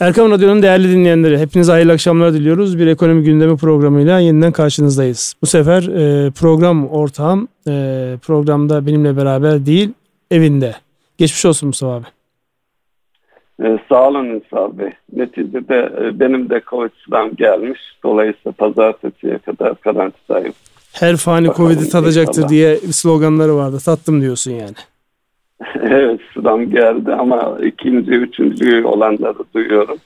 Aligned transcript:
Erkam 0.00 0.30
Radyo'nun 0.30 0.62
değerli 0.62 0.88
dinleyenleri, 0.88 1.38
hepinize 1.38 1.72
hayırlı 1.72 1.92
akşamlar 1.92 2.32
diliyoruz. 2.32 2.78
Bir 2.78 2.86
ekonomi 2.86 3.22
gündemi 3.22 3.56
programıyla 3.56 4.18
yeniden 4.18 4.52
karşınızdayız. 4.52 5.34
Bu 5.42 5.46
sefer 5.46 5.82
e, 5.82 6.30
program 6.30 6.88
ortağım 6.88 7.48
e, 7.68 7.72
programda 8.22 8.86
benimle 8.86 9.16
beraber 9.16 9.66
değil, 9.66 9.92
evinde. 10.30 10.74
Geçmiş 11.18 11.44
olsun 11.44 11.66
Mustafa 11.66 11.92
abi. 11.92 12.04
Ee, 13.62 13.78
sağ 13.88 14.08
olun 14.08 14.26
Ünsal 14.26 14.78
Bey. 14.78 14.90
Neticede 15.12 15.90
e, 16.00 16.20
benim 16.20 16.50
de 16.50 16.62
Covid'den 16.70 17.36
gelmiş. 17.36 17.80
Dolayısıyla 18.04 18.52
pazartesiye 18.52 19.38
kadar 19.38 19.74
karantindayım. 19.80 20.52
Her 20.92 21.16
fani 21.16 21.48
Covid'i 21.56 21.88
tadacaktır 21.88 22.32
inşallah. 22.32 22.48
diye 22.48 22.76
sloganları 22.76 23.56
vardı. 23.56 23.78
Tattım 23.84 24.20
diyorsun 24.20 24.50
yani. 24.50 24.74
evet 25.82 26.20
sıram 26.34 26.70
geldi 26.70 27.12
ama 27.12 27.58
ikinci, 27.64 28.10
üçüncü 28.10 28.84
olanları 28.84 29.38
duyuyorum. 29.54 29.98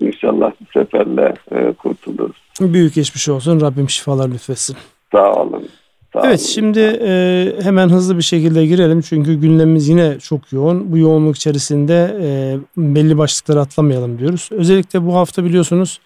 İnşallah 0.00 0.52
bu 0.60 0.80
seferle 0.80 1.34
e, 1.52 1.72
kurtuluruz. 1.72 2.36
Büyük 2.60 2.94
geçmiş 2.94 3.28
olsun. 3.28 3.60
Rabbim 3.60 3.90
şifalar 3.90 4.28
lütfetsin. 4.28 4.76
Sağ 5.12 5.32
olun. 5.32 5.68
Sağ 6.12 6.20
evet 6.20 6.26
olun. 6.26 6.36
şimdi 6.36 6.98
e, 7.02 7.52
hemen 7.62 7.88
hızlı 7.88 8.16
bir 8.16 8.22
şekilde 8.22 8.66
girelim. 8.66 9.00
Çünkü 9.00 9.34
gündemimiz 9.34 9.88
yine 9.88 10.18
çok 10.18 10.52
yoğun. 10.52 10.92
Bu 10.92 10.98
yoğunluk 10.98 11.36
içerisinde 11.36 12.16
e, 12.22 12.56
belli 12.76 13.18
başlıkları 13.18 13.60
atlamayalım 13.60 14.18
diyoruz. 14.18 14.48
Özellikle 14.52 15.06
bu 15.06 15.14
hafta 15.14 15.44
biliyorsunuz 15.44 16.00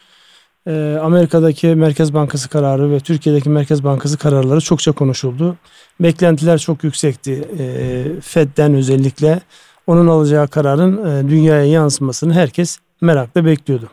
e, 0.66 0.98
Amerika'daki 1.02 1.66
Merkez 1.66 2.14
Bankası 2.14 2.50
kararı 2.50 2.90
ve 2.90 3.00
Türkiye'deki 3.00 3.50
Merkez 3.50 3.84
Bankası 3.84 4.18
kararları 4.18 4.60
çokça 4.60 4.92
konuşuldu. 4.92 5.56
Beklentiler 6.00 6.58
çok 6.58 6.84
yüksekti. 6.84 7.48
E, 7.58 8.20
Fed'den 8.20 8.74
özellikle 8.74 9.40
onun 9.86 10.06
alacağı 10.06 10.48
kararın 10.48 11.06
e, 11.06 11.30
dünyaya 11.30 11.64
yansımasını 11.64 12.34
herkes 12.34 12.78
merakla 13.00 13.44
bekliyordu. 13.44 13.88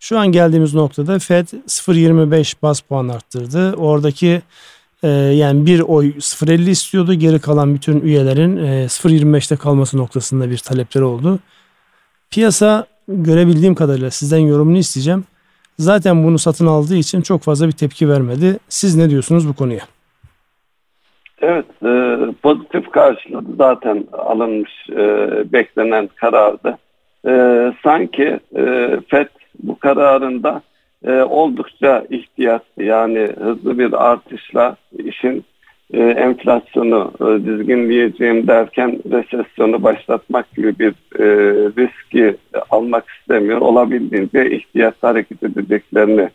Şu 0.00 0.18
an 0.18 0.26
geldiğimiz 0.26 0.74
noktada 0.74 1.18
Fed 1.18 1.48
0.25 1.48 2.54
bas 2.62 2.80
puan 2.80 3.08
arttırdı. 3.08 3.72
Oradaki 3.72 4.42
e, 5.02 5.08
yani 5.08 5.66
bir 5.66 5.80
oy 5.80 6.08
0.50 6.08 6.70
istiyordu. 6.70 7.14
Geri 7.14 7.38
kalan 7.38 7.74
bütün 7.74 8.00
üyelerin 8.00 8.56
e, 8.56 8.84
0.25'te 8.84 9.56
kalması 9.56 9.96
noktasında 9.96 10.50
bir 10.50 10.58
talepleri 10.58 11.04
oldu. 11.04 11.38
Piyasa 12.30 12.86
görebildiğim 13.08 13.74
kadarıyla 13.74 14.10
sizden 14.10 14.38
yorumunu 14.38 14.78
isteyeceğim. 14.78 15.24
Zaten 15.78 16.24
bunu 16.24 16.38
satın 16.38 16.66
aldığı 16.66 16.96
için 16.96 17.22
çok 17.22 17.42
fazla 17.42 17.66
bir 17.66 17.72
tepki 17.72 18.08
vermedi. 18.08 18.58
Siz 18.68 18.96
ne 18.96 19.10
diyorsunuz 19.10 19.48
bu 19.48 19.54
konuya? 19.54 19.86
Evet, 21.40 21.66
e, 21.84 22.18
pozitif 22.42 22.90
karşıladı 22.90 23.48
zaten 23.58 24.04
alınmış 24.12 24.90
e, 24.90 24.98
beklenen 25.52 26.06
karardı. 26.06 26.78
E, 27.26 27.32
sanki 27.82 28.40
e, 28.56 28.96
FED 29.08 29.28
bu 29.62 29.78
kararında 29.78 30.62
e, 31.06 31.12
oldukça 31.12 32.04
ihtiyatlı 32.10 32.84
yani 32.84 33.28
hızlı 33.40 33.78
bir 33.78 34.10
artışla 34.10 34.76
işin 34.92 35.44
e, 35.92 36.02
enflasyonu 36.02 37.12
e, 37.20 37.24
dizginleyeceğim 37.46 38.46
derken 38.46 38.98
resesyonu 39.12 39.82
başlatmak 39.82 40.54
gibi 40.56 40.78
bir 40.78 40.92
e, 41.18 41.26
riski 41.78 42.36
almak 42.70 43.04
istemiyor. 43.08 43.60
Olabildiğince 43.60 44.50
ihtiyatlı 44.50 45.08
hareket 45.08 45.42
edeceklerini 45.42 46.30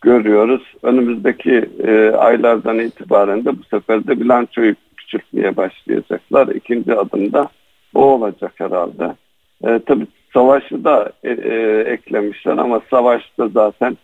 görüyoruz. 0.00 0.62
Önümüzdeki 0.82 1.68
e, 1.86 2.10
aylardan 2.10 2.78
itibaren 2.78 3.44
de 3.44 3.58
bu 3.58 3.64
sefer 3.70 4.06
de 4.06 4.20
bilançoyu 4.20 4.74
küçültmeye 4.96 5.56
başlayacaklar. 5.56 6.48
İkinci 6.48 6.94
adımda 6.94 7.48
o 7.94 8.02
olacak 8.02 8.52
herhalde. 8.54 9.14
E, 9.66 9.80
tabii 9.86 10.06
savaşı 10.32 10.84
da 10.84 11.12
e, 11.24 11.30
e, 11.30 11.80
eklemişler 11.80 12.56
ama 12.58 12.80
savaşta 12.90 13.48
zaten 13.48 13.96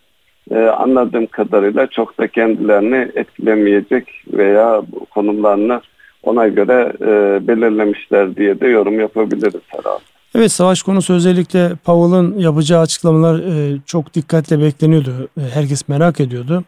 e, 0.51 0.59
anladığım 0.59 1.27
kadarıyla 1.27 1.87
çok 1.87 2.19
da 2.19 2.29
kendilerini 2.29 3.09
etkilemeyecek 3.15 4.23
veya 4.33 4.83
konumlarını 5.11 5.81
ona 6.23 6.49
göre 6.49 6.93
e, 7.01 7.47
belirlemişler 7.49 8.37
diye 8.37 8.61
de 8.61 8.69
yorum 8.69 9.01
yapabiliriz 9.01 9.63
herhalde. 9.69 10.14
Evet 10.35 10.53
savaş 10.53 10.83
konusu 10.83 11.15
özellikle 11.15 11.75
Powell'ın 11.75 12.39
yapacağı 12.39 12.81
açıklamalar 12.81 13.39
e, 13.39 13.79
çok 13.87 14.15
dikkatle 14.15 14.61
bekleniyordu. 14.61 15.29
E, 15.41 15.41
herkes 15.41 15.89
merak 15.89 16.21
ediyordu. 16.21 16.65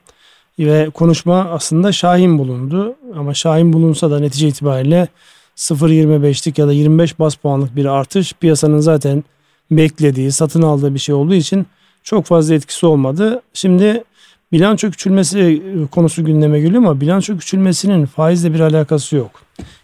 Ve 0.58 0.90
konuşma 0.90 1.36
aslında 1.50 1.92
Şahin 1.92 2.38
bulundu. 2.38 2.94
Ama 3.16 3.34
Şahin 3.34 3.72
bulunsa 3.72 4.10
da 4.10 4.18
netice 4.18 4.48
itibariyle 4.48 5.08
0.25'lik 5.56 6.58
ya 6.58 6.66
da 6.68 6.72
25 6.72 7.18
bas 7.18 7.34
puanlık 7.34 7.76
bir 7.76 7.84
artış 7.84 8.32
piyasanın 8.32 8.80
zaten 8.80 9.24
beklediği, 9.70 10.32
satın 10.32 10.62
aldığı 10.62 10.94
bir 10.94 10.98
şey 10.98 11.14
olduğu 11.14 11.34
için 11.34 11.66
çok 12.02 12.24
fazla 12.24 12.54
etkisi 12.54 12.86
olmadı. 12.86 13.42
Şimdi 13.54 14.04
bilanço 14.52 14.90
küçülmesi 14.90 15.38
e, 15.40 15.86
konusu 15.86 16.24
gündeme 16.24 16.60
geliyor 16.60 16.82
ama 16.82 17.00
bilanço 17.00 17.38
küçülmesinin 17.38 18.06
faizle 18.06 18.54
bir 18.54 18.60
alakası 18.60 19.16
yok. 19.16 19.30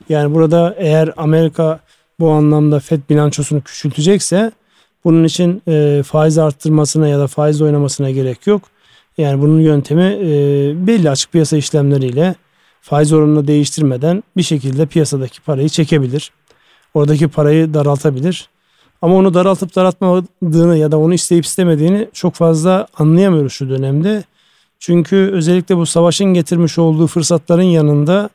Yani 0.09 0.35
burada 0.35 0.75
eğer 0.79 1.13
Amerika 1.17 1.81
bu 2.23 2.31
anlamda 2.31 2.81
FED 2.81 3.01
bilançosunu 3.11 3.61
küçültecekse 3.61 4.53
bunun 5.05 5.25
için 5.25 5.63
e, 5.69 6.03
faiz 6.03 6.39
arttırmasına 6.39 7.09
ya 7.09 7.19
da 7.19 7.27
faiz 7.27 7.63
oynamasına 7.63 8.11
gerek 8.11 8.47
yok. 8.47 8.63
Yani 9.19 9.43
bunun 9.43 9.61
yöntemi 9.61 10.19
e, 10.21 10.27
belli 10.87 11.11
açık 11.11 11.33
piyasa 11.33 11.57
işlemleriyle 11.57 12.35
faiz 12.81 13.13
oranını 13.13 13.47
değiştirmeden 13.47 14.23
bir 14.37 14.43
şekilde 14.43 14.87
piyasadaki 14.87 15.41
parayı 15.41 15.69
çekebilir. 15.69 16.33
Oradaki 16.95 17.29
parayı 17.29 17.75
daraltabilir. 17.75 18.49
Ama 19.03 19.15
onu 19.15 19.35
daraltıp 19.35 19.77
daraltmadığını 19.77 20.77
ya 20.77 20.93
da 20.93 20.99
onu 20.99 21.15
isteyip 21.15 21.45
istemediğini 21.45 22.09
çok 22.13 22.35
fazla 22.35 22.87
anlayamıyoruz 22.99 23.53
şu 23.53 23.71
dönemde. 23.71 24.25
Çünkü 24.79 25.17
özellikle 25.17 25.77
bu 25.77 25.87
savaşın 25.87 26.27
getirmiş 26.27 26.79
olduğu 26.79 27.07
fırsatların 27.07 27.63
yanında 27.63 28.31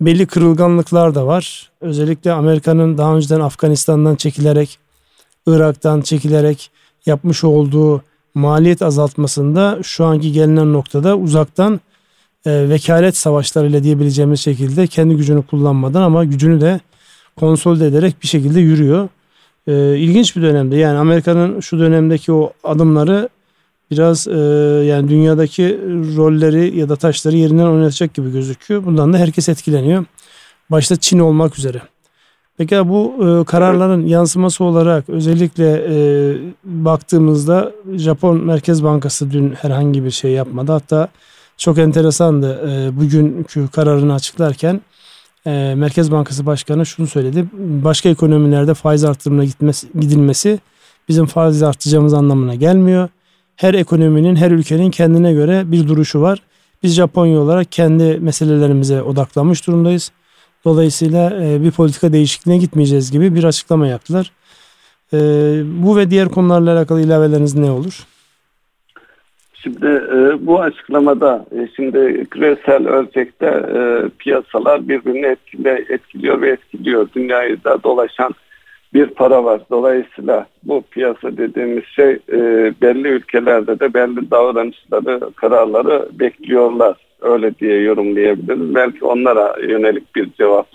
belli 0.00 0.26
kırılganlıklar 0.26 1.14
da 1.14 1.26
var. 1.26 1.70
Özellikle 1.80 2.32
Amerika'nın 2.32 2.98
daha 2.98 3.16
önceden 3.16 3.40
Afganistan'dan 3.40 4.16
çekilerek, 4.16 4.78
Irak'tan 5.46 6.00
çekilerek 6.00 6.70
yapmış 7.06 7.44
olduğu 7.44 8.02
maliyet 8.34 8.82
azaltmasında 8.82 9.78
şu 9.82 10.04
anki 10.04 10.32
gelinen 10.32 10.72
noktada 10.72 11.16
uzaktan 11.16 11.80
e, 12.46 12.68
vekalet 12.68 13.16
savaşlarıyla 13.16 13.82
diyebileceğimiz 13.82 14.40
şekilde 14.40 14.86
kendi 14.86 15.16
gücünü 15.16 15.42
kullanmadan 15.42 16.02
ama 16.02 16.24
gücünü 16.24 16.60
de 16.60 16.80
konsolide 17.36 17.86
ederek 17.86 18.22
bir 18.22 18.28
şekilde 18.28 18.60
yürüyor. 18.60 19.08
E, 19.66 19.96
ilginç 19.96 20.36
bir 20.36 20.42
dönemde 20.42 20.76
yani 20.76 20.98
Amerika'nın 20.98 21.60
şu 21.60 21.78
dönemdeki 21.78 22.32
o 22.32 22.52
adımları 22.64 23.28
biraz 23.90 24.28
e, 24.28 24.38
yani 24.84 25.08
dünyadaki 25.08 25.80
rolleri 26.16 26.78
ya 26.78 26.88
da 26.88 26.96
taşları 26.96 27.36
yerinden 27.36 27.66
oynatacak 27.66 28.14
gibi 28.14 28.32
gözüküyor. 28.32 28.84
Bundan 28.84 29.12
da 29.12 29.18
herkes 29.18 29.48
etkileniyor. 29.48 30.04
Başta 30.70 30.96
Çin 30.96 31.18
olmak 31.18 31.58
üzere. 31.58 31.82
Peki 32.58 32.88
bu 32.88 33.14
e, 33.20 33.44
kararların 33.44 34.06
yansıması 34.06 34.64
olarak 34.64 35.08
özellikle 35.08 35.84
e, 35.88 35.96
baktığımızda 36.64 37.72
Japon 37.94 38.44
Merkez 38.44 38.84
Bankası 38.84 39.30
dün 39.30 39.50
herhangi 39.50 40.04
bir 40.04 40.10
şey 40.10 40.30
yapmadı. 40.30 40.72
Hatta 40.72 41.08
çok 41.56 41.78
enteresandı 41.78 42.70
e, 42.70 42.96
bugünkü 42.96 43.68
kararını 43.68 44.14
açıklarken 44.14 44.80
e, 45.46 45.74
Merkez 45.76 46.12
Bankası 46.12 46.46
Başkanı 46.46 46.86
şunu 46.86 47.06
söyledi. 47.06 47.46
Başka 47.58 48.08
ekonomilerde 48.08 48.74
faiz 48.74 49.04
artırımına 49.04 49.44
gitmesi, 49.44 49.86
gidilmesi 50.00 50.58
bizim 51.08 51.26
faiz 51.26 51.62
arttıracağımız 51.62 52.14
anlamına 52.14 52.54
gelmiyor 52.54 53.08
her 53.58 53.74
ekonominin, 53.74 54.36
her 54.36 54.50
ülkenin 54.50 54.90
kendine 54.90 55.32
göre 55.32 55.62
bir 55.66 55.88
duruşu 55.88 56.22
var. 56.22 56.42
Biz 56.82 56.94
Japonya 56.94 57.40
olarak 57.40 57.72
kendi 57.72 58.20
meselelerimize 58.20 59.02
odaklanmış 59.02 59.66
durumdayız. 59.66 60.12
Dolayısıyla 60.64 61.32
e, 61.42 61.62
bir 61.62 61.70
politika 61.70 62.12
değişikliğine 62.12 62.60
gitmeyeceğiz 62.60 63.12
gibi 63.12 63.34
bir 63.34 63.44
açıklama 63.44 63.86
yaptılar. 63.86 64.32
E, 65.12 65.18
bu 65.64 65.96
ve 65.96 66.10
diğer 66.10 66.28
konularla 66.28 66.76
alakalı 66.76 67.00
ilaveleriniz 67.00 67.54
ne 67.54 67.70
olur? 67.70 68.06
Şimdi 69.54 69.86
e, 69.86 70.46
bu 70.46 70.60
açıklamada 70.60 71.46
şimdi 71.76 72.26
küresel 72.30 72.88
ölçekte 72.88 73.66
piyasalar 74.18 74.88
birbirini 74.88 75.26
etkiliyor 75.88 76.40
ve 76.40 76.50
etkiliyor. 76.50 77.08
Dünyayı 77.14 77.64
da 77.64 77.82
dolaşan 77.82 78.34
bir 78.94 79.06
para 79.06 79.44
var. 79.44 79.60
Dolayısıyla 79.70 80.46
bu 80.62 80.82
piyasa 80.90 81.36
dediğimiz 81.36 81.84
şey 81.84 82.10
e, 82.10 82.38
belli 82.82 83.08
ülkelerde 83.08 83.80
de 83.80 83.94
belli 83.94 84.30
davranışları, 84.30 85.30
kararları 85.36 86.08
bekliyorlar. 86.12 86.96
Öyle 87.20 87.58
diye 87.58 87.80
yorumlayabiliriz. 87.80 88.74
Belki 88.74 89.04
onlara 89.04 89.56
yönelik 89.62 90.16
bir 90.16 90.32
cevap 90.32 90.66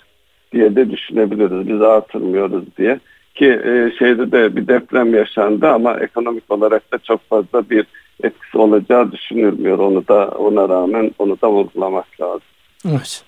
diye 0.52 0.76
de 0.76 0.90
düşünebiliriz. 0.90 1.68
Biz 1.68 1.82
artırmıyoruz 1.82 2.64
diye. 2.78 3.00
Ki 3.34 3.46
e, 3.46 3.92
şeyde 3.98 4.32
de 4.32 4.56
bir 4.56 4.68
deprem 4.68 5.14
yaşandı 5.14 5.68
ama 5.68 6.00
ekonomik 6.00 6.50
olarak 6.50 6.92
da 6.92 6.98
çok 6.98 7.28
fazla 7.28 7.70
bir 7.70 7.86
etkisi 8.22 8.58
olacağı 8.58 9.12
düşünülmüyor. 9.12 9.78
Onu 9.78 10.08
da 10.08 10.28
ona 10.28 10.68
rağmen 10.68 11.10
onu 11.18 11.40
da 11.42 11.50
vurgulamak 11.50 12.20
lazım. 12.20 12.42
Evet. 12.88 13.24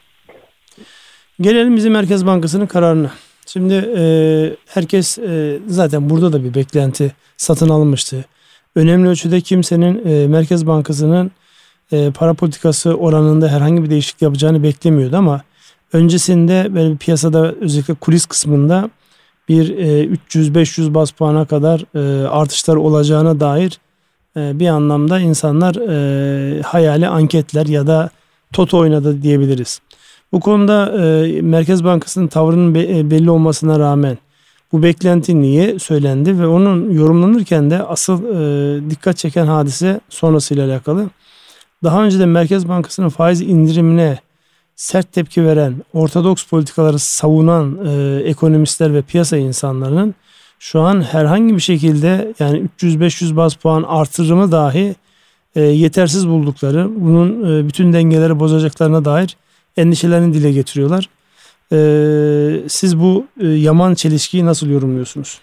Gelelim 1.40 1.76
bizim 1.76 1.92
Merkez 1.92 2.26
Bankası'nın 2.26 2.66
kararına. 2.66 3.10
Şimdi 3.46 3.74
e, 3.96 4.02
herkes 4.66 5.18
e, 5.18 5.58
zaten 5.66 6.10
burada 6.10 6.32
da 6.32 6.44
bir 6.44 6.54
beklenti 6.54 7.12
satın 7.36 7.68
alınmıştı. 7.68 8.24
Önemli 8.74 9.08
ölçüde 9.08 9.40
kimsenin 9.40 10.06
e, 10.06 10.26
Merkez 10.26 10.66
Bankası'nın 10.66 11.30
e, 11.92 12.10
para 12.10 12.34
politikası 12.34 12.94
oranında 12.94 13.48
herhangi 13.48 13.84
bir 13.84 13.90
değişiklik 13.90 14.22
yapacağını 14.22 14.62
beklemiyordu 14.62 15.16
ama 15.16 15.42
öncesinde 15.92 16.74
böyle 16.74 16.96
piyasada 16.96 17.52
özellikle 17.52 17.94
kulis 17.94 18.26
kısmında 18.26 18.90
bir 19.48 19.78
e, 19.78 20.04
300-500 20.30 20.94
bas 20.94 21.10
puana 21.10 21.44
kadar 21.44 21.84
e, 21.94 22.28
artışlar 22.28 22.76
olacağına 22.76 23.40
dair 23.40 23.78
e, 24.36 24.58
bir 24.58 24.68
anlamda 24.68 25.20
insanlar 25.20 25.74
e, 25.74 26.62
hayali 26.62 27.08
anketler 27.08 27.66
ya 27.66 27.86
da 27.86 28.10
toto 28.52 28.78
oynadı 28.78 29.22
diyebiliriz. 29.22 29.80
Bu 30.32 30.40
konuda 30.40 30.92
e, 31.02 31.40
Merkez 31.42 31.84
Bankası'nın 31.84 32.26
tavrının 32.26 32.74
be, 32.74 32.98
e, 32.98 33.10
belli 33.10 33.30
olmasına 33.30 33.78
rağmen 33.78 34.18
bu 34.72 34.82
beklenti 34.82 35.40
niye 35.40 35.78
söylendi 35.78 36.38
ve 36.38 36.46
onun 36.46 36.90
yorumlanırken 36.90 37.70
de 37.70 37.82
asıl 37.82 38.24
e, 38.24 38.90
dikkat 38.90 39.16
çeken 39.16 39.46
hadise 39.46 40.00
sonrasıyla 40.08 40.66
alakalı. 40.66 41.10
Daha 41.84 42.04
önce 42.04 42.18
de 42.18 42.26
Merkez 42.26 42.68
Bankası'nın 42.68 43.08
faiz 43.08 43.40
indirimine 43.40 44.18
sert 44.76 45.12
tepki 45.12 45.44
veren, 45.44 45.74
ortodoks 45.92 46.44
politikaları 46.44 46.98
savunan 46.98 47.78
e, 47.86 48.22
ekonomistler 48.24 48.94
ve 48.94 49.02
piyasa 49.02 49.36
insanlarının 49.36 50.14
şu 50.58 50.80
an 50.80 51.02
herhangi 51.02 51.54
bir 51.54 51.60
şekilde 51.60 52.34
yani 52.38 52.62
300-500 52.78 53.36
baz 53.36 53.54
puan 53.54 53.82
artırımı 53.82 54.52
dahi 54.52 54.94
e, 55.56 55.60
yetersiz 55.60 56.28
buldukları, 56.28 56.90
bunun 56.96 57.58
e, 57.58 57.68
bütün 57.68 57.92
dengeleri 57.92 58.40
bozacaklarına 58.40 59.04
dair 59.04 59.36
endişelerini 59.76 60.34
dile 60.34 60.52
getiriyorlar. 60.52 61.08
E, 61.72 61.78
siz 62.68 63.00
bu 63.00 63.26
e, 63.40 63.46
yaman 63.46 63.94
çelişkiyi 63.94 64.46
nasıl 64.46 64.70
yorumluyorsunuz? 64.70 65.40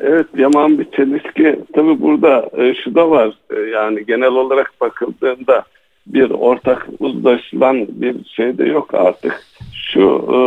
Evet 0.00 0.26
yaman 0.36 0.78
bir 0.78 0.90
çelişki. 0.90 1.58
Tabii 1.74 2.02
burada 2.02 2.50
e, 2.58 2.74
şu 2.74 2.94
da 2.94 3.10
var. 3.10 3.34
E, 3.56 3.60
yani 3.60 4.06
genel 4.06 4.32
olarak 4.32 4.72
bakıldığında 4.80 5.64
bir 6.06 6.30
ortak 6.30 6.86
uzlaşılan 6.98 7.86
bir 7.88 8.24
şey 8.24 8.58
de 8.58 8.64
yok 8.64 8.94
artık. 8.94 9.42
Şu 9.72 10.26
e, 10.32 10.38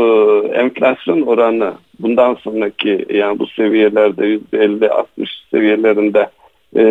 enflasyon 0.48 1.22
oranı 1.22 1.74
bundan 2.00 2.36
sonraki 2.36 3.06
yani 3.10 3.40
bu 3.40 3.48
seviyelerde 3.48 4.40
%50-60 4.54 5.06
seviyelerinde 5.52 6.30
e, 6.76 6.84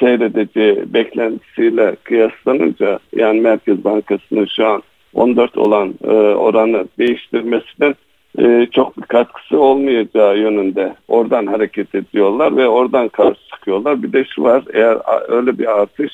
seyredeceği 0.00 0.94
beklentisiyle 0.94 1.96
kıyaslanınca 2.04 2.98
yani 3.16 3.40
Merkez 3.40 3.84
Bankası'nın 3.84 4.46
şu 4.56 4.66
an 4.66 4.82
14 5.14 5.58
olan 5.58 5.94
e, 6.04 6.10
oranı 6.12 6.88
değiştirmesinin 6.98 7.94
e, 8.38 8.66
çok 8.72 8.96
bir 8.96 9.02
katkısı 9.02 9.60
olmayacağı 9.60 10.38
yönünde 10.38 10.94
oradan 11.08 11.46
hareket 11.46 11.94
ediyorlar 11.94 12.56
ve 12.56 12.68
oradan 12.68 13.08
karşı 13.08 13.48
çıkıyorlar. 13.54 14.02
Bir 14.02 14.12
de 14.12 14.24
şu 14.24 14.42
var 14.42 14.64
eğer 14.72 14.98
öyle 15.28 15.58
bir 15.58 15.80
artış 15.80 16.12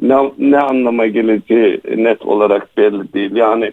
ne, 0.00 0.16
ne 0.38 0.58
anlama 0.58 1.06
geleceği 1.06 1.80
net 1.96 2.22
olarak 2.22 2.76
belli 2.76 3.12
değil. 3.12 3.36
Yani 3.36 3.72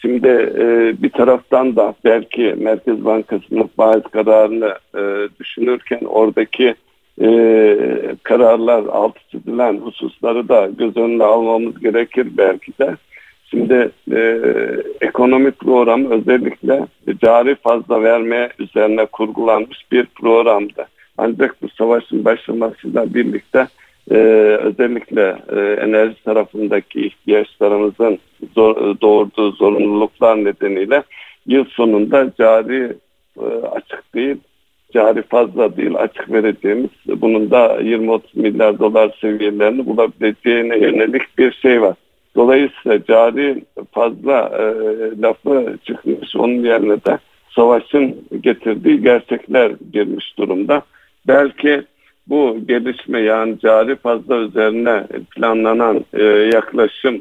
şimdi 0.00 0.28
e, 0.58 0.94
bir 1.02 1.10
taraftan 1.10 1.76
da 1.76 1.94
belki 2.04 2.54
Merkez 2.58 3.04
Bankası'nın 3.04 3.70
faiz 3.76 4.02
kararını 4.02 4.74
e, 4.94 5.28
düşünürken 5.40 6.00
oradaki 6.06 6.74
e, 7.22 8.16
kararlar 8.22 8.84
altı 8.84 9.20
çizilen 9.30 9.76
hususları 9.76 10.48
da 10.48 10.70
göz 10.78 10.96
önüne 10.96 11.24
almamız 11.24 11.80
gerekir 11.80 12.28
belki 12.36 12.72
de. 12.78 12.96
Şimdi 13.50 13.90
e, 14.12 14.40
ekonomik 15.00 15.58
program 15.58 16.10
özellikle 16.10 16.86
cari 17.24 17.54
fazla 17.54 18.02
vermeye 18.02 18.48
üzerine 18.58 19.06
kurgulanmış 19.06 19.78
bir 19.92 20.06
programdı. 20.06 20.86
Ancak 21.18 21.62
bu 21.62 21.68
savaşın 21.68 22.24
başlamasıyla 22.24 23.14
birlikte 23.14 23.66
e, 24.10 24.16
özellikle 24.62 25.36
e, 25.56 25.60
enerji 25.60 26.24
tarafındaki 26.24 27.06
ihtiyaçlarımızın 27.06 28.18
zor, 28.54 29.00
doğurduğu 29.00 29.52
zorunluluklar 29.52 30.44
nedeniyle 30.44 31.02
yıl 31.46 31.64
sonunda 31.64 32.32
cari 32.38 32.92
e, 33.40 33.46
açık 33.72 34.14
değil, 34.14 34.36
cari 34.94 35.22
fazla 35.22 35.76
değil 35.76 35.94
açık 35.96 36.32
vereceğimiz 36.32 36.90
bunun 37.06 37.50
da 37.50 37.80
20-30 37.80 38.20
milyar 38.34 38.78
dolar 38.78 39.18
seviyelerini 39.20 39.86
bulabileceğine 39.86 40.78
yönelik 40.78 41.38
bir 41.38 41.52
şey 41.52 41.82
var. 41.82 41.94
Dolayısıyla 42.36 43.04
cari 43.04 43.64
fazla 43.92 44.50
e, 44.58 44.62
lafı 45.22 45.78
çıkmış 45.84 46.36
onun 46.36 46.64
yerine 46.64 46.96
de 47.04 47.18
savaşın 47.56 48.24
getirdiği 48.40 49.02
gerçekler 49.02 49.72
girmiş 49.92 50.38
durumda. 50.38 50.82
Belki 51.28 51.82
bu 52.26 52.58
gelişme 52.66 53.20
yani 53.20 53.58
cari 53.58 53.96
fazla 53.96 54.36
üzerine 54.36 55.06
planlanan 55.36 56.04
e, 56.12 56.22
yaklaşım 56.54 57.20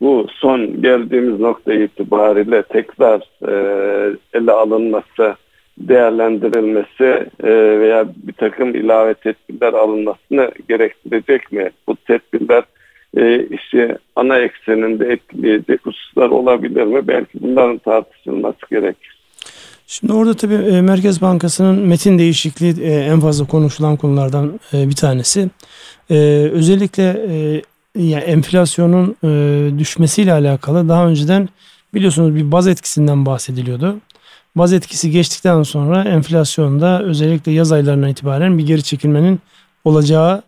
bu 0.00 0.26
son 0.30 0.82
geldiğimiz 0.82 1.40
nokta 1.40 1.74
itibariyle 1.74 2.62
tekrar 2.62 3.20
e, 3.48 3.52
ele 4.34 4.52
alınması, 4.52 5.36
değerlendirilmesi 5.80 7.26
e, 7.42 7.50
veya 7.80 8.08
bir 8.16 8.32
takım 8.32 8.74
ilave 8.74 9.14
tedbirler 9.14 9.72
alınmasını 9.72 10.50
gerektirecek 10.68 11.52
mi? 11.52 11.70
Bu 11.86 11.96
tedbirler 11.96 12.64
e, 13.16 13.44
işi 13.44 13.96
ana 14.16 14.38
ekseninde 14.38 15.06
etkileyecek 15.12 15.86
hususlar 15.86 16.28
olabilir 16.28 16.84
mi? 16.84 17.08
Belki 17.08 17.42
bunların 17.42 17.78
tartışılması 17.78 18.58
gerekir. 18.70 19.18
Şimdi 19.86 20.12
orada 20.12 20.34
tabii 20.34 20.54
e, 20.54 20.82
Merkez 20.82 21.22
Bankası'nın 21.22 21.86
metin 21.86 22.18
değişikliği 22.18 22.84
en 22.84 23.20
fazla 23.20 23.46
konuşulan 23.46 23.96
konulardan 23.96 24.60
bir 24.72 24.96
tanesi. 24.96 25.48
Özellikle 26.52 27.02
yani 27.94 28.24
enflasyonun 28.24 29.16
düşmesiyle 29.78 30.32
alakalı 30.32 30.88
daha 30.88 31.08
önceden 31.08 31.48
biliyorsunuz 31.94 32.36
bir 32.36 32.52
baz 32.52 32.68
etkisinden 32.68 33.26
bahsediliyordu. 33.26 33.96
Baz 34.58 34.72
etkisi 34.72 35.10
geçtikten 35.10 35.62
sonra 35.62 36.04
enflasyonda 36.04 37.02
özellikle 37.02 37.52
yaz 37.52 37.72
aylarına 37.72 38.08
itibaren 38.08 38.58
bir 38.58 38.66
geri 38.66 38.82
çekilmenin 38.82 39.40
olacağı 39.84 40.42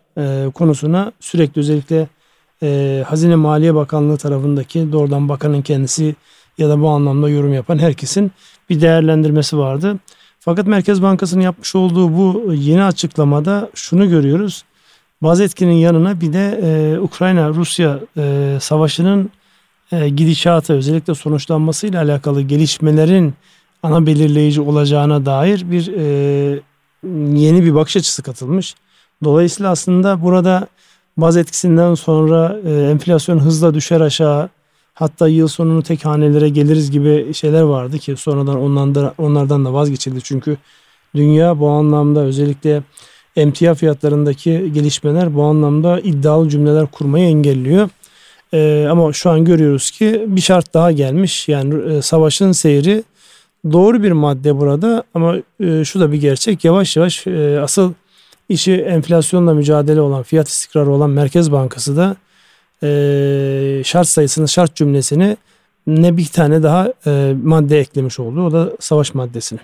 konusuna 0.53 1.11
sürekli 1.19 1.59
özellikle 1.59 2.07
Hazine 3.03 3.35
Maliye 3.35 3.75
Bakanlığı 3.75 4.17
tarafındaki 4.17 4.91
doğrudan 4.91 5.29
bakanın 5.29 5.61
kendisi 5.61 6.15
ya 6.57 6.69
da 6.69 6.81
bu 6.81 6.89
anlamda 6.89 7.29
yorum 7.29 7.53
yapan 7.53 7.77
herkesin 7.77 8.31
bir 8.69 8.81
değerlendirmesi 8.81 9.57
vardı. 9.57 9.99
Fakat 10.39 10.67
Merkez 10.67 11.01
Bankası'nın 11.01 11.43
yapmış 11.43 11.75
olduğu 11.75 12.17
bu 12.17 12.53
yeni 12.53 12.83
açıklamada 12.83 13.69
şunu 13.73 14.09
görüyoruz. 14.09 14.63
Bazı 15.21 15.43
etkinin 15.43 15.73
yanına 15.73 16.21
bir 16.21 16.33
de 16.33 16.59
e, 16.63 16.99
Ukrayna-Rusya 16.99 17.99
e, 18.17 18.57
savaşının 18.61 19.29
e, 19.91 20.09
gidişatı 20.09 20.73
özellikle 20.73 21.15
sonuçlanmasıyla 21.15 22.01
alakalı 22.03 22.41
gelişmelerin 22.41 23.33
ana 23.83 24.05
belirleyici 24.05 24.61
olacağına 24.61 25.25
dair 25.25 25.71
bir 25.71 25.87
e, 25.97 26.03
yeni 27.39 27.63
bir 27.63 27.75
bakış 27.75 27.97
açısı 27.97 28.23
katılmış. 28.23 28.75
Dolayısıyla 29.23 29.71
aslında 29.71 30.21
burada 30.21 30.67
baz 31.17 31.37
etkisinden 31.37 31.95
sonra 31.95 32.59
e, 32.65 32.89
enflasyon 32.91 33.39
hızla 33.39 33.73
düşer 33.73 34.01
aşağı 34.01 34.49
Hatta 34.93 35.27
yıl 35.27 35.47
sonunu 35.47 35.83
tek 35.83 36.05
hanelere 36.05 36.49
geliriz 36.49 36.91
gibi 36.91 37.33
şeyler 37.33 37.61
vardı 37.61 37.99
ki 37.99 38.15
sonradan 38.17 38.57
onlardan 38.57 38.95
da, 38.95 39.13
onlardan 39.17 39.65
da 39.65 39.73
vazgeçildi. 39.73 40.21
Çünkü 40.21 40.57
dünya 41.15 41.59
bu 41.59 41.69
anlamda 41.69 42.19
özellikle 42.19 42.83
emtia 43.35 43.73
fiyatlarındaki 43.73 44.71
gelişmeler 44.73 45.35
bu 45.35 45.43
anlamda 45.43 45.99
iddialı 45.99 46.49
cümleler 46.49 46.85
kurmayı 46.85 47.27
engelliyor. 47.27 47.89
Ee, 48.53 48.87
ama 48.91 49.13
şu 49.13 49.29
an 49.29 49.45
görüyoruz 49.45 49.91
ki 49.91 50.25
bir 50.27 50.41
şart 50.41 50.73
daha 50.73 50.91
gelmiş. 50.91 51.47
Yani 51.47 51.93
e, 51.93 52.01
savaşın 52.01 52.51
seyri 52.51 53.03
doğru 53.71 54.03
bir 54.03 54.11
madde 54.11 54.59
burada 54.59 55.03
ama 55.13 55.35
e, 55.59 55.83
şu 55.83 55.99
da 55.99 56.11
bir 56.11 56.21
gerçek. 56.21 56.65
Yavaş 56.65 56.97
yavaş 56.97 57.27
e, 57.27 57.59
asıl 57.59 57.93
işi 58.49 58.73
enflasyonla 58.73 59.53
mücadele 59.53 60.01
olan, 60.01 60.23
fiyat 60.23 60.47
istikrarı 60.47 60.89
olan 60.89 61.09
Merkez 61.09 61.51
Bankası 61.51 61.97
da 61.97 62.15
e, 62.83 63.83
şart 63.83 64.07
sayısını, 64.07 64.47
şart 64.47 64.75
cümlesini 64.75 65.37
ne 65.87 66.17
bir 66.17 66.25
tane 66.25 66.63
daha 66.63 66.93
e, 67.07 67.33
madde 67.43 67.79
eklemiş 67.79 68.19
oldu. 68.19 68.45
O 68.45 68.51
da 68.51 68.69
savaş 68.79 69.13
maddesini. 69.13 69.59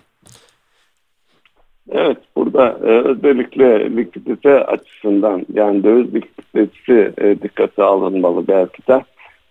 Evet 1.91 2.17
burada 2.35 2.79
e, 2.83 2.89
özellikle 3.09 3.97
likidite 3.97 4.63
açısından 4.65 5.45
yani 5.53 5.83
döviz 5.83 6.13
likiditesi 6.15 7.13
e, 7.17 7.41
dikkate 7.41 7.83
alınmalı 7.83 8.47
belki 8.47 8.87
de. 8.87 9.03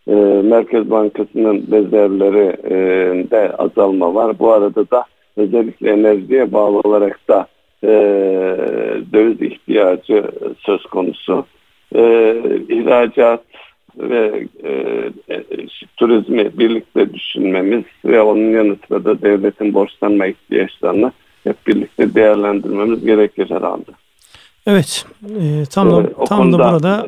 E, 0.08 0.14
Merkez 0.44 0.90
Bankası'nın 0.90 1.66
rezervleri 1.72 2.56
de 3.30 3.52
azalma 3.56 4.14
var. 4.14 4.38
Bu 4.38 4.52
arada 4.52 4.90
da 4.90 5.04
özellikle 5.36 5.90
enerjiye 5.90 6.52
bağlı 6.52 6.78
olarak 6.78 7.28
da 7.28 7.46
e, 7.84 7.88
döviz 9.12 9.42
ihtiyacı 9.42 10.24
söz 10.58 10.82
konusu. 10.82 11.46
E, 11.94 12.02
ihracat 12.68 13.42
ve 13.98 14.46
e, 14.64 14.70
e, 15.34 15.44
turizmi 15.96 16.58
birlikte 16.58 17.14
düşünmemiz 17.14 17.84
ve 18.04 18.22
onun 18.22 18.50
yanı 18.50 18.76
sıra 18.88 19.04
da 19.04 19.22
devletin 19.22 19.74
borçlanma 19.74 20.26
ihtiyaçlarını 20.26 21.12
hep 21.44 21.66
birlikte 21.66 22.14
değerlendirmemiz 22.14 23.04
gerekir 23.04 23.50
herhalde. 23.50 23.90
Evet, 24.66 25.06
e, 25.40 25.64
tam, 25.70 25.90
da, 25.90 26.02
ee, 26.02 26.24
tam 26.26 26.38
konuda, 26.38 26.58
da 26.58 26.72
burada 26.72 27.06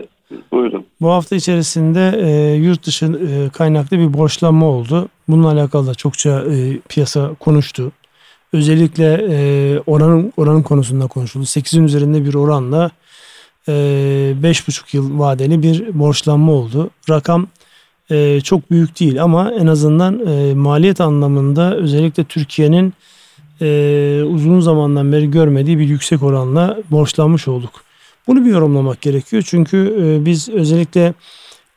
buyurun. 0.53 0.87
bu 1.01 1.11
hafta 1.11 1.37
içerisinde 1.37 2.15
e, 2.23 2.55
yurt 2.55 2.87
dışı 2.87 3.07
e, 3.07 3.49
kaynaklı 3.49 3.99
bir 3.99 4.13
borçlanma 4.15 4.67
oldu. 4.67 5.09
Bununla 5.29 5.53
alakalı 5.53 5.87
da 5.87 5.95
çokça 5.95 6.45
e, 6.45 6.79
piyasa 6.89 7.35
konuştu. 7.41 7.93
Özellikle 8.53 9.27
e, 9.31 9.79
oranın 9.87 10.33
oranın 10.37 10.63
konusunda 10.63 11.07
konuşuldu. 11.07 11.45
8'in 11.45 11.85
üzerinde 11.85 12.25
bir 12.25 12.35
oranla 12.35 12.91
e, 13.69 13.73
5,5 14.43 14.97
yıl 14.97 15.19
vadeli 15.19 15.63
bir 15.63 15.99
borçlanma 15.99 16.53
oldu. 16.53 16.91
Rakam 17.11 17.47
e, 18.11 18.41
çok 18.41 18.71
büyük 18.71 19.01
değil 19.01 19.23
ama 19.23 19.53
en 19.53 19.67
azından 19.67 20.27
e, 20.27 20.55
maliyet 20.55 21.01
anlamında 21.01 21.77
özellikle 21.77 22.25
Türkiye'nin 22.25 22.95
e, 23.61 24.23
uzun 24.27 24.61
zamandan 24.61 25.13
beri 25.13 25.31
görmediği 25.31 25.79
bir 25.79 25.89
yüksek 25.89 26.23
oranla 26.23 26.79
borçlanmış 26.91 27.49
olduk. 27.49 27.88
Bunu 28.29 28.45
bir 28.45 28.51
yorumlamak 28.51 29.01
gerekiyor 29.01 29.43
çünkü 29.47 29.97
e, 30.01 30.25
biz 30.25 30.49
özellikle 30.49 31.15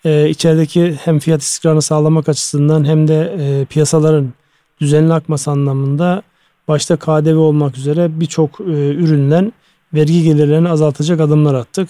e, 0.06 0.30
içerideki 0.30 0.96
hem 1.04 1.20
fiyat 1.20 1.42
istikrarını 1.42 1.82
sağlamak 1.82 2.30
açısından 2.30 2.86
hem 2.86 3.08
de 3.08 3.36
e, 3.40 3.66
piyasaların 3.66 4.34
düzenli 4.82 5.14
akması 5.14 5.52
anlamında 5.52 6.24
başta 6.68 6.98
KDV 6.98 7.38
olmak 7.38 7.78
üzere 7.78 8.20
birçok 8.20 8.60
e, 8.60 8.64
üründen 8.94 9.54
vergi 9.94 10.24
gelirlerini 10.24 10.70
azaltacak 10.70 11.20
adımlar 11.20 11.54
attık. 11.54 11.90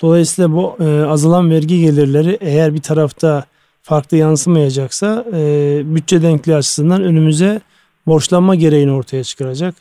Dolayısıyla 0.00 0.52
bu 0.52 0.76
e, 0.80 1.04
azalan 1.04 1.50
vergi 1.50 1.80
gelirleri 1.80 2.38
eğer 2.40 2.74
bir 2.74 2.82
tarafta 2.82 3.44
farklı 3.82 4.16
yansımayacaksa 4.16 5.24
e, 5.32 5.82
bütçe 5.84 6.22
denkliği 6.22 6.56
açısından 6.56 7.02
önümüze 7.02 7.60
borçlanma 8.06 8.54
gereğini 8.54 8.92
ortaya 8.92 9.24
çıkaracak. 9.24 9.74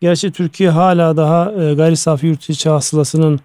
Gerçi 0.00 0.30
Türkiye 0.30 0.70
hala 0.70 1.16
daha 1.16 1.52
e, 1.52 1.74
gayri 1.74 1.96
safi 1.96 2.26
yurt 2.26 2.50
içi 2.50 2.68
hasılasının 2.68 3.40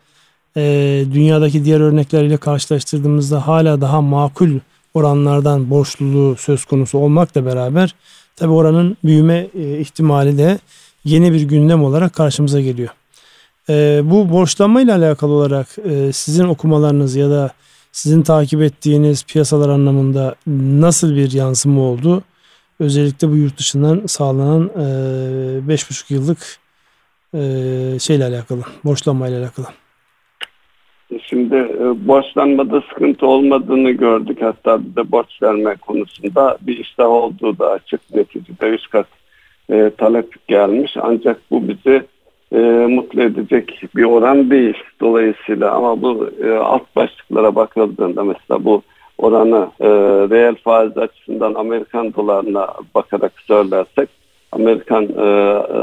e, 0.58 1.06
dünyadaki 1.14 1.66
diğer 1.66 1.80
örnekleriyle 1.80 2.38
karşılaştırdığımızda 2.38 3.48
hala 3.48 3.82
daha 3.82 4.02
makul 4.02 4.60
oranlardan 4.94 5.70
borçluluğu 5.70 6.36
söz 6.36 6.66
konusu 6.66 6.98
olmakla 6.98 7.46
beraber 7.46 7.96
tabi 8.36 8.52
oranın 8.52 8.98
büyüme 9.04 9.48
e, 9.56 9.80
ihtimali 9.80 10.38
de 10.38 10.60
yeni 11.06 11.34
bir 11.34 11.42
gündem 11.42 11.84
olarak 11.84 12.14
karşımıza 12.14 12.62
geliyor. 12.62 12.90
E, 13.70 14.02
bu 14.04 14.30
borçlanma 14.30 14.82
ile 14.82 14.94
alakalı 14.94 15.32
olarak 15.32 15.68
e, 15.90 16.14
sizin 16.14 16.44
okumalarınız 16.44 17.16
ya 17.16 17.30
da 17.30 17.52
sizin 17.92 18.22
takip 18.22 18.62
ettiğiniz 18.62 19.24
piyasalar 19.24 19.70
anlamında 19.70 20.36
nasıl 20.82 21.16
bir 21.16 21.32
yansıma 21.32 21.82
oldu? 21.82 22.24
Özellikle 22.80 23.30
bu 23.30 23.36
yurt 23.36 23.58
dışından 23.58 24.04
sağlanan 24.08 24.70
e, 24.70 25.68
beş 25.68 25.90
buçuk 25.90 26.12
yıllık 26.12 26.58
e, 27.34 27.40
şeyle 28.00 28.26
alakalı, 28.26 28.62
borçlanma 28.84 29.28
ile 29.28 29.38
alakalı. 29.38 29.68
Şimdi 31.22 31.56
e, 31.56 32.08
borçlanmada 32.08 32.82
sıkıntı 32.82 33.28
olmadığını 33.28 33.92
gördük. 33.92 34.38
Hatta 34.42 34.80
bir 34.86 34.96
de 34.96 35.12
borç 35.12 35.42
verme 35.42 35.76
konusunda 35.76 36.58
bir 36.62 36.78
iştah 36.78 37.10
olduğu 37.10 37.60
da 37.60 37.72
açık. 37.72 38.16
Neticede 38.16 38.68
3 38.68 38.90
kat 38.90 39.08
e, 39.70 39.92
talep 39.98 40.48
gelmiş. 40.48 40.98
Ancak 41.02 41.42
bu 41.52 41.68
bizi 41.68 42.04
e, 42.52 42.58
mutlu 42.90 43.22
edecek 43.22 43.82
bir 43.96 44.04
oran 44.04 44.52
değil. 44.52 44.78
Dolayısıyla 45.02 45.72
ama 45.72 46.02
bu 46.02 46.30
e, 46.44 46.52
alt 46.52 46.96
başlıklara 46.96 47.56
bakıldığında 47.56 48.24
mesela 48.24 48.66
bu 48.66 48.82
oranı 49.18 49.70
e, 49.80 49.88
reel 50.30 50.56
faiz 50.56 50.98
açısından 50.98 51.54
Amerikan 51.54 52.14
dolarına 52.14 52.68
bakarak 52.96 53.34
söylersek 53.48 54.10
Amerikan 54.56 55.04
e, 55.04 55.08
e, 55.78 55.80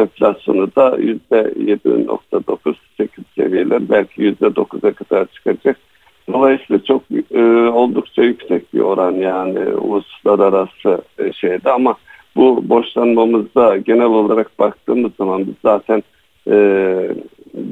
enflasyonu 0.00 0.66
da 0.76 0.98
%7.98 0.98 2.76
seviyeler 3.36 3.88
belki 3.88 4.22
%9'a 4.22 4.92
kadar 4.92 5.26
çıkacak. 5.26 5.76
Dolayısıyla 6.32 6.84
çok 6.84 7.02
e, 7.34 7.42
oldukça 7.68 8.22
yüksek 8.22 8.74
bir 8.74 8.80
oran 8.80 9.12
yani 9.12 9.58
uluslararası 9.58 11.02
e, 11.18 11.32
şeyde 11.32 11.70
ama 11.70 11.94
bu 12.36 12.68
borçlanmamızda 12.68 13.76
genel 13.76 14.06
olarak 14.06 14.58
baktığımız 14.58 15.12
zaman 15.18 15.46
biz 15.46 15.54
zaten 15.62 16.02
e, 16.46 16.54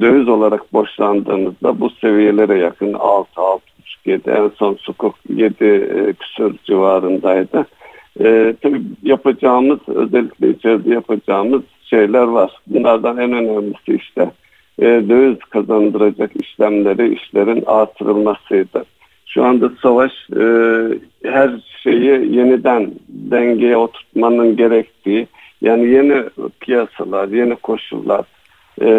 döviz 0.01 0.27
olarak 0.27 0.73
borçlandığımızda 0.73 1.79
bu 1.79 1.89
seviyelere 1.89 2.59
yakın 2.59 2.93
6, 2.93 3.41
6 3.41 3.61
7 4.05 4.29
en 4.29 4.51
son 4.59 4.75
sukuk 4.75 5.15
7 5.29 5.65
e, 5.65 6.13
küsur 6.13 6.53
civarındaydı. 6.63 7.65
E, 8.23 8.55
tabii 8.61 8.81
yapacağımız 9.03 9.79
özellikle 9.87 10.49
içeride 10.49 10.89
yapacağımız 10.93 11.61
şeyler 11.83 12.23
var. 12.23 12.51
Bunlardan 12.67 13.17
en 13.17 13.31
önemlisi 13.31 13.95
işte 13.95 14.31
e, 14.79 14.85
döviz 14.85 15.39
kazandıracak 15.39 16.31
işlemleri, 16.43 17.13
işlerin 17.13 17.63
artırılmasıydı. 17.65 18.85
Şu 19.25 19.43
anda 19.43 19.71
savaş 19.81 20.11
e, 20.39 20.45
her 21.23 21.51
şeyi 21.83 22.35
yeniden 22.35 22.91
dengeye 23.09 23.77
oturtmanın 23.77 24.55
gerektiği, 24.55 25.27
yani 25.61 25.89
yeni 25.89 26.23
piyasalar, 26.59 27.27
yeni 27.27 27.55
koşullar, 27.55 28.25
e, 28.81 28.89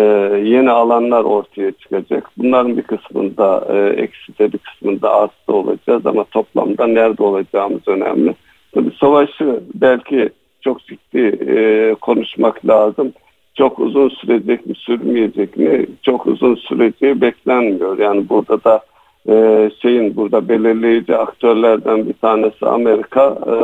yeni 0.45 0.71
alanlar 0.71 1.25
ortaya 1.25 1.73
çıkacak. 1.73 2.31
Bunların 2.38 2.76
bir 2.76 2.83
kısmında 2.83 3.67
e, 3.73 4.02
ekside 4.02 4.52
bir 4.52 4.59
kısmında 4.59 5.14
artı 5.14 5.52
olacağız 5.52 6.07
ama 6.07 6.25
toplamda 6.25 6.87
nerede 6.87 7.23
olacağımız 7.23 7.88
önemli. 7.88 8.35
Tabii 8.75 8.93
savaşı 9.00 9.61
belki 9.75 10.31
çok 10.61 10.87
ciddi 10.87 11.19
e, 11.50 11.95
konuşmak 12.00 12.67
lazım. 12.67 13.12
Çok 13.55 13.79
uzun 13.79 14.09
sürecek 14.09 14.67
mi 14.67 14.75
sürmeyecek 14.75 15.57
mi 15.57 15.87
çok 16.02 16.26
uzun 16.26 16.55
süreci 16.55 17.21
beklenmiyor. 17.21 17.99
Yani 17.99 18.29
burada 18.29 18.64
da 18.64 18.81
e, 19.29 19.71
şeyin 19.83 20.17
burada 20.17 20.49
belirleyici 20.49 21.17
aktörlerden 21.17 22.09
bir 22.09 22.12
tanesi 22.12 22.67
Amerika 22.67 23.38
e, 23.47 23.57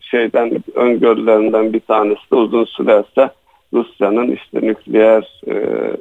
şeyden 0.00 0.62
öngörülerinden 0.74 1.72
bir 1.72 1.80
tanesi 1.80 2.30
de 2.32 2.36
uzun 2.36 2.64
sürerse 2.64 3.30
Rusya'nın 3.72 4.28
işte 4.32 4.66
nükleer 4.66 5.42
e, 5.46 5.54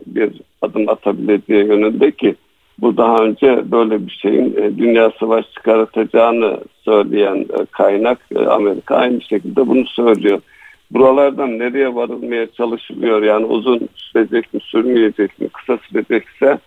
bir 0.06 0.42
adım 0.62 0.90
atabileceği 0.90 1.66
yönündeki 1.66 2.36
bu 2.82 2.98
daha 2.98 3.18
önce 3.18 3.72
böyle 3.72 4.08
bir 4.08 4.20
şeyin 4.22 4.56
e, 4.58 4.78
dünya 4.78 5.12
savaş 5.20 5.46
çıkartacağını 5.54 6.60
söyleyen 6.90 7.36
e, 7.36 7.66
kaynak 7.72 8.20
e, 8.36 8.40
Amerika 8.40 8.96
aynı 8.96 9.22
şekilde 9.22 9.68
bunu 9.68 9.86
söylüyor. 9.86 10.42
Buralardan 10.92 11.60
nereye 11.60 11.96
varılmaya 11.96 12.52
çalışılıyor 12.52 13.24
yani 13.24 13.46
uzun 13.46 13.90
sürecek 13.96 14.54
mi 14.54 14.60
sürmeyecek 14.64 15.42
mi 15.42 15.50
kısa 15.50 15.78
sürecekse 15.90 16.58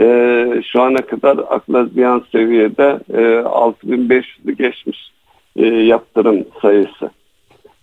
e, 0.00 0.06
şu 0.72 0.82
ana 0.82 0.96
kadar 0.96 1.38
akla 1.48 1.84
ziyan 1.84 2.24
seviyede 2.32 2.98
e, 3.12 3.22
6500'ü 3.42 4.52
geçmiş 4.52 5.12
e, 5.56 5.66
yaptırım 5.66 6.44
sayısı. 6.62 7.10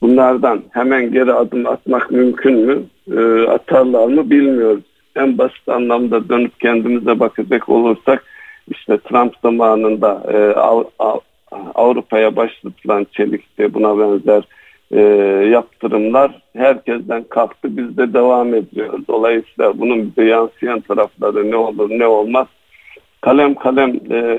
Bunlardan 0.02 0.64
hemen 0.72 1.12
geri 1.12 1.34
adım 1.34 1.68
atmak 1.68 2.12
mümkün 2.12 2.54
mü? 2.54 2.84
E, 3.18 3.48
atarlar 3.48 4.08
mı 4.08 4.30
bilmiyoruz. 4.30 4.84
En 5.16 5.38
basit 5.38 5.70
anlamda 5.70 6.30
dönüp 6.30 6.60
kendimize 6.60 7.20
bakacak 7.20 7.70
olursak 7.70 8.24
işte 8.68 8.98
Trump 8.98 9.34
zamanında 9.44 10.24
e, 10.34 10.38
Avrupa'ya 11.52 12.36
başlatılan 12.36 13.08
çelikte 13.12 13.74
buna 13.74 14.00
benzer 14.00 14.44
e, 14.92 15.02
yaptırımlar 15.48 16.42
herkesten 16.56 17.24
kalktı 17.24 17.78
bizde 17.78 18.14
devam 18.14 18.54
ediyor. 18.54 19.00
Dolayısıyla 19.08 19.80
bunun 19.80 20.10
bize 20.10 20.28
yansıyan 20.28 20.80
tarafları 20.80 21.52
ne 21.52 21.56
olur 21.56 21.90
ne 21.90 22.08
olmaz 22.08 22.48
kalem 23.22 23.56
kalem 23.56 23.96
e, 24.12 24.38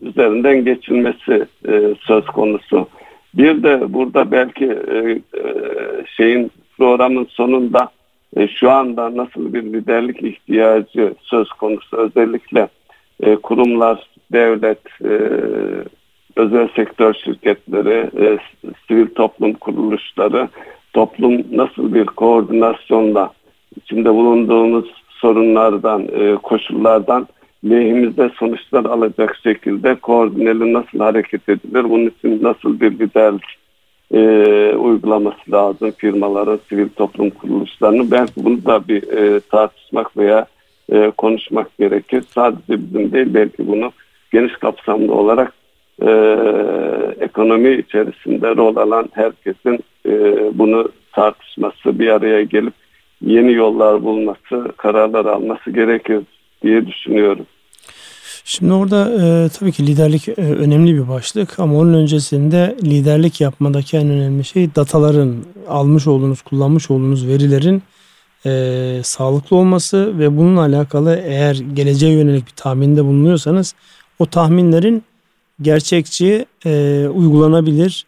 üzerinden 0.00 0.64
geçilmesi 0.64 1.46
e, 1.68 1.94
söz 2.00 2.26
konusu. 2.26 2.88
Bir 3.34 3.62
de 3.62 3.92
burada 3.92 4.30
belki 4.30 4.64
e, 4.64 4.96
e, 4.98 5.20
şeyin 6.16 6.50
programın 6.78 7.26
sonunda 7.30 7.88
e, 8.36 8.48
şu 8.48 8.70
anda 8.70 9.16
nasıl 9.16 9.54
bir 9.54 9.62
liderlik 9.62 10.22
ihtiyacı 10.22 11.14
söz 11.22 11.48
konusu 11.48 11.96
özellikle 11.96 12.68
e, 13.22 13.36
kurumlar, 13.36 14.08
devlet, 14.32 14.86
e, 15.04 15.12
özel 16.36 16.68
sektör 16.76 17.14
şirketleri, 17.14 18.10
e, 18.26 18.38
sivil 18.88 19.06
toplum 19.06 19.52
kuruluşları, 19.52 20.48
toplum 20.92 21.44
nasıl 21.52 21.94
bir 21.94 22.06
koordinasyonla 22.06 23.32
içinde 23.76 24.14
bulunduğumuz 24.14 25.04
sorunlardan, 25.08 26.02
e, 26.02 26.34
koşullardan 26.34 27.28
lehimizde 27.64 28.30
sonuçlar 28.38 28.84
alacak 28.84 29.36
şekilde 29.42 29.94
koordineli 29.94 30.72
nasıl 30.72 30.98
hareket 30.98 31.48
edilir? 31.48 31.84
Bunun 31.90 32.06
için 32.06 32.42
nasıl 32.42 32.80
bir 32.80 32.90
liderlik 32.98 33.58
e, 34.14 34.20
uygulaması 34.76 35.52
lazım 35.52 35.92
firmaların, 35.98 36.60
sivil 36.68 36.88
toplum 36.88 37.30
kuruluşlarının? 37.30 38.10
Belki 38.10 38.32
bunu 38.36 38.64
da 38.64 38.88
bir 38.88 39.02
e, 39.12 39.40
tartışmak 39.40 40.16
veya 40.16 40.46
e, 40.92 41.10
konuşmak 41.10 41.78
gerekir. 41.78 42.24
Sadece 42.34 42.68
bizim 42.68 43.12
değil 43.12 43.34
belki 43.34 43.68
bunu 43.68 43.92
geniş 44.32 44.52
kapsamlı 44.52 45.14
olarak 45.14 45.52
e, 46.02 46.10
ekonomi 47.20 47.74
içerisinde 47.74 48.56
rol 48.56 48.76
alan 48.76 49.08
herkesin 49.12 49.84
e, 50.06 50.12
bunu 50.58 50.88
tartışması, 51.12 51.98
bir 51.98 52.08
araya 52.08 52.42
gelip 52.42 52.74
yeni 53.20 53.52
yollar 53.52 54.04
bulması, 54.04 54.72
kararlar 54.76 55.24
alması 55.24 55.70
gerekir 55.70 56.20
diye 56.62 56.86
düşünüyorum. 56.86 57.46
Şimdi 58.44 58.72
orada 58.72 59.10
e, 59.10 59.48
tabii 59.48 59.72
ki 59.72 59.86
liderlik 59.86 60.28
e, 60.28 60.32
önemli 60.42 60.94
bir 60.94 61.08
başlık 61.08 61.60
ama 61.60 61.78
onun 61.78 61.94
öncesinde 61.94 62.76
liderlik 62.82 63.40
yapmadaki 63.40 63.96
en 63.96 64.10
önemli 64.10 64.44
şey 64.44 64.74
dataların 64.74 65.36
almış 65.68 66.06
olduğunuz, 66.06 66.42
kullanmış 66.42 66.90
olduğunuz 66.90 67.28
verilerin 67.28 67.82
e, 68.46 69.00
sağlıklı 69.02 69.56
olması 69.56 70.18
ve 70.18 70.36
bununla 70.36 70.60
alakalı 70.60 71.22
eğer 71.26 71.54
geleceğe 71.74 72.12
yönelik 72.12 72.46
bir 72.46 72.52
tahminde 72.56 73.04
bulunuyorsanız 73.04 73.74
o 74.18 74.26
tahminlerin 74.26 75.02
gerçekçi, 75.62 76.46
e, 76.66 77.06
uygulanabilir, 77.14 78.06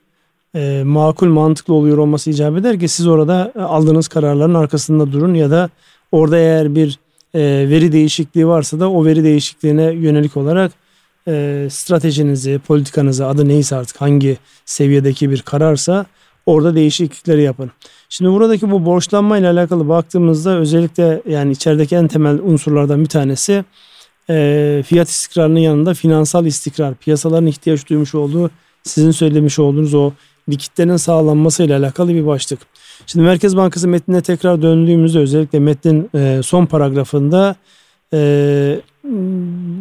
e, 0.54 0.82
makul, 0.84 1.28
mantıklı 1.28 1.74
oluyor 1.74 1.98
olması 1.98 2.30
icap 2.30 2.58
eder 2.58 2.80
ki 2.80 2.88
siz 2.88 3.06
orada 3.06 3.52
aldığınız 3.56 4.08
kararların 4.08 4.54
arkasında 4.54 5.12
durun 5.12 5.34
ya 5.34 5.50
da 5.50 5.70
orada 6.12 6.38
eğer 6.38 6.74
bir 6.74 6.98
e, 7.34 7.40
veri 7.70 7.92
değişikliği 7.92 8.46
varsa 8.46 8.80
da 8.80 8.90
o 8.90 9.04
veri 9.04 9.24
değişikliğine 9.24 9.92
yönelik 9.92 10.36
olarak 10.36 10.72
e, 11.28 11.66
stratejinizi, 11.70 12.58
politikanızı 12.58 13.26
adı 13.26 13.48
neyse 13.48 13.76
artık 13.76 14.00
hangi 14.00 14.36
seviyedeki 14.64 15.30
bir 15.30 15.42
kararsa 15.42 16.06
orada 16.46 16.74
değişiklikleri 16.74 17.42
yapın. 17.42 17.70
Şimdi 18.08 18.30
buradaki 18.30 18.70
bu 18.70 18.86
borçlanma 18.86 19.38
ile 19.38 19.48
alakalı 19.48 19.88
baktığımızda 19.88 20.58
özellikle 20.58 21.22
yani 21.28 21.52
içerideki 21.52 21.96
en 21.96 22.08
temel 22.08 22.38
unsurlardan 22.38 23.00
bir 23.00 23.08
tanesi 23.08 23.64
e, 24.30 24.82
fiyat 24.86 25.08
istikrarının 25.08 25.58
yanında 25.58 25.94
finansal 25.94 26.46
istikrar, 26.46 26.94
piyasaların 26.94 27.46
ihtiyaç 27.46 27.88
duymuş 27.88 28.14
olduğu 28.14 28.50
sizin 28.82 29.10
söylemiş 29.10 29.58
olduğunuz 29.58 29.94
o 29.94 30.12
likitlerin 30.48 30.96
sağlanması 30.96 31.62
ile 31.62 31.76
alakalı 31.76 32.14
bir 32.14 32.26
başlık. 32.26 32.58
Şimdi 33.06 33.24
Merkez 33.24 33.56
Bankası 33.56 33.88
metnine 33.88 34.20
tekrar 34.20 34.62
döndüğümüzde 34.62 35.18
özellikle 35.18 35.58
metnin 35.58 36.10
e, 36.14 36.40
son 36.42 36.66
paragrafında 36.66 37.56
e, 38.12 38.80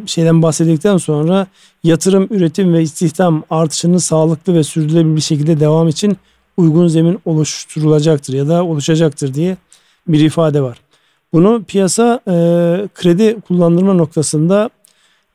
şeyden 0.06 0.42
bahsedildikten 0.42 0.98
sonra 0.98 1.48
yatırım, 1.84 2.28
üretim 2.32 2.74
ve 2.74 2.82
istihdam 2.82 3.44
artışının 3.50 3.98
sağlıklı 3.98 4.54
ve 4.54 4.64
sürdürülebilir 4.64 5.16
bir 5.16 5.22
şekilde 5.22 5.60
devam 5.60 5.88
için 5.88 6.18
uygun 6.58 6.88
zemin 6.88 7.20
oluşturulacaktır 7.26 8.34
ya 8.34 8.48
da 8.48 8.66
oluşacaktır 8.66 9.34
diye 9.34 9.58
bir 10.08 10.20
ifade 10.20 10.62
var. 10.62 10.78
Bunu 11.36 11.64
piyasa 11.64 12.20
e, 12.28 12.32
kredi 12.96 13.42
kullandırma 13.48 13.94
noktasında 13.94 14.70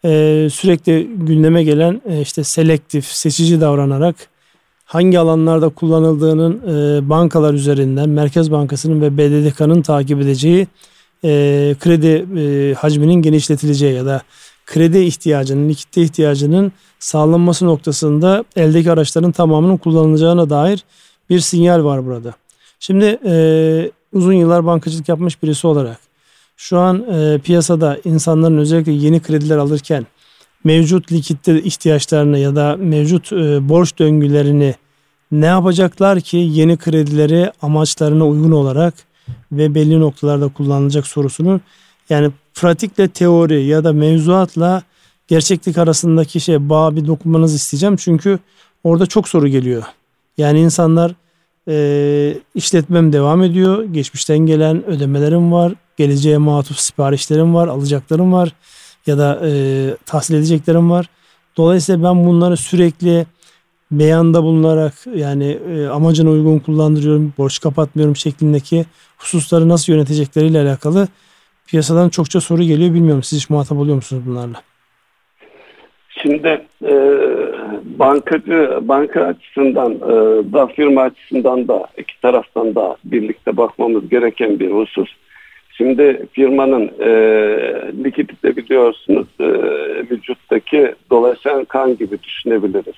e, 0.04 0.48
sürekli 0.52 1.10
gündeme 1.16 1.64
gelen 1.64 2.02
e, 2.08 2.20
işte 2.20 2.44
selektif, 2.44 3.04
seçici 3.04 3.60
davranarak 3.60 4.16
hangi 4.84 5.18
alanlarda 5.18 5.68
kullanıldığının 5.68 6.60
e, 6.68 7.08
bankalar 7.08 7.54
üzerinden 7.54 8.08
Merkez 8.08 8.50
Bankası'nın 8.50 9.00
ve 9.00 9.18
BDDK'nın 9.18 9.82
takip 9.82 10.20
edeceği 10.20 10.66
e, 11.24 11.30
kredi 11.80 12.26
e, 12.40 12.74
hacminin 12.74 13.22
genişletileceği 13.22 13.94
ya 13.94 14.06
da 14.06 14.22
kredi 14.66 14.98
ihtiyacının, 14.98 15.68
likitte 15.68 16.02
ihtiyacının 16.02 16.72
sağlanması 16.98 17.66
noktasında 17.66 18.44
eldeki 18.56 18.92
araçların 18.92 19.32
tamamının 19.32 19.76
kullanılacağına 19.76 20.50
dair 20.50 20.84
bir 21.30 21.40
sinyal 21.40 21.84
var 21.84 22.06
burada. 22.06 22.34
Şimdi 22.78 23.18
e, 23.24 23.90
uzun 24.12 24.32
yıllar 24.32 24.66
bankacılık 24.66 25.08
yapmış 25.08 25.42
birisi 25.42 25.66
olarak 25.66 26.00
şu 26.56 26.78
an 26.78 27.04
e, 27.12 27.38
piyasada 27.38 27.98
insanların 28.04 28.58
özellikle 28.58 28.92
yeni 28.92 29.20
krediler 29.20 29.56
alırken 29.56 30.06
mevcut 30.64 31.12
likitte 31.12 31.62
ihtiyaçlarını 31.62 32.38
ya 32.38 32.56
da 32.56 32.76
mevcut 32.76 33.32
e, 33.32 33.68
borç 33.68 33.98
döngülerini 33.98 34.74
ne 35.32 35.46
yapacaklar 35.46 36.20
ki 36.20 36.36
yeni 36.36 36.76
kredileri 36.76 37.52
amaçlarına 37.62 38.26
uygun 38.26 38.50
olarak 38.50 38.94
ve 39.52 39.74
belli 39.74 40.00
noktalarda 40.00 40.48
kullanılacak 40.48 41.06
sorusunu 41.06 41.60
yani 42.10 42.30
pratikle 42.54 43.08
teori 43.08 43.64
ya 43.64 43.84
da 43.84 43.92
mevzuatla 43.92 44.82
gerçeklik 45.28 45.78
arasındaki 45.78 46.40
şey 46.40 46.68
bağ 46.68 46.96
bir 46.96 47.06
dokunmanızı 47.06 47.56
isteyeceğim. 47.56 47.96
Çünkü 47.96 48.38
orada 48.84 49.06
çok 49.06 49.28
soru 49.28 49.48
geliyor. 49.48 49.82
Yani 50.38 50.60
insanlar 50.60 51.14
e, 51.70 52.38
işletmem 52.54 53.12
devam 53.12 53.42
ediyor. 53.42 53.84
Geçmişten 53.84 54.38
gelen 54.38 54.86
ödemelerim 54.86 55.52
var. 55.52 55.72
Geleceğe 55.96 56.38
matuf 56.38 56.78
siparişlerim 56.78 57.54
var. 57.54 57.68
Alacaklarım 57.68 58.32
var. 58.32 58.52
Ya 59.06 59.18
da 59.18 59.40
e, 59.44 59.50
tahsil 60.06 60.34
edeceklerim 60.34 60.90
var. 60.90 61.06
Dolayısıyla 61.56 62.02
ben 62.02 62.26
bunları 62.26 62.56
sürekli 62.56 63.26
beyanda 63.90 64.42
bulunarak 64.42 64.94
yani 65.14 65.58
e, 65.70 65.86
amacına 65.86 66.30
uygun 66.30 66.58
kullandırıyorum, 66.58 67.34
borç 67.38 67.60
kapatmıyorum 67.60 68.16
şeklindeki 68.16 68.86
hususları 69.18 69.68
nasıl 69.68 69.92
yönetecekleriyle 69.92 70.60
alakalı 70.60 71.08
piyasadan 71.66 72.08
çokça 72.08 72.40
soru 72.40 72.62
geliyor. 72.62 72.94
Bilmiyorum 72.94 73.22
siz 73.22 73.38
hiç 73.38 73.50
muhatap 73.50 73.78
oluyor 73.78 73.96
musunuz 73.96 74.22
bunlarla? 74.26 74.62
Şimdi 76.22 76.60
e, 76.84 76.94
bankacı 77.98 78.78
banka 78.82 79.24
açısından 79.24 79.92
e, 79.92 80.52
da 80.52 80.66
firma 80.66 81.02
açısından 81.02 81.68
da 81.68 81.86
iki 81.98 82.20
taraftan 82.20 82.74
da 82.74 82.96
birlikte 83.04 83.56
bakmamız 83.56 84.08
gereken 84.08 84.60
bir 84.60 84.70
husus. 84.70 85.10
Şimdi 85.70 86.26
firmanın 86.32 86.90
e, 87.00 87.10
likidite 88.04 88.56
biliyorsunuz 88.56 89.26
e, 89.40 89.46
vücuttaki 90.10 90.94
dolaşan 91.10 91.64
kan 91.64 91.96
gibi 91.96 92.22
düşünebiliriz. 92.22 92.94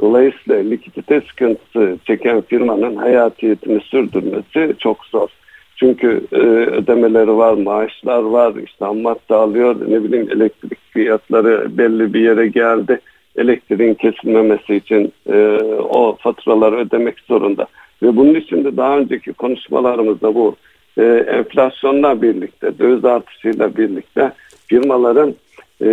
Dolayısıyla 0.00 0.70
likidite 0.70 1.20
sıkıntısı 1.20 1.98
çeken 2.04 2.40
firmanın 2.40 2.96
hayatiyetini 2.96 3.80
sürdürmesi 3.80 4.74
çok 4.78 5.04
zor. 5.04 5.28
Çünkü 5.76 6.26
e, 6.32 6.36
ödemeleri 6.36 7.36
var, 7.36 7.54
maaşlar 7.54 8.22
var, 8.22 8.52
işte 8.66 8.84
ham 8.84 8.98
madde 8.98 9.90
ne 9.90 10.04
bileyim 10.04 10.28
elektrik 10.30 10.78
fiyatları 10.90 11.78
belli 11.78 12.14
bir 12.14 12.20
yere 12.20 12.46
geldi. 12.46 13.00
Elektriğin 13.36 13.94
kesilmemesi 13.94 14.74
için 14.74 15.12
e, 15.32 15.58
o 15.88 16.16
faturaları 16.20 16.76
ödemek 16.76 17.20
zorunda. 17.20 17.66
Ve 18.02 18.16
bunun 18.16 18.34
için 18.34 18.64
de 18.64 18.76
daha 18.76 18.98
önceki 18.98 19.32
konuşmalarımızda 19.32 20.34
bu 20.34 20.56
e, 20.98 21.02
enflasyonla 21.28 22.22
birlikte, 22.22 22.78
döviz 22.78 23.04
artışıyla 23.04 23.76
birlikte 23.76 24.32
firmaların 24.66 25.34
e, 25.80 25.88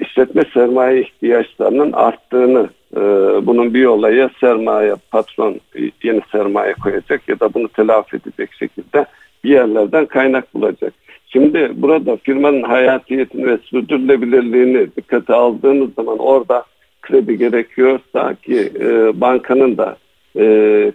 işletme 0.00 0.42
sermaye 0.54 1.00
ihtiyaçlarının 1.00 1.92
arttığını 1.92 2.68
e, 2.96 3.00
bunun 3.46 3.74
bir 3.74 3.84
olayı 3.84 4.30
sermaye 4.40 4.94
patron 5.10 5.60
yeni 6.02 6.20
sermaye 6.32 6.74
koyacak 6.74 7.28
ya 7.28 7.40
da 7.40 7.54
bunu 7.54 7.68
telafi 7.68 8.16
edecek 8.16 8.50
şekilde 8.52 9.06
bir 9.44 9.50
yerlerden 9.50 10.06
kaynak 10.06 10.54
bulacak. 10.54 10.92
Şimdi 11.28 11.72
burada 11.74 12.16
firmanın 12.16 12.62
hayatiyetini 12.62 13.46
ve 13.46 13.58
sürdürülebilirliğini 13.58 14.86
dikkate 14.96 15.34
aldığımız 15.34 15.94
zaman 15.94 16.18
orada 16.18 16.64
kredi 17.02 17.38
gerekiyorsa 17.38 18.34
ki 18.34 18.72
e, 18.80 19.20
bankanın 19.20 19.78
da 19.78 19.96
e, 20.36 20.42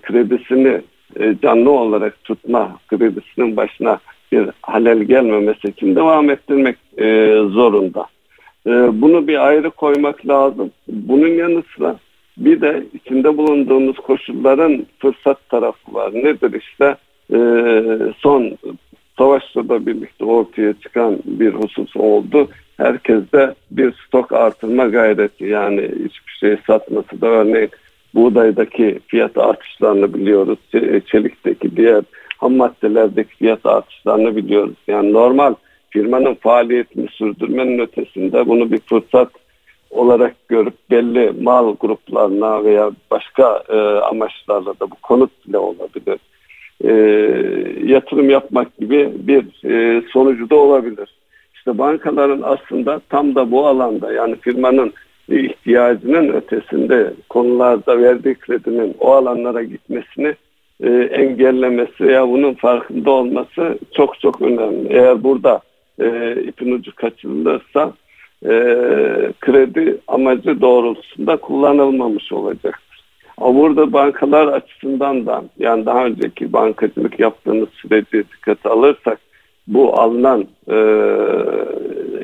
kredisini 0.02 0.82
e, 1.20 1.36
canlı 1.42 1.72
olarak 1.72 2.24
tutma, 2.24 2.78
kredisinin 2.88 3.58
başına 3.58 4.00
bir 4.32 4.50
halel 4.62 5.04
gelmemesi 5.04 5.68
için 5.68 5.96
devam 5.96 6.30
ettirmek 6.30 6.78
e, 6.98 7.06
zorunda. 7.50 8.06
E, 8.68 8.72
bunu 9.02 9.28
bir 9.28 9.48
ayrı 9.48 9.70
koymak 9.70 10.28
lazım. 10.28 10.72
Bunun 10.88 11.28
yanı 11.28 11.64
sıra 11.76 11.96
bir 12.38 12.62
de 12.62 12.84
içinde 12.94 13.38
bulunduğumuz 13.38 13.96
koşulların 13.96 14.86
fırsat 15.00 15.50
tarafı 15.50 15.94
var. 15.94 16.14
Nedir 16.14 16.62
işte? 16.62 16.96
E, 17.34 17.40
son 18.18 18.58
savaşla 19.18 19.70
da 19.70 19.86
birlikte 19.86 20.26
ortaya 20.26 20.74
çıkan 20.74 21.18
bir 21.26 21.54
husus 21.54 21.96
oldu. 21.96 22.48
Herkes 22.78 23.32
de 23.34 23.54
bir 23.72 23.94
stok 24.08 24.32
artırma 24.32 24.86
gayreti 24.86 25.46
yani 25.46 25.82
hiçbir 25.82 26.38
şey 26.40 26.58
satması 26.68 27.22
da 27.22 27.28
örneğin 27.28 27.70
buğdaydaki 28.16 29.00
fiyat 29.08 29.38
artışlarını 29.38 30.14
biliyoruz. 30.14 30.60
Çelikteki 31.06 31.76
diğer 31.76 32.04
ham 32.38 32.54
maddelerdeki 32.54 33.36
fiyat 33.36 33.66
artışlarını 33.66 34.36
biliyoruz. 34.36 34.76
Yani 34.88 35.14
normal 35.14 35.54
firmanın 35.90 36.34
faaliyetini 36.34 37.08
sürdürmenin 37.08 37.80
ötesinde 37.80 38.48
bunu 38.48 38.72
bir 38.72 38.80
fırsat 38.80 39.30
olarak 39.90 40.48
görüp 40.48 40.74
belli 40.92 41.34
mal 41.42 41.76
gruplarına 41.80 42.64
veya 42.64 42.92
başka 43.12 43.64
e, 43.70 43.78
amaçlarla 43.80 44.74
da 44.80 44.92
bu 44.92 44.96
konut 45.02 45.48
bile 45.48 45.58
olabilir. 45.58 46.20
E, 46.84 46.92
yatırım 47.86 48.30
yapmak 48.30 48.78
gibi 48.78 49.12
bir 49.16 49.70
e, 49.70 50.02
sonucu 50.14 50.50
da 50.50 50.56
olabilir. 50.56 51.16
İşte 51.56 51.78
bankaların 51.78 52.42
aslında 52.44 53.02
tam 53.10 53.36
da 53.36 53.52
bu 53.52 53.68
alanda 53.68 54.14
yani 54.14 54.36
firmanın 54.36 54.94
ihtiyacının 55.30 56.30
ötesinde 56.30 57.14
konularda 57.30 58.00
verdiği 58.00 58.36
kredinin 58.36 58.96
o 59.00 59.12
alanlara 59.12 59.64
gitmesini 59.64 60.36
e, 60.84 60.90
engellemesi 61.12 62.04
veya 62.08 62.30
bunun 62.30 62.54
farkında 62.54 63.12
olması 63.12 63.80
çok 63.92 64.20
çok 64.20 64.42
önemli. 64.42 64.88
Eğer 64.94 65.24
burada 65.24 65.62
e, 66.00 66.36
ipin 66.42 66.72
ucu 66.72 66.96
kaçırılırsa 66.96 67.94
e, 68.44 68.52
kredi 69.40 69.98
amacı 70.08 70.62
doğrultusunda 70.62 71.38
kullanılmamış 71.38 72.32
olacaktır. 72.32 73.00
Ama 73.38 73.60
burada 73.60 73.94
bankalar 73.94 74.48
açısından 74.48 75.26
da 75.26 75.44
yani 75.60 75.86
daha 75.86 76.06
önceki 76.06 76.54
bankacılık 76.54 77.20
yaptığımız 77.20 77.70
süreci 77.70 78.24
dikkate 78.34 78.70
alırsak 78.70 79.20
bu 79.68 80.00
alınan 80.00 80.46
e, 80.68 80.78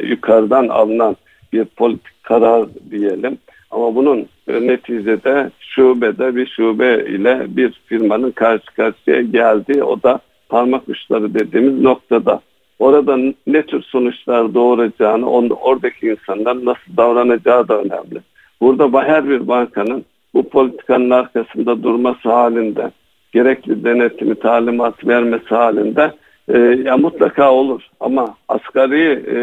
yukarıdan 0.07 0.67
alınan 0.67 1.15
bir 1.53 1.65
politik 1.65 2.23
karar 2.23 2.65
diyelim. 2.91 3.37
Ama 3.71 3.95
bunun 3.95 4.27
neticede 4.47 5.51
şubede 5.59 6.35
bir 6.35 6.47
şube 6.47 7.05
ile 7.09 7.45
bir 7.47 7.81
firmanın 7.85 8.31
karşı 8.31 8.65
karşıya 8.75 9.21
geldiği 9.21 9.83
o 9.83 10.03
da 10.03 10.19
parmak 10.49 10.89
uçları 10.89 11.33
dediğimiz 11.33 11.81
noktada. 11.81 12.41
Orada 12.79 13.17
ne 13.47 13.61
tür 13.63 13.81
sonuçlar 13.81 14.53
doğuracağını, 14.53 15.29
oradaki 15.55 16.07
insanlar 16.07 16.65
nasıl 16.65 16.97
davranacağı 16.97 17.67
da 17.67 17.81
önemli. 17.81 18.21
Burada 18.61 19.03
her 19.03 19.29
bir 19.29 19.47
bankanın 19.47 20.05
bu 20.33 20.49
politikanın 20.49 21.09
arkasında 21.09 21.83
durması 21.83 22.29
halinde, 22.29 22.91
gerekli 23.31 23.83
denetimi, 23.83 24.35
talimat 24.35 25.07
vermesi 25.07 25.55
halinde 25.55 26.11
e, 26.47 26.57
ya 26.59 26.97
mutlaka 26.97 27.51
olur. 27.51 27.81
Ama 27.99 28.35
asgari 28.47 29.23
e, 29.35 29.37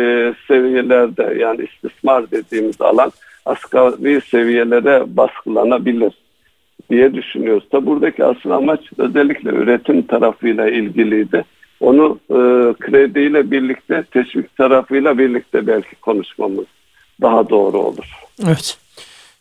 seviyelerde 0.49 1.37
yani 1.38 1.64
istismar 1.64 2.31
dediğimiz 2.31 2.81
alan 2.81 3.11
asgari 3.47 4.21
seviyelere 4.21 5.16
baskılanabilir 5.16 6.12
diye 6.90 7.14
düşünüyoruz. 7.14 7.73
Da 7.73 7.87
buradaki 7.87 8.25
asıl 8.25 8.51
amaç 8.51 8.81
özellikle 8.99 9.51
üretim 9.51 10.03
tarafıyla 10.03 10.68
ilgiliydi. 10.68 11.45
Onu 11.83 12.18
e, 12.31 12.37
krediyle 12.81 13.51
birlikte, 13.51 14.05
teşvik 14.11 14.57
tarafıyla 14.57 15.18
birlikte 15.18 15.66
belki 15.66 15.97
konuşmamız 15.97 16.64
daha 17.23 17.49
doğru 17.51 17.79
olur. 17.79 18.11
Evet. 18.47 18.79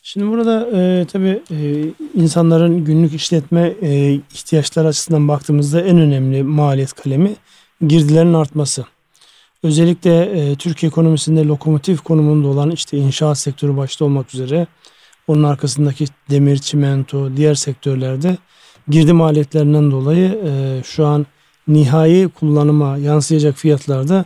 Şimdi 0.04 0.28
burada 0.28 0.70
e, 0.74 1.06
tabii 1.06 1.40
e, 1.52 1.58
insanların 2.14 2.86
günlük 2.86 3.14
işletme 3.14 3.74
e, 3.82 4.12
ihtiyaçları 4.12 4.88
açısından 4.88 5.28
baktığımızda 5.28 5.82
en 5.82 5.98
önemli 5.98 6.44
maliyet 6.44 6.94
kalemi 6.94 7.36
girdilerin 7.88 8.34
artması. 8.34 8.86
Özellikle 9.64 10.22
e, 10.22 10.56
Türkiye 10.56 10.88
ekonomisinde 10.88 11.46
lokomotif 11.46 12.02
konumunda 12.02 12.48
olan 12.48 12.72
işte 12.72 12.98
inşaat 12.98 13.38
sektörü 13.38 13.78
başta 13.78 14.06
olmak 14.06 14.34
üzere 14.34 14.68
onun 15.28 15.44
arkasındaki 15.44 16.06
demir, 16.30 16.58
çimento, 16.58 17.38
diğer 17.38 17.56
sektörlerde 17.56 18.38
girdi 18.88 19.14
maliyetlerinden 19.14 19.92
dolayı 19.92 20.40
e, 20.46 20.84
şu 20.84 21.06
an 21.06 21.26
nihai 21.68 22.30
kullanıma 22.40 22.98
yansıyacak 22.98 23.56
fiyatlarda 23.56 24.26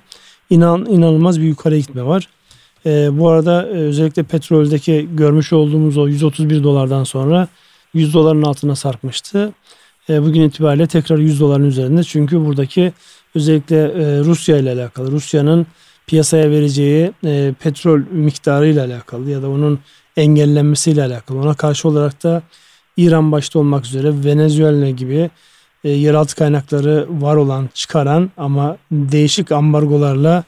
inan, 0.50 0.86
inanılmaz 0.86 1.42
bir 1.42 1.46
yukarı 1.46 1.78
gitme 1.78 2.06
var. 2.06 2.28
E, 2.86 3.20
bu 3.20 3.30
arada 3.30 3.68
e, 3.68 3.72
özellikle 3.72 4.24
petroldeki 4.24 5.10
görmüş 5.14 5.54
olduğumuz 5.54 5.98
o 5.98 6.08
131 6.08 6.64
dolardan 6.64 7.04
sonra 7.04 7.48
100 7.94 8.14
doların 8.14 8.42
altına 8.42 8.76
sarkmıştı. 8.76 9.54
E, 10.10 10.24
bugün 10.24 10.42
itibariyle 10.42 10.88
tekrar 10.88 11.18
100 11.18 11.40
doların 11.40 11.66
üzerinde. 11.66 12.04
Çünkü 12.04 12.46
buradaki 12.46 12.94
özellikle 13.36 13.78
e, 13.78 14.20
Rusya 14.20 14.58
ile 14.58 14.72
alakalı, 14.72 15.12
Rusya'nın 15.12 15.68
piyasaya 16.08 16.50
vereceği 16.50 17.12
e, 17.26 17.54
petrol 17.60 18.02
miktarı 18.12 18.68
ile 18.68 18.82
alakalı 18.82 19.30
ya 19.30 19.42
da 19.42 19.50
onun 19.50 19.80
engellenmesiyle 20.18 21.04
alakalı. 21.04 21.40
Ona 21.40 21.54
karşı 21.54 21.88
olarak 21.88 22.24
da 22.24 22.42
İran 22.98 23.32
başta 23.32 23.60
olmak 23.60 23.86
üzere 23.86 24.24
Venezuela 24.26 24.90
gibi 24.90 25.30
e, 25.86 25.90
yeraltı 25.90 26.36
kaynakları 26.36 27.08
var 27.10 27.36
olan, 27.36 27.70
çıkaran 27.74 28.32
ama 28.38 28.78
değişik 28.92 29.52
ambargolarla 29.52 30.44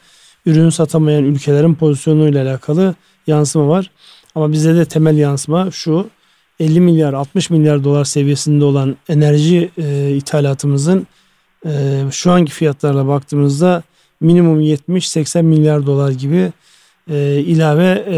ürün 0.45 0.69
satamayan 0.69 1.23
ülkelerin 1.23 1.75
pozisyonuyla 1.75 2.43
alakalı 2.43 2.95
yansıma 3.27 3.67
var. 3.67 3.91
Ama 4.35 4.51
bize 4.51 4.75
de 4.75 4.85
temel 4.85 5.17
yansıma 5.17 5.71
şu 5.71 6.09
50 6.59 6.81
milyar 6.81 7.13
60 7.13 7.49
milyar 7.49 7.83
dolar 7.83 8.05
seviyesinde 8.05 8.65
olan 8.65 8.97
enerji 9.09 9.71
e, 9.77 10.11
ithalatımızın 10.15 11.07
e, 11.65 12.01
şu 12.11 12.31
anki 12.31 12.51
fiyatlarla 12.51 13.07
baktığımızda 13.07 13.83
minimum 14.21 14.61
70-80 14.61 15.43
milyar 15.43 15.85
dolar 15.85 16.11
gibi 16.11 16.51
e, 17.09 17.39
ilave 17.39 18.05
e, 18.07 18.15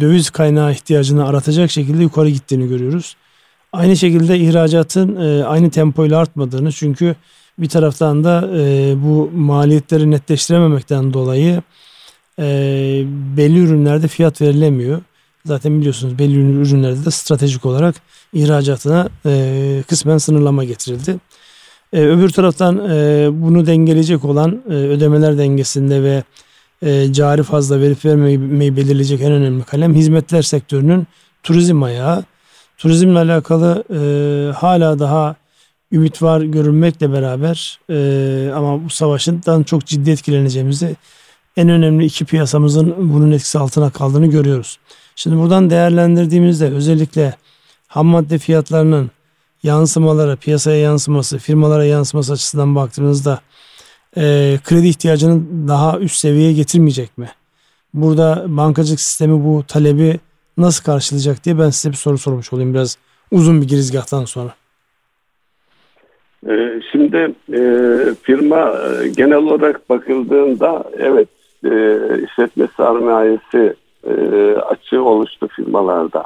döviz 0.00 0.30
kaynağı 0.30 0.72
ihtiyacını 0.72 1.28
aratacak 1.28 1.70
şekilde 1.70 2.02
yukarı 2.02 2.28
gittiğini 2.28 2.68
görüyoruz. 2.68 3.16
Aynı 3.72 3.96
şekilde 3.96 4.38
ihracatın 4.38 5.16
e, 5.16 5.44
aynı 5.44 5.70
tempoyla 5.70 6.18
artmadığını 6.18 6.72
çünkü 6.72 7.14
bir 7.58 7.68
taraftan 7.68 8.24
da 8.24 8.50
e, 8.56 8.94
bu 9.04 9.30
maliyetleri 9.34 10.10
netleştirememekten 10.10 11.12
dolayı 11.12 11.62
e, 12.38 12.44
belli 13.36 13.58
ürünlerde 13.58 14.08
fiyat 14.08 14.40
verilemiyor. 14.40 15.00
Zaten 15.44 15.80
biliyorsunuz 15.80 16.18
belli 16.18 16.36
ürünlerde 16.38 17.04
de 17.04 17.10
stratejik 17.10 17.66
olarak 17.66 17.94
ihracatına 18.32 19.08
kısmen 19.88 20.18
sınırlama 20.18 20.64
getirildi. 20.64 21.16
Öbür 21.92 22.30
taraftan 22.30 22.78
bunu 23.42 23.66
dengeleyecek 23.66 24.24
olan 24.24 24.70
ödemeler 24.72 25.38
dengesinde 25.38 26.02
ve 26.02 26.22
cari 27.12 27.42
fazla 27.42 27.80
verip 27.80 28.04
vermeyi 28.04 28.76
belirleyecek 28.76 29.20
en 29.20 29.32
önemli 29.32 29.64
kalem 29.64 29.94
hizmetler 29.94 30.42
sektörünün 30.42 31.06
turizm 31.42 31.82
ayağı. 31.82 32.24
Turizmle 32.78 33.18
alakalı 33.18 33.84
e, 33.90 33.98
hala 34.52 34.98
daha 34.98 35.36
ümit 35.92 36.22
var 36.22 36.40
görünmekle 36.40 37.12
beraber 37.12 37.80
e, 37.90 38.52
ama 38.54 38.84
bu 38.84 38.90
savaşından 38.90 39.62
çok 39.62 39.86
ciddi 39.86 40.10
etkileneceğimizi 40.10 40.96
en 41.56 41.68
önemli 41.68 42.04
iki 42.04 42.24
piyasamızın 42.24 42.94
bunun 42.98 43.30
etkisi 43.30 43.58
altına 43.58 43.90
kaldığını 43.90 44.26
görüyoruz. 44.26 44.78
Şimdi 45.16 45.36
buradan 45.36 45.70
değerlendirdiğimizde 45.70 46.70
özellikle 46.70 47.36
ham 47.88 48.06
madde 48.06 48.38
fiyatlarının 48.38 49.10
yansımaları, 49.62 50.36
piyasaya 50.36 50.76
yansıması, 50.80 51.38
firmalara 51.38 51.84
yansıması 51.84 52.32
açısından 52.32 52.74
baktığımızda 52.74 53.40
e, 54.16 54.58
kredi 54.64 54.88
ihtiyacını 54.88 55.68
daha 55.68 55.98
üst 55.98 56.16
seviyeye 56.16 56.52
getirmeyecek 56.52 57.18
mi? 57.18 57.30
Burada 57.94 58.44
bankacılık 58.48 59.00
sistemi 59.00 59.44
bu 59.44 59.64
talebi 59.68 60.20
nasıl 60.58 60.84
karşılayacak 60.84 61.44
diye 61.44 61.58
ben 61.58 61.70
size 61.70 61.90
bir 61.90 61.96
soru 61.96 62.18
sormuş 62.18 62.52
olayım 62.52 62.74
biraz 62.74 62.98
uzun 63.30 63.62
bir 63.62 63.68
girizgahtan 63.68 64.24
sonra. 64.24 64.54
Ee, 66.48 66.80
şimdi 66.92 67.34
e, 67.52 67.60
firma 68.22 68.72
e, 68.72 69.08
genel 69.08 69.36
olarak 69.36 69.90
bakıldığında 69.90 70.84
evet 70.98 71.28
e, 71.64 71.70
işletme 72.24 72.68
sermayesi 72.76 73.74
açığı 74.68 75.02
oluştu 75.02 75.48
firmalarda. 75.48 76.24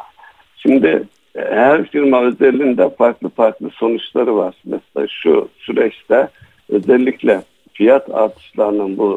Şimdi 0.57 1.03
her 1.37 1.85
firma 1.85 2.23
özelinde 2.23 2.91
farklı 2.99 3.29
farklı 3.29 3.71
sonuçları 3.71 4.37
var. 4.37 4.55
Mesela 4.65 5.07
şu 5.09 5.49
süreçte 5.59 6.29
özellikle 6.69 7.43
fiyat 7.73 8.11
artışlarının 8.15 8.99
bu 8.99 9.09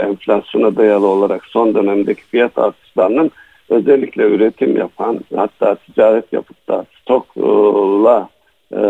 e, 0.00 0.02
enflasyona 0.06 0.76
dayalı 0.76 1.06
olarak 1.06 1.44
son 1.44 1.74
dönemdeki 1.74 2.22
fiyat 2.24 2.58
artışlarının 2.58 3.30
özellikle 3.68 4.22
üretim 4.22 4.76
yapan 4.76 5.20
hatta 5.36 5.74
ticaret 5.74 6.32
yapıp 6.32 6.68
da 6.68 6.86
stokla 7.00 8.28
e, 8.72 8.80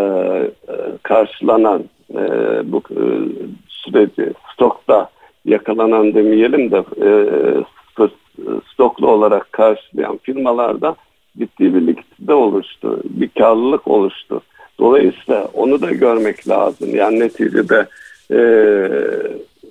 karşılanan 1.03 1.85
e, 2.11 2.23
bu 2.73 2.83
e, 2.91 3.03
süreci 3.69 4.33
stokta 4.55 5.11
yakalanan 5.45 6.15
demeyelim 6.15 6.71
de 6.71 6.85
e, 7.03 7.11
stoklu 8.73 9.11
olarak 9.11 9.53
karşılayan 9.53 10.19
firmalarda 10.23 10.97
ciddi 11.39 11.75
bir 11.75 11.87
likidite 11.87 12.35
oluştu, 12.35 13.01
bir 13.05 13.29
karlılık 13.29 13.89
oluştu. 13.89 14.41
Dolayısıyla 14.79 15.49
onu 15.55 15.83
da 15.83 15.91
görmek 15.91 16.49
lazım. 16.49 16.97
Yani 16.97 17.21
neticede 17.21 17.87
e, 18.31 18.39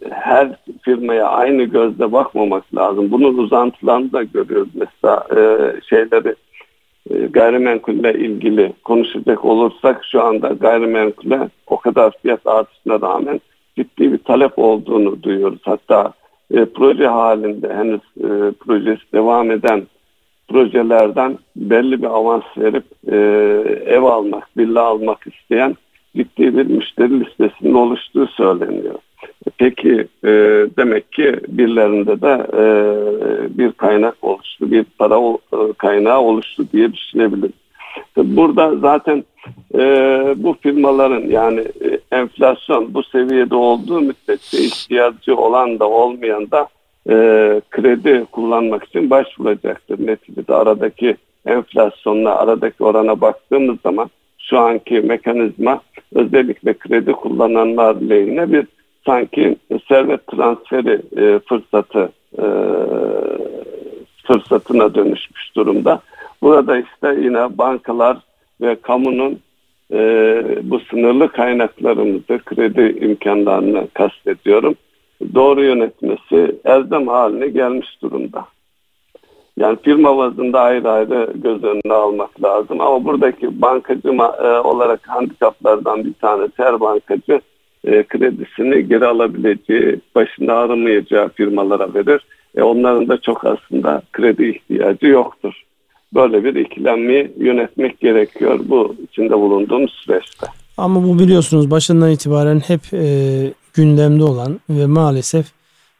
her 0.09 0.55
firmaya 0.81 1.27
aynı 1.27 1.63
gözle 1.63 2.11
bakmamak 2.11 2.75
lazım. 2.75 3.11
Bunun 3.11 3.37
uzantılarını 3.37 4.13
da 4.13 4.23
görüyoruz. 4.23 4.71
Mesela 4.73 5.27
e, 5.31 5.39
şeyleri 5.89 6.35
e, 7.09 7.25
gayrimenkulle 7.25 8.13
ilgili 8.13 8.73
konuşacak 8.83 9.45
olursak 9.45 10.05
şu 10.11 10.23
anda 10.23 10.47
gayrimenkule 10.47 11.49
o 11.67 11.77
kadar 11.77 12.13
fiyat 12.21 12.47
artışına 12.47 13.01
rağmen 13.01 13.41
ciddi 13.77 14.11
bir 14.13 14.17
talep 14.17 14.59
olduğunu 14.59 15.23
duyuyoruz. 15.23 15.59
Hatta 15.63 16.13
e, 16.51 16.65
proje 16.65 17.07
halinde 17.07 17.73
henüz 17.73 18.01
e, 18.17 18.51
projesi 18.51 19.11
devam 19.13 19.51
eden 19.51 19.87
projelerden 20.47 21.37
belli 21.55 22.01
bir 22.01 22.07
avans 22.07 22.43
verip 22.57 22.85
e, 23.11 23.15
ev 23.85 24.03
almak, 24.03 24.57
villa 24.57 24.83
almak 24.83 25.27
isteyen 25.27 25.75
ciddi 26.15 26.57
bir 26.57 26.65
müşteri 26.65 27.19
listesinin 27.19 27.73
oluştuğu 27.73 28.27
söyleniyor. 28.27 28.95
Peki 29.57 30.07
e, 30.23 30.29
demek 30.77 31.11
ki 31.11 31.35
birilerinde 31.47 32.21
de 32.21 32.47
e, 32.53 32.63
bir 33.57 33.71
kaynak 33.71 34.15
oluştu, 34.21 34.71
bir 34.71 34.85
para 34.99 35.19
e, 35.53 35.73
kaynağı 35.77 36.19
oluştu 36.21 36.65
diye 36.73 36.93
düşünebiliriz. 36.93 37.51
Burada 38.17 38.75
zaten 38.75 39.23
e, 39.75 39.79
bu 40.37 40.55
firmaların 40.61 41.27
yani 41.27 41.59
e, 41.59 41.99
enflasyon 42.11 42.93
bu 42.93 43.03
seviyede 43.03 43.55
olduğu 43.55 44.01
müddetçe 44.01 44.57
ihtiyacı 44.57 45.35
olan 45.35 45.79
da 45.79 45.89
olmayan 45.89 46.51
da 46.51 46.67
e, 47.09 47.15
kredi 47.71 48.25
kullanmak 48.31 48.83
için 48.83 49.09
başvuracaktır. 49.09 50.07
Neticede 50.07 50.53
aradaki 50.53 51.15
enflasyonla 51.45 52.35
aradaki 52.35 52.83
orana 52.83 53.21
baktığımız 53.21 53.77
zaman 53.83 54.09
şu 54.37 54.59
anki 54.59 55.01
mekanizma 55.01 55.81
özellikle 56.15 56.73
kredi 56.73 57.11
kullananlar 57.11 57.95
lehine 57.95 58.51
bir 58.51 58.67
sanki 59.05 59.55
servet 59.87 60.27
transferi 60.27 61.01
e, 61.17 61.39
fırsatı 61.39 62.09
e, 62.37 62.45
fırsatına 64.27 64.95
dönüşmüş 64.95 65.55
durumda. 65.55 66.01
Burada 66.41 66.77
işte 66.77 67.15
yine 67.21 67.57
bankalar 67.57 68.17
ve 68.61 68.75
kamunun 68.75 69.39
e, 69.93 69.99
bu 70.63 70.79
sınırlı 70.79 71.31
kaynaklarımızı, 71.31 72.39
kredi 72.45 73.05
imkanlarını 73.05 73.87
kastediyorum. 73.93 74.75
Doğru 75.35 75.63
yönetmesi 75.63 76.55
erdem 76.65 77.07
haline 77.07 77.47
gelmiş 77.47 78.01
durumda. 78.01 78.45
Yani 79.57 79.77
firma 79.83 80.17
bazında 80.17 80.61
ayrı 80.61 80.91
ayrı 80.91 81.31
göz 81.35 81.63
önüne 81.63 81.93
almak 81.93 82.43
lazım. 82.43 82.81
Ama 82.81 83.05
buradaki 83.05 83.61
bankacı 83.61 84.07
e, 84.07 84.47
olarak 84.47 85.07
handikaplardan 85.07 86.05
bir 86.05 86.13
tanesi 86.13 86.53
her 86.57 86.79
bankacı 86.79 87.41
e, 87.85 88.03
kredisini 88.03 88.87
geri 88.87 89.05
alabileceği, 89.05 89.99
başında 90.15 90.53
ağrımayacağı 90.53 91.29
firmalara 91.29 91.93
verir. 91.93 92.21
E, 92.57 92.61
onların 92.61 93.07
da 93.07 93.21
çok 93.21 93.45
aslında 93.45 94.01
kredi 94.13 94.49
ihtiyacı 94.49 95.05
yoktur. 95.05 95.53
Böyle 96.13 96.43
bir 96.43 96.55
ikilenmeyi 96.55 97.31
yönetmek 97.37 97.99
gerekiyor 97.99 98.59
bu 98.63 98.95
içinde 99.03 99.33
bulunduğumuz 99.33 99.91
süreçte. 99.91 100.47
Ama 100.77 101.03
bu 101.03 101.19
biliyorsunuz 101.19 101.71
başından 101.71 102.11
itibaren 102.11 102.59
hep 102.59 102.81
e, 102.93 103.53
gündemde 103.73 104.23
olan 104.23 104.59
ve 104.69 104.85
maalesef 104.85 105.45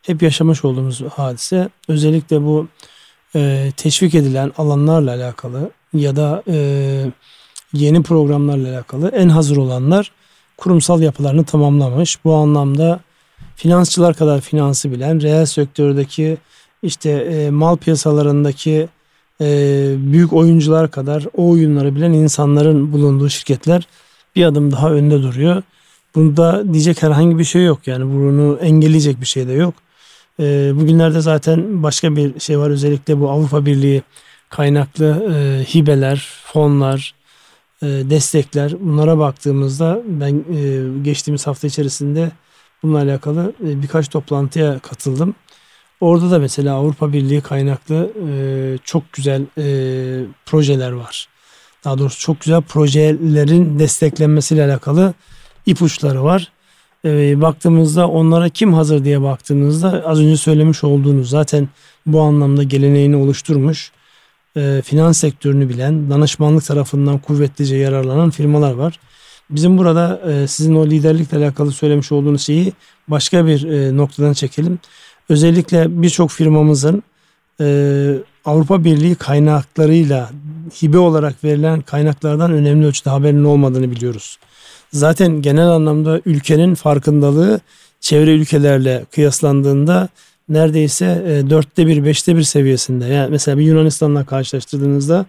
hep 0.02 0.22
yaşamış 0.22 0.66
olduğumuz 0.66 1.02
hadise. 1.02 1.70
Özellikle 1.88 2.42
bu 2.42 2.68
e, 3.36 3.72
teşvik 3.78 4.16
edilen 4.16 4.52
alanlarla 4.58 5.12
alakalı 5.12 5.70
ya 5.94 6.16
da 6.16 6.44
e, 6.48 6.56
yeni 7.74 8.04
programlarla 8.04 8.70
alakalı 8.70 9.10
en 9.10 9.30
hazır 9.30 9.58
olanlar 9.58 10.12
kurumsal 10.58 11.02
yapılarını 11.02 11.46
tamamlamış. 11.46 12.24
Bu 12.26 12.34
anlamda 12.34 13.00
finansçılar 13.56 14.14
kadar 14.16 14.42
finansı 14.42 14.92
bilen, 14.92 15.22
reel 15.22 15.46
sektördeki 15.46 16.38
işte 16.84 17.10
e, 17.10 17.50
mal 17.50 17.78
piyasalarındaki 17.78 18.88
e, 19.42 19.48
büyük 19.98 20.34
oyuncular 20.34 20.92
kadar 20.92 21.26
o 21.38 21.50
oyunları 21.50 21.96
bilen 21.96 22.14
insanların 22.14 22.94
bulunduğu 22.94 23.30
şirketler 23.30 23.88
bir 24.36 24.46
adım 24.46 24.72
daha 24.72 24.92
önde 24.92 25.24
duruyor. 25.24 25.64
Bunda 26.16 26.74
diyecek 26.74 27.04
herhangi 27.04 27.38
bir 27.40 27.44
şey 27.44 27.64
yok 27.66 27.88
yani 27.88 28.14
bunu 28.14 28.58
engelleyecek 28.62 29.22
bir 29.22 29.26
şey 29.26 29.48
de 29.48 29.54
yok. 29.54 29.74
E, 30.40 30.72
bugünlerde 30.76 31.22
zaten 31.22 31.84
başka 31.84 32.16
bir 32.16 32.40
şey 32.40 32.60
var 32.60 32.70
özellikle 32.70 33.20
bu 33.20 33.30
Avrupa 33.30 33.66
Birliği 33.66 34.04
kaynaklı 34.50 35.34
e, 35.34 35.64
hibeler, 35.64 36.28
fonlar, 36.44 37.14
destekler 37.82 38.74
bunlara 38.80 39.18
baktığımızda 39.18 40.02
ben 40.08 40.34
e, 40.34 40.84
geçtiğimiz 41.04 41.48
hafta 41.48 41.68
içerisinde 41.68 42.32
bununla 42.84 42.98
alakalı 42.98 43.54
e, 43.64 43.82
birkaç 43.82 44.10
toplantıya 44.10 44.80
katıldım. 44.80 45.36
Orada 46.02 46.32
da 46.32 46.40
mesela 46.40 46.76
Avrupa 46.76 47.14
Birliği 47.14 47.42
kaynaklı 47.42 48.12
e, 48.30 48.78
çok 48.84 49.14
güzel 49.14 49.42
e, 49.58 49.66
projeler 50.46 50.92
var. 50.92 51.28
Daha 51.84 51.98
doğrusu 51.98 52.20
çok 52.20 52.42
güzel 52.42 52.62
projelerin 52.62 53.80
desteklenmesiyle 53.80 54.66
alakalı 54.66 55.14
ipuçları 55.66 56.24
var. 56.24 56.52
E, 57.06 57.42
baktığımızda 57.42 58.08
onlara 58.08 58.50
kim 58.50 58.74
hazır 58.74 59.06
diye 59.06 59.22
baktığımızda 59.22 60.04
az 60.06 60.20
önce 60.20 60.38
söylemiş 60.38 60.84
olduğunuz 60.84 61.30
zaten 61.30 61.70
bu 62.06 62.22
anlamda 62.22 62.64
geleneğini 62.64 63.16
oluşturmuş 63.16 63.92
e, 64.58 64.82
finans 64.86 65.18
sektörünü 65.18 65.70
bilen, 65.70 66.10
danışmanlık 66.10 66.66
tarafından 66.66 67.18
kuvvetlice 67.18 67.76
yararlanan 67.76 68.30
firmalar 68.30 68.74
var. 68.74 69.00
Bizim 69.50 69.78
burada 69.78 70.22
e, 70.32 70.48
sizin 70.48 70.76
o 70.76 70.86
liderlikle 70.86 71.38
alakalı 71.38 71.72
söylemiş 71.72 72.12
olduğunuz 72.12 72.42
şeyi 72.42 72.74
başka 73.08 73.46
bir 73.46 73.64
e, 73.64 73.98
noktadan 73.98 74.34
çekelim. 74.34 74.80
Özellikle 75.30 76.02
birçok 76.02 76.32
firmamızın 76.32 77.04
e, 77.62 78.18
Avrupa 78.46 78.84
Birliği 78.84 79.16
kaynaklarıyla 79.16 80.30
hibe 80.82 80.98
olarak 80.98 81.44
verilen 81.44 81.82
kaynaklardan 81.82 82.52
önemli 82.52 82.86
ölçüde 82.86 83.10
haberinin 83.10 83.44
olmadığını 83.44 83.92
biliyoruz. 83.92 84.38
Zaten 84.94 85.42
genel 85.42 85.68
anlamda 85.68 86.22
ülkenin 86.26 86.76
farkındalığı 86.76 87.60
çevre 88.00 88.32
ülkelerle 88.32 89.06
kıyaslandığında 89.12 90.10
neredeyse 90.50 91.24
e, 91.28 91.50
dörtte 91.50 91.88
bir, 91.88 92.06
beşte 92.06 92.36
bir 92.36 92.44
seviyesinde. 92.44 93.06
Yani 93.06 93.30
mesela 93.30 93.58
bir 93.58 93.64
Yunanistan'la 93.64 94.26
karşılaştırdığınızda 94.26 95.26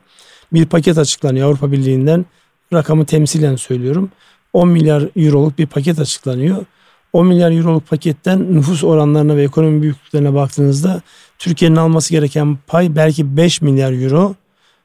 bir 0.53 0.67
paket 0.67 0.99
açıklanıyor 0.99 1.49
Avrupa 1.49 1.73
Birliği'nden. 1.73 2.27
Rakamı 2.73 3.05
temsilen 3.05 3.57
söylüyorum. 3.57 4.11
10 4.53 4.69
milyar 4.69 5.05
euroluk 5.17 5.59
bir 5.59 5.67
paket 5.67 5.99
açıklanıyor. 5.99 6.65
10 7.13 7.27
milyar 7.27 7.51
euroluk 7.51 7.89
paketten 7.89 8.57
nüfus 8.57 8.85
oranlarına 8.85 9.37
ve 9.37 9.43
ekonomi 9.43 9.83
büyüklüklerine 9.83 10.35
baktığınızda 10.35 11.03
Türkiye'nin 11.39 11.77
alması 11.77 12.11
gereken 12.11 12.59
pay 12.67 12.97
belki 12.97 13.37
5 13.37 13.63
milyar 13.63 13.93
euro. 13.93 14.35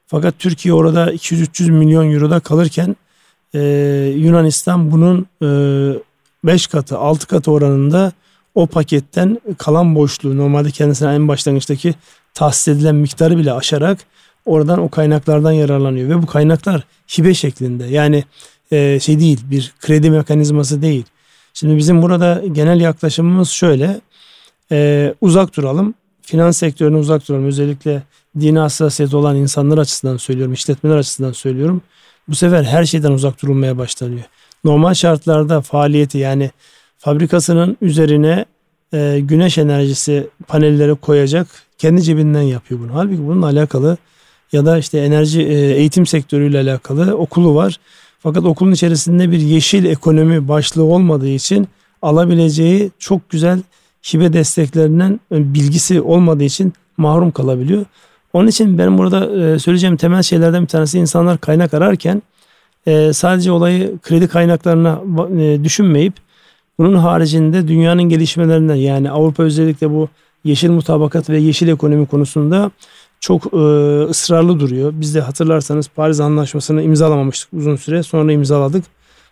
Fakat 0.08 0.40
Türkiye 0.40 0.74
orada 0.74 1.14
200-300 1.14 1.72
milyon 1.72 2.12
euroda 2.12 2.40
kalırken 2.40 2.96
e, 3.54 3.60
Yunanistan 4.18 4.92
bunun 4.92 5.28
e, 5.42 5.48
5 6.44 6.68
katı 6.68 6.98
6 6.98 7.28
katı 7.28 7.52
oranında 7.52 8.12
o 8.56 8.68
paketten 8.68 9.42
kalan 9.58 9.96
boşluğu 9.96 10.38
normalde 10.38 10.72
kendisine 10.72 11.14
en 11.14 11.28
başlangıçtaki 11.28 11.96
tahsis 12.34 12.68
edilen 12.68 12.96
miktarı 12.96 13.38
bile 13.38 13.54
aşarak 13.54 14.00
oradan 14.46 14.80
o 14.80 14.90
kaynaklardan 14.90 15.52
yararlanıyor. 15.52 16.10
Ve 16.10 16.22
bu 16.22 16.26
kaynaklar 16.26 16.84
hibe 17.18 17.34
şeklinde. 17.34 17.86
Yani 17.86 18.24
e, 18.72 19.00
şey 19.00 19.20
değil 19.20 19.40
bir 19.44 19.74
kredi 19.80 20.12
mekanizması 20.12 20.82
değil. 20.82 21.06
Şimdi 21.54 21.78
bizim 21.78 22.02
burada 22.02 22.44
genel 22.52 22.82
yaklaşımımız 22.82 23.50
şöyle. 23.50 24.02
E, 24.72 25.14
uzak 25.22 25.58
duralım 25.58 25.94
finans 26.22 26.58
sektörüne 26.58 26.98
uzak 26.98 27.28
duralım. 27.28 27.46
Özellikle 27.46 28.04
dini 28.40 28.60
hassasiyeti 28.60 29.16
olan 29.16 29.36
insanlar 29.36 29.78
açısından 29.78 30.18
söylüyorum 30.18 30.54
işletmeler 30.54 30.98
açısından 30.98 31.32
söylüyorum. 31.32 31.82
Bu 32.28 32.36
sefer 32.36 32.64
her 32.64 32.86
şeyden 32.86 33.12
uzak 33.12 33.42
durulmaya 33.42 33.78
başlanıyor. 33.78 34.24
Normal 34.64 34.94
şartlarda 34.94 35.62
faaliyeti 35.62 36.18
yani 36.18 36.52
fabrikasının 37.02 37.78
üzerine 37.82 38.46
e, 38.94 39.20
güneş 39.22 39.58
enerjisi 39.58 40.28
panelleri 40.48 40.96
koyacak 40.96 41.48
kendi 41.78 42.02
cebinden 42.02 42.42
yapıyor 42.42 42.82
bunu. 42.82 42.94
Halbuki 42.94 43.28
bununla 43.28 43.46
alakalı 43.46 43.98
ya 44.52 44.66
da 44.66 44.78
işte 44.78 45.00
enerji 45.00 45.42
e, 45.42 45.54
eğitim 45.54 46.06
sektörüyle 46.06 46.60
alakalı 46.60 47.16
okulu 47.18 47.56
var. 47.56 47.80
Fakat 48.20 48.46
okulun 48.46 48.72
içerisinde 48.72 49.32
bir 49.32 49.40
yeşil 49.40 49.86
ekonomi 49.86 50.48
başlığı 50.48 50.84
olmadığı 50.84 51.30
için 51.30 51.68
alabileceği 52.02 52.92
çok 53.00 53.30
güzel 53.30 53.60
hibe 54.14 54.34
desteklerinden 54.34 55.20
bilgisi 55.32 56.02
olmadığı 56.02 56.44
için 56.44 56.74
mahrum 56.98 57.32
kalabiliyor. 57.32 57.86
Onun 58.34 58.48
için 58.48 58.78
benim 58.78 58.98
burada 58.98 59.44
e, 59.44 59.60
söyleyeceğim 59.60 59.98
temel 59.98 60.24
şeylerden 60.24 60.64
bir 60.64 60.68
tanesi 60.68 61.00
insanlar 61.00 61.38
kaynak 61.38 61.74
ararken 61.74 62.22
e, 62.88 63.14
sadece 63.14 63.52
olayı 63.52 64.00
kredi 64.00 64.28
kaynaklarına 64.28 65.02
e, 65.40 65.64
düşünmeyip 65.64 66.14
bunun 66.78 66.96
haricinde 66.96 67.68
dünyanın 67.68 68.04
gelişmelerinden 68.04 68.76
yani 68.76 69.12
Avrupa 69.12 69.44
özellikle 69.44 69.90
bu 69.90 70.10
yeşil 70.44 70.70
mutabakat 70.70 71.30
ve 71.30 71.40
yeşil 71.40 71.68
ekonomi 71.68 72.06
konusunda 72.06 72.72
çok 73.20 73.54
e, 73.54 73.58
ısrarlı 74.10 74.60
duruyor. 74.60 74.94
Biz 74.96 75.16
de 75.16 75.22
hatırlarsanız 75.22 75.88
Paris 75.88 76.20
Anlaşması'nı 76.20 76.84
imzalamamıştık 76.84 77.54
uzun 77.54 77.76
süre 77.76 78.04
sonra 78.04 78.32
imzaladık. 78.32 78.86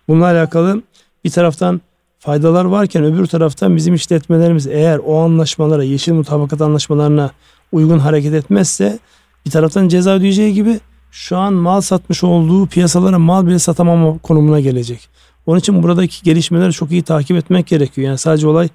Bununla 0.08 0.26
alakalı 0.26 0.82
bir 1.24 1.30
taraftan 1.30 1.82
faydalar 2.20 2.66
varken 2.66 3.04
öbür 3.04 3.26
taraftan 3.26 3.76
bizim 3.76 3.94
işletmelerimiz 3.94 4.68
eğer 4.68 5.00
o 5.06 5.20
anlaşmalara 5.20 5.84
yeşil 5.84 6.14
mutabakat 6.14 6.62
anlaşmalarına 6.62 7.32
uygun 7.72 8.00
hareket 8.00 8.34
etmezse 8.34 9.00
bir 9.46 9.52
taraftan 9.52 9.88
ceza 9.88 10.16
ödeyeceği 10.16 10.54
gibi 10.54 10.80
şu 11.12 11.38
an 11.38 11.54
mal 11.54 11.82
satmış 11.82 12.24
olduğu 12.24 12.68
piyasalara 12.68 13.20
mal 13.20 13.48
bile 13.48 13.60
satamama 13.60 14.18
konumuna 14.18 14.60
gelecek. 14.60 15.10
Onun 15.46 15.60
için 15.60 15.84
buradaki 15.84 16.24
gelişmeleri 16.24 16.72
çok 16.72 16.92
iyi 16.92 17.04
takip 17.04 17.38
etmek 17.38 17.68
gerekiyor. 17.68 18.08
Yani 18.08 18.18
sadece 18.18 18.48
olay 18.48 18.68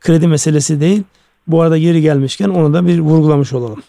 kredi 0.00 0.28
meselesi 0.28 0.80
değil. 0.80 1.02
Bu 1.46 1.62
arada 1.62 1.78
geri 1.78 2.00
gelmişken 2.00 2.48
onu 2.48 2.74
da 2.74 2.86
bir 2.86 2.98
vurgulamış 2.98 3.52
olalım. 3.52 3.82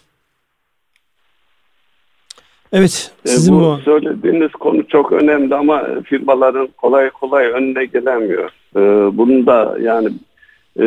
Evet. 2.72 3.12
E, 3.24 3.28
sizin 3.28 3.54
bu, 3.54 3.60
bu 3.60 3.78
söylediğiniz 3.84 4.52
konu 4.52 4.88
çok 4.88 5.12
önemli 5.12 5.54
ama 5.54 5.86
firmaların 6.04 6.68
kolay 6.76 7.10
kolay 7.10 7.46
önüne 7.46 7.84
gelemiyor. 7.84 8.50
E, 8.76 8.80
bunu 9.16 9.46
da 9.46 9.76
yani 9.80 10.08
e, 10.80 10.84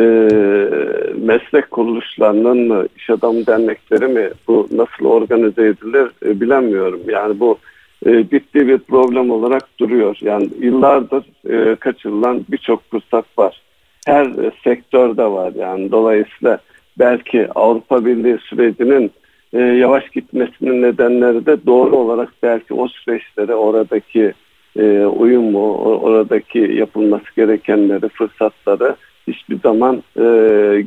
meslek 1.16 1.70
kuruluşlarının 1.70 2.58
mı, 2.68 2.86
iş 2.96 3.10
adam 3.10 3.46
dernekleri 3.46 4.06
mi 4.06 4.30
bu 4.48 4.68
nasıl 4.72 5.04
organize 5.04 5.66
edilir 5.66 6.10
e, 6.26 6.40
bilemiyorum. 6.40 7.00
Yani 7.08 7.40
bu 7.40 7.58
e, 8.06 8.10
ciddi 8.22 8.68
bir 8.68 8.78
problem 8.78 9.30
olarak 9.30 9.68
duruyor. 9.80 10.16
Yani 10.20 10.48
yıllardır 10.60 11.24
e, 11.50 11.74
kaçırılan 11.74 12.44
birçok 12.48 12.90
fırsat 12.90 13.24
var. 13.38 13.62
Her 14.06 14.26
e, 14.26 14.50
sektörde 14.64 15.24
var 15.24 15.52
yani. 15.56 15.90
Dolayısıyla 15.90 16.58
belki 16.98 17.48
Avrupa 17.54 18.04
Birliği 18.04 18.38
sürecinin 18.38 19.10
e, 19.52 19.58
yavaş 19.58 20.08
gitmesinin 20.08 20.82
nedenleri 20.82 21.46
de 21.46 21.66
doğru 21.66 21.96
olarak 21.96 22.32
belki 22.42 22.74
o 22.74 22.88
süreçleri 22.88 23.54
oradaki 23.54 24.32
e, 24.78 25.04
uyumu, 25.04 25.74
oradaki 25.76 26.58
yapılması 26.58 27.26
gerekenleri, 27.36 28.08
fırsatları 28.08 28.96
hiçbir 29.28 29.60
zaman 29.60 29.96
e, 30.16 30.22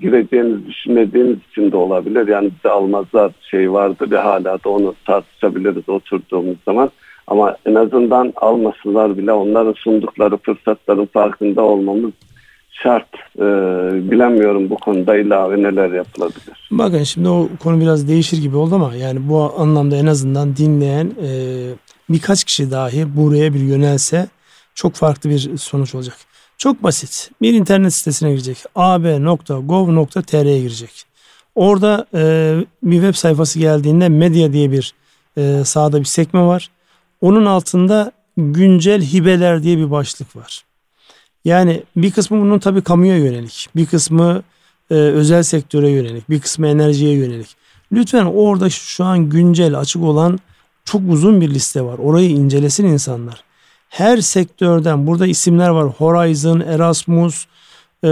gireceğinizi 0.02 0.68
düşünmediğiniz 0.68 1.38
için 1.52 1.72
de 1.72 1.78
olabilir. 1.78 2.28
Yani 2.28 2.52
bize 2.58 2.74
almazlar 2.74 3.32
şey 3.52 3.72
vardı 3.72 4.08
ve 4.12 4.18
hala 4.18 4.64
da 4.64 4.70
onu 4.70 4.96
tartışabiliriz 5.06 5.90
oturduğumuz 5.90 6.58
zaman. 6.66 6.92
Ama 7.28 7.58
en 7.66 7.76
azından 7.76 8.34
almasınlar 8.36 9.18
bile 9.18 9.32
onların 9.32 9.74
sundukları 9.74 10.38
fırsatların 10.38 11.06
farkında 11.06 11.62
olmamız 11.62 12.12
şart. 12.72 13.08
Ee, 13.38 13.42
bilemiyorum 14.12 14.70
bu 14.70 14.76
konuda 14.76 15.18
ilave 15.18 15.64
neler 15.64 15.92
yapılabilir. 15.92 16.70
Bakın 16.72 17.04
şimdi 17.04 17.30
o 17.30 17.50
konu 17.64 17.82
biraz 17.82 18.08
değişir 18.08 18.38
gibi 18.38 18.58
oldu 18.58 18.76
ama 18.76 18.96
yani 18.96 19.20
bu 19.30 19.54
anlamda 19.58 19.96
en 19.96 20.06
azından 20.06 20.56
dinleyen 20.56 21.06
e, 21.06 21.30
birkaç 22.10 22.44
kişi 22.44 22.72
dahi 22.72 23.18
buraya 23.18 23.54
bir 23.54 23.60
yönelse 23.60 24.28
çok 24.76 24.94
farklı 24.94 25.30
bir 25.30 25.58
sonuç 25.58 25.96
olacak. 25.96 26.31
Çok 26.62 26.84
basit. 26.84 27.32
Bir 27.42 27.54
internet 27.54 27.94
sitesine 27.94 28.32
girecek. 28.32 28.58
ab.gov.tr'ye 28.76 30.60
girecek. 30.60 31.04
Orada 31.56 32.06
e, 32.14 32.56
bir 32.84 32.96
web 33.02 33.16
sayfası 33.16 33.60
geldiğinde 33.60 34.10
medya 34.10 34.54
diye 34.54 34.72
bir 34.72 34.94
e, 35.38 35.62
sağda 35.66 36.00
bir 36.00 36.06
sekme 36.06 36.42
var. 36.42 36.70
Onun 37.22 37.46
altında 37.46 38.12
güncel 38.38 39.02
hibeler 39.02 39.64
diye 39.64 39.78
bir 39.78 39.92
başlık 39.92 40.36
var. 40.36 40.64
Yani 41.46 41.84
bir 41.96 42.12
kısmı 42.12 42.42
bunun 42.42 42.60
tabii 42.60 42.82
kamuya 42.82 43.18
yönelik, 43.18 43.70
bir 43.76 43.86
kısmı 43.86 44.44
e, 44.92 44.94
özel 44.94 45.44
sektöre 45.44 45.90
yönelik, 45.90 46.30
bir 46.30 46.40
kısmı 46.40 46.68
enerjiye 46.68 47.14
yönelik. 47.14 47.56
Lütfen 47.92 48.26
orada 48.26 48.70
şu 48.70 49.04
an 49.04 49.30
güncel 49.30 49.80
açık 49.80 50.04
olan 50.04 50.40
çok 50.86 51.02
uzun 51.10 51.42
bir 51.42 51.50
liste 51.50 51.82
var. 51.82 51.98
Orayı 51.98 52.30
incelesin 52.30 52.86
insanlar. 52.86 53.51
Her 53.92 54.18
sektörden 54.18 55.08
burada 55.08 55.28
isimler 55.28 55.70
var. 55.70 55.88
Horizon, 55.88 56.60
Erasmus, 56.60 57.46
e, 58.04 58.10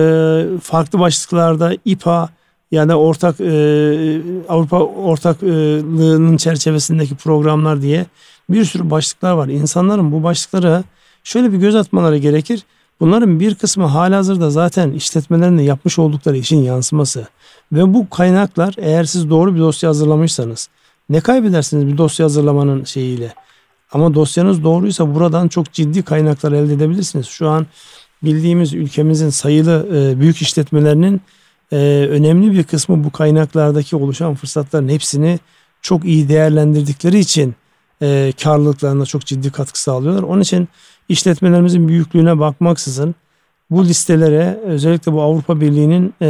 farklı 0.63 0.99
başlıklarda 0.99 1.73
İPA 1.85 2.29
yani 2.71 2.95
ortak 2.95 3.41
e, 3.41 4.21
Avrupa 4.49 4.79
ortaklığının 4.79 6.37
çerçevesindeki 6.37 7.15
programlar 7.15 7.81
diye 7.81 8.05
bir 8.49 8.65
sürü 8.65 8.89
başlıklar 8.89 9.31
var. 9.31 9.47
İnsanların 9.47 10.11
bu 10.11 10.23
başlıklara 10.23 10.83
şöyle 11.23 11.51
bir 11.51 11.57
göz 11.57 11.75
atmaları 11.75 12.17
gerekir. 12.17 12.63
Bunların 12.99 13.39
bir 13.39 13.55
kısmı 13.55 13.85
halihazırda 13.85 14.49
zaten 14.49 14.91
işletmelerinde 14.91 15.63
yapmış 15.63 15.99
oldukları 15.99 16.37
işin 16.37 16.63
yansıması. 16.63 17.27
Ve 17.71 17.93
bu 17.93 18.09
kaynaklar 18.09 18.73
eğer 18.77 19.03
siz 19.03 19.29
doğru 19.29 19.55
bir 19.55 19.59
dosya 19.59 19.89
hazırlamışsanız 19.89 20.69
ne 21.09 21.21
kaybedersiniz 21.21 21.87
bir 21.87 21.97
dosya 21.97 22.23
hazırlamanın 22.23 22.83
şeyiyle. 22.83 23.33
Ama 23.91 24.13
dosyanız 24.13 24.63
doğruysa 24.63 25.15
buradan 25.15 25.47
çok 25.47 25.73
ciddi 25.73 26.03
kaynaklar 26.03 26.51
elde 26.51 26.73
edebilirsiniz. 26.73 27.27
Şu 27.27 27.49
an 27.49 27.67
bildiğimiz 28.23 28.73
ülkemizin 28.73 29.29
sayılı 29.29 29.87
e, 29.93 30.19
büyük 30.19 30.41
işletmelerinin 30.41 31.21
e, 31.71 31.77
önemli 32.09 32.53
bir 32.53 32.63
kısmı 32.63 33.03
bu 33.03 33.11
kaynaklardaki 33.11 33.95
oluşan 33.95 34.35
fırsatların 34.35 34.89
hepsini 34.89 35.39
çok 35.81 36.05
iyi 36.05 36.29
değerlendirdikleri 36.29 37.19
için 37.19 37.55
e, 38.01 38.33
karlılıklarına 38.43 39.05
çok 39.05 39.25
ciddi 39.25 39.51
katkı 39.51 39.81
sağlıyorlar. 39.81 40.23
Onun 40.23 40.41
için 40.41 40.67
işletmelerimizin 41.09 41.87
büyüklüğüne 41.87 42.39
bakmaksızın 42.39 43.15
bu 43.69 43.85
listelere 43.85 44.59
özellikle 44.65 45.13
bu 45.13 45.21
Avrupa 45.21 45.61
Birliği'nin 45.61 46.13
e, 46.21 46.27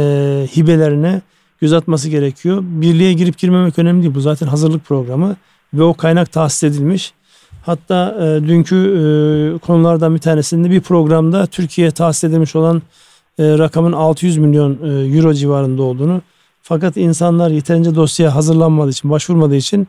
hibelerine 0.56 1.22
göz 1.60 1.72
atması 1.72 2.08
gerekiyor. 2.08 2.62
Birliğe 2.62 3.12
girip 3.12 3.38
girmemek 3.38 3.78
önemli 3.78 4.02
değil. 4.02 4.14
Bu 4.14 4.20
zaten 4.20 4.46
hazırlık 4.46 4.84
programı 4.84 5.36
ve 5.74 5.82
o 5.82 5.94
kaynak 5.94 6.32
tahsis 6.32 6.62
edilmiş. 6.62 7.12
Hatta 7.62 8.16
e, 8.20 8.48
dünkü 8.48 8.76
e, 8.76 9.58
konulardan 9.58 10.14
bir 10.14 10.20
tanesinde 10.20 10.70
bir 10.70 10.80
programda 10.80 11.46
Türkiye'ye 11.46 11.90
tahsis 11.90 12.24
edilmiş 12.24 12.56
olan 12.56 12.82
e, 13.38 13.58
rakamın 13.58 13.92
600 13.92 14.38
milyon 14.38 14.72
e, 14.72 15.16
euro 15.16 15.34
civarında 15.34 15.82
olduğunu 15.82 16.22
fakat 16.62 16.96
insanlar 16.96 17.50
yeterince 17.50 17.94
dosya 17.94 18.34
hazırlanmadığı 18.34 18.90
için, 18.90 19.10
başvurmadığı 19.10 19.56
için 19.56 19.88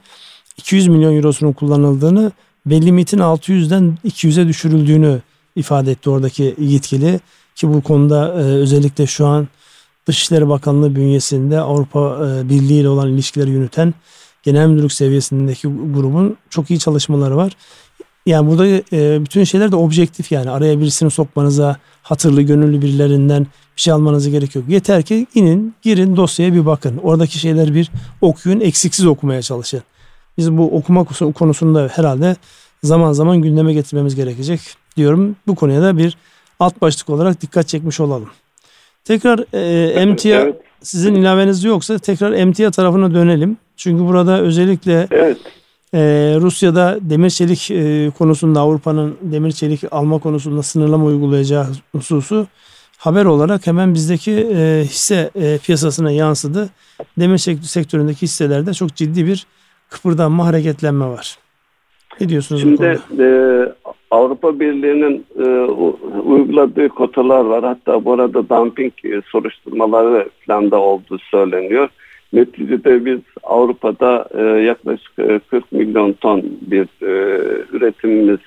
200 0.58 0.88
milyon 0.88 1.16
eurosunun 1.16 1.54
kullanıldığını 1.54 2.32
ve 2.66 2.82
limitin 2.82 3.20
600'den 3.20 3.98
200'e 4.06 4.48
düşürüldüğünü 4.48 5.22
ifade 5.56 5.92
etti 5.92 6.10
oradaki 6.10 6.56
yetkili. 6.60 7.20
Ki 7.56 7.74
bu 7.74 7.82
konuda 7.82 8.28
e, 8.28 8.44
özellikle 8.44 9.08
şu 9.08 9.28
an 9.28 9.48
Dışişleri 10.08 10.50
Bakanlığı 10.50 10.96
bünyesinde 10.96 11.60
Avrupa 11.60 12.28
e, 12.28 12.50
Birliği 12.50 12.80
ile 12.80 12.90
olan 12.90 13.10
ilişkileri 13.10 13.50
yürüten 13.50 13.94
genel 14.44 14.68
müdürlük 14.68 14.94
seviyesindeki 14.94 15.68
grubun 15.68 16.38
çok 16.50 16.70
iyi 16.70 16.80
çalışmaları 16.80 17.38
var. 17.38 17.54
Yani 18.26 18.50
burada 18.50 18.68
e, 18.68 19.26
bütün 19.26 19.44
şeyler 19.44 19.72
de 19.72 19.76
objektif 19.76 20.32
yani 20.32 20.50
araya 20.50 20.80
birisini 20.80 21.12
sokmanıza 21.12 21.78
hatırlı 22.04 22.42
gönüllü 22.42 22.82
birilerinden 22.82 23.48
bir 23.76 23.82
şey 23.82 23.94
almanıza 23.94 24.30
gerek 24.30 24.56
yok. 24.56 24.66
Yeter 24.68 25.04
ki 25.04 25.28
inin 25.36 25.76
girin 25.82 26.16
dosyaya 26.16 26.54
bir 26.54 26.66
bakın. 26.66 26.98
Oradaki 26.98 27.40
şeyler 27.40 27.76
bir 27.76 27.92
okuyun 28.22 28.60
eksiksiz 28.60 29.06
okumaya 29.06 29.42
çalışın. 29.42 29.82
Biz 30.38 30.58
bu 30.58 30.78
okuma 30.78 31.04
konusunda 31.34 31.90
herhalde 31.94 32.36
zaman 32.84 33.14
zaman 33.14 33.42
gündeme 33.42 33.74
getirmemiz 33.74 34.16
gerekecek 34.16 34.60
diyorum. 34.98 35.36
Bu 35.48 35.56
konuya 35.56 35.82
da 35.82 35.98
bir 35.98 36.18
alt 36.60 36.82
başlık 36.82 37.10
olarak 37.10 37.42
dikkat 37.42 37.68
çekmiş 37.68 38.00
olalım. 38.00 38.30
Tekrar 39.04 39.46
e, 39.54 39.90
emtia 39.90 40.40
evet. 40.42 40.62
Sizin 40.82 41.16
ilaveniz 41.16 41.64
yoksa 41.64 41.98
tekrar 41.98 42.32
emtia 42.32 42.72
tarafına 42.72 43.14
dönelim. 43.14 43.58
Çünkü 43.78 44.04
burada 44.04 44.42
özellikle 44.42 45.08
evet. 45.12 45.38
e, 45.94 46.00
Rusya'da 46.42 46.98
demir 47.02 47.30
çelik 47.30 47.72
e, 47.72 48.12
konusunda 48.18 48.60
Avrupa'nın 48.60 49.18
demir 49.22 49.52
çelik 49.52 49.84
alma 49.92 50.20
konusunda 50.20 50.64
sınırlama 50.64 51.06
uygulayacağı 51.06 51.68
hususu 51.92 52.48
haber 52.98 53.26
olarak 53.26 53.68
hemen 53.68 53.94
bizdeki 53.94 54.32
e, 54.32 54.84
hisse 54.86 55.32
e, 55.36 55.58
piyasasına 55.58 56.12
yansıdı. 56.12 56.70
Demir 57.20 57.38
sektöründeki 57.64 58.22
hisselerde 58.22 58.74
çok 58.74 58.96
ciddi 58.96 59.26
bir 59.26 59.46
kıpırdanma, 59.90 60.46
hareketlenme 60.46 61.06
var. 61.06 61.38
Ne 62.22 62.30
diyorsunuz 62.30 62.62
Şimdi, 62.62 62.74
bu 62.74 62.78
konuda? 62.78 63.24
E, 63.24 63.74
Avrupa 64.12 64.60
Birliği'nin 64.60 65.26
e, 65.40 65.46
uyguladığı 66.22 66.90
kotalar 66.90 67.46
var. 67.46 67.64
Hatta 67.64 68.06
bu 68.06 68.14
arada 68.14 68.50
dumping 68.50 68.94
e, 69.04 69.22
soruşturmaları 69.26 70.30
falan 70.48 70.72
da 70.72 70.80
olduğu 70.80 71.20
söyleniyor. 71.20 71.90
Neticede 72.34 73.06
biz 73.06 73.20
Avrupa'da 73.44 74.28
e, 74.34 74.42
yaklaşık 74.44 75.16
40 75.16 75.54
e, 75.54 75.62
milyon 75.72 76.14
ton 76.14 76.44
bir 76.62 76.88
e, 77.02 77.42
üretimimiz 77.72 78.40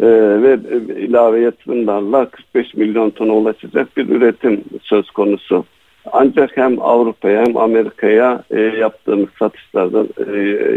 e, 0.00 0.06
ve 0.42 0.58
ilave 0.98 1.40
yatırımlarla 1.40 2.28
45 2.30 2.74
milyon 2.74 3.10
tona 3.10 3.32
ulaşacak 3.32 3.96
bir 3.96 4.08
üretim 4.08 4.64
söz 4.82 5.10
konusu. 5.10 5.64
Ancak 6.12 6.56
hem 6.56 6.82
Avrupa'ya 6.82 7.44
hem 7.46 7.56
Amerika'ya 7.56 8.42
e, 8.50 8.60
yaptığımız 8.60 9.28
satışlarda 9.38 10.00
e, 10.02 10.34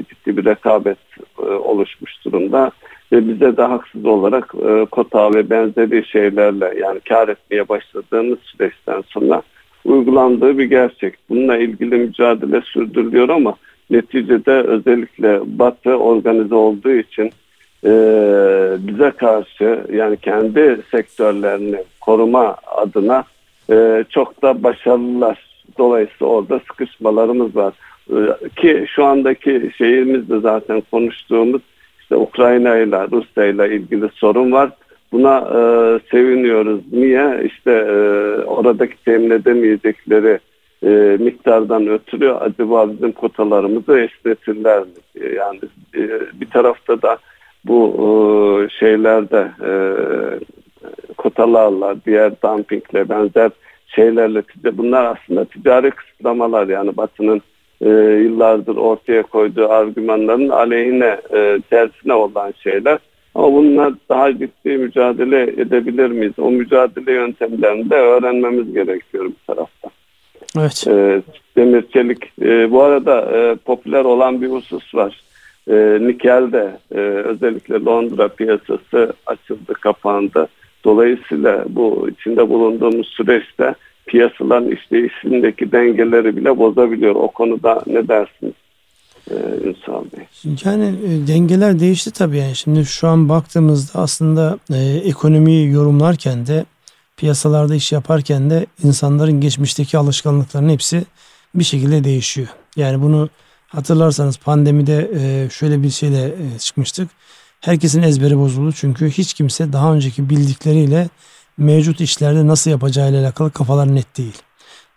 ciddi 0.10 0.38
bir 0.38 0.46
rekabet 0.46 0.98
e, 1.40 1.42
oluşmuş 1.42 2.26
durumda. 2.26 2.72
Ve 3.12 3.28
bize 3.28 3.58
de 3.58 3.62
haksız 3.62 4.06
olarak 4.06 4.54
e, 4.70 4.86
kota 4.86 5.34
ve 5.34 5.50
benzeri 5.50 6.06
şeylerle 6.06 6.74
yani 6.82 7.00
kar 7.00 7.28
etmeye 7.28 7.70
başladığımız 7.70 8.40
süreçten 8.40 9.04
sonra 9.08 9.42
uygulandığı 9.86 10.58
bir 10.58 10.66
gerçek. 10.66 11.14
Bununla 11.30 11.58
ilgili 11.58 11.96
mücadele 11.96 12.62
sürdürülüyor 12.62 13.30
ama 13.30 13.56
neticede 13.90 14.52
özellikle 14.52 15.40
Batı 15.60 15.96
organize 15.96 16.56
olduğu 16.56 16.94
için 16.94 17.32
e, 17.84 17.92
bize 18.80 19.12
karşı 19.12 19.86
yani 19.94 20.18
kendi 20.18 20.78
sektörlerini 20.92 21.78
koruma 22.02 22.56
adına 22.76 23.24
e, 23.70 24.06
çok 24.10 24.42
da 24.42 24.64
başarılılar. 24.64 25.48
Dolayısıyla 25.78 26.26
orada 26.26 26.60
sıkışmalarımız 26.60 27.56
var. 27.56 27.74
E, 28.10 28.50
ki 28.62 28.86
şu 28.96 29.06
andaki 29.06 29.72
şehrimizde 29.78 30.40
zaten 30.40 30.82
konuştuğumuz 30.92 31.62
işte 32.02 32.16
Ukrayna 32.16 32.78
ile 32.78 33.08
Rusya 33.12 33.46
ile 33.46 33.76
ilgili 33.76 34.10
sorun 34.14 34.52
var. 34.52 34.70
Buna 35.12 35.38
e, 35.38 35.60
seviniyoruz. 36.12 36.82
Niye? 36.92 37.44
İşte 37.46 37.72
e, 37.72 37.96
oradaki 38.42 39.04
temin 39.06 39.30
edemeyecekleri 39.30 40.40
e, 40.84 41.18
miktardan 41.20 41.88
ötürü 41.88 42.32
acaba 42.32 42.92
bizim 42.92 43.12
kotalarımızı 43.12 44.00
esnetirler 44.00 44.80
mi? 44.80 44.88
Yani 45.36 45.60
e, 45.96 46.02
bir 46.42 46.50
tarafta 46.50 47.02
da 47.02 47.18
bu 47.66 47.96
e, 48.00 48.70
şeylerde 48.80 49.52
e, 49.66 49.72
kotalarla, 51.18 51.96
diğer 52.06 52.42
dumpingle 52.44 53.10
benzer 53.10 53.52
şeylerle 53.88 54.44
bunlar 54.74 55.06
aslında 55.06 55.46
ticari 55.46 55.92
kısıtlamalar 55.92 56.68
yani 56.68 56.98
Batı'nın 56.98 57.42
e, 57.82 57.90
yıllardır 58.24 58.76
ortaya 58.76 59.24
koyduğu 59.24 59.70
argümanların 59.70 60.50
aleyhine 60.50 61.18
e, 61.34 61.60
tersine 61.70 62.14
olan 62.14 62.54
şeyler. 62.64 63.00
Ama 63.36 63.54
bunlar 63.54 63.94
daha 64.10 64.38
ciddi 64.38 64.78
mücadele 64.78 65.44
edebilir 65.44 66.08
miyiz? 66.08 66.34
O 66.38 66.52
mücadele 66.52 67.12
yöntemlerini 67.12 67.90
de 67.90 67.96
öğrenmemiz 67.96 68.74
gerekiyor 68.74 69.26
bu 69.26 69.54
tarafta. 69.54 69.90
Evet. 70.58 70.88
E, 70.88 71.22
demir 71.56 71.86
çelik. 71.94 72.24
E, 72.42 72.72
bu 72.72 72.84
arada 72.84 73.22
e, 73.22 73.56
popüler 73.56 74.06
olan 74.06 74.42
bir 74.42 74.48
husus 74.48 74.96
var. 74.96 75.22
E, 75.70 75.98
nikel'de 76.02 76.72
e, 76.92 77.00
özellikle 77.00 77.76
Londra 77.76 78.28
piyasası 78.28 79.14
açıldı, 79.26 79.74
kapandı. 79.74 80.48
Dolayısıyla 80.88 81.66
bu 81.70 82.10
içinde 82.10 82.50
bulunduğumuz 82.50 83.08
süreçte 83.08 83.76
piyasaların 84.08 84.72
işleyişindeki 84.72 85.72
dengeleri 85.72 86.38
bile 86.38 86.58
bozabiliyor. 86.58 87.16
O 87.16 87.28
konuda 87.28 87.84
ne 87.88 88.08
dersiniz? 88.08 88.54
Ee, 89.32 89.36
Ünsal. 89.64 90.04
Yani 90.66 90.86
e, 90.86 91.28
dengeler 91.28 91.80
değişti 91.80 92.12
tabii 92.12 92.38
yani. 92.38 92.56
Şimdi 92.56 92.86
şu 92.86 93.08
an 93.08 93.30
baktığımızda 93.30 94.00
aslında 94.00 94.60
e, 94.74 95.02
ekonomiyi 95.04 95.72
yorumlarken 95.72 96.48
de 96.48 96.66
piyasalarda 97.18 97.76
iş 97.76 97.92
yaparken 97.92 98.50
de 98.50 98.66
insanların 98.84 99.42
geçmişteki 99.42 99.98
alışkanlıklarının 99.98 100.70
hepsi 100.70 101.04
bir 101.56 101.64
şekilde 101.64 102.04
değişiyor. 102.04 102.48
Yani 102.76 103.02
bunu 103.02 103.30
hatırlarsanız 103.68 104.38
pandemide 104.38 105.12
e, 105.16 105.50
şöyle 105.50 105.84
bir 105.84 105.90
şeyle 105.90 106.26
e, 106.26 106.60
çıkmıştık. 106.60 107.10
Herkesin 107.62 108.02
ezberi 108.02 108.38
bozuldu 108.38 108.72
çünkü 108.72 109.10
hiç 109.10 109.34
kimse 109.34 109.74
daha 109.74 109.94
önceki 109.94 110.30
bildikleriyle 110.30 111.10
mevcut 111.58 112.02
işlerde 112.02 112.48
nasıl 112.48 112.72
yapacağıyla 112.72 113.22
alakalı 113.22 113.52
kafalar 113.52 113.96
net 113.96 114.18
değil. 114.18 114.38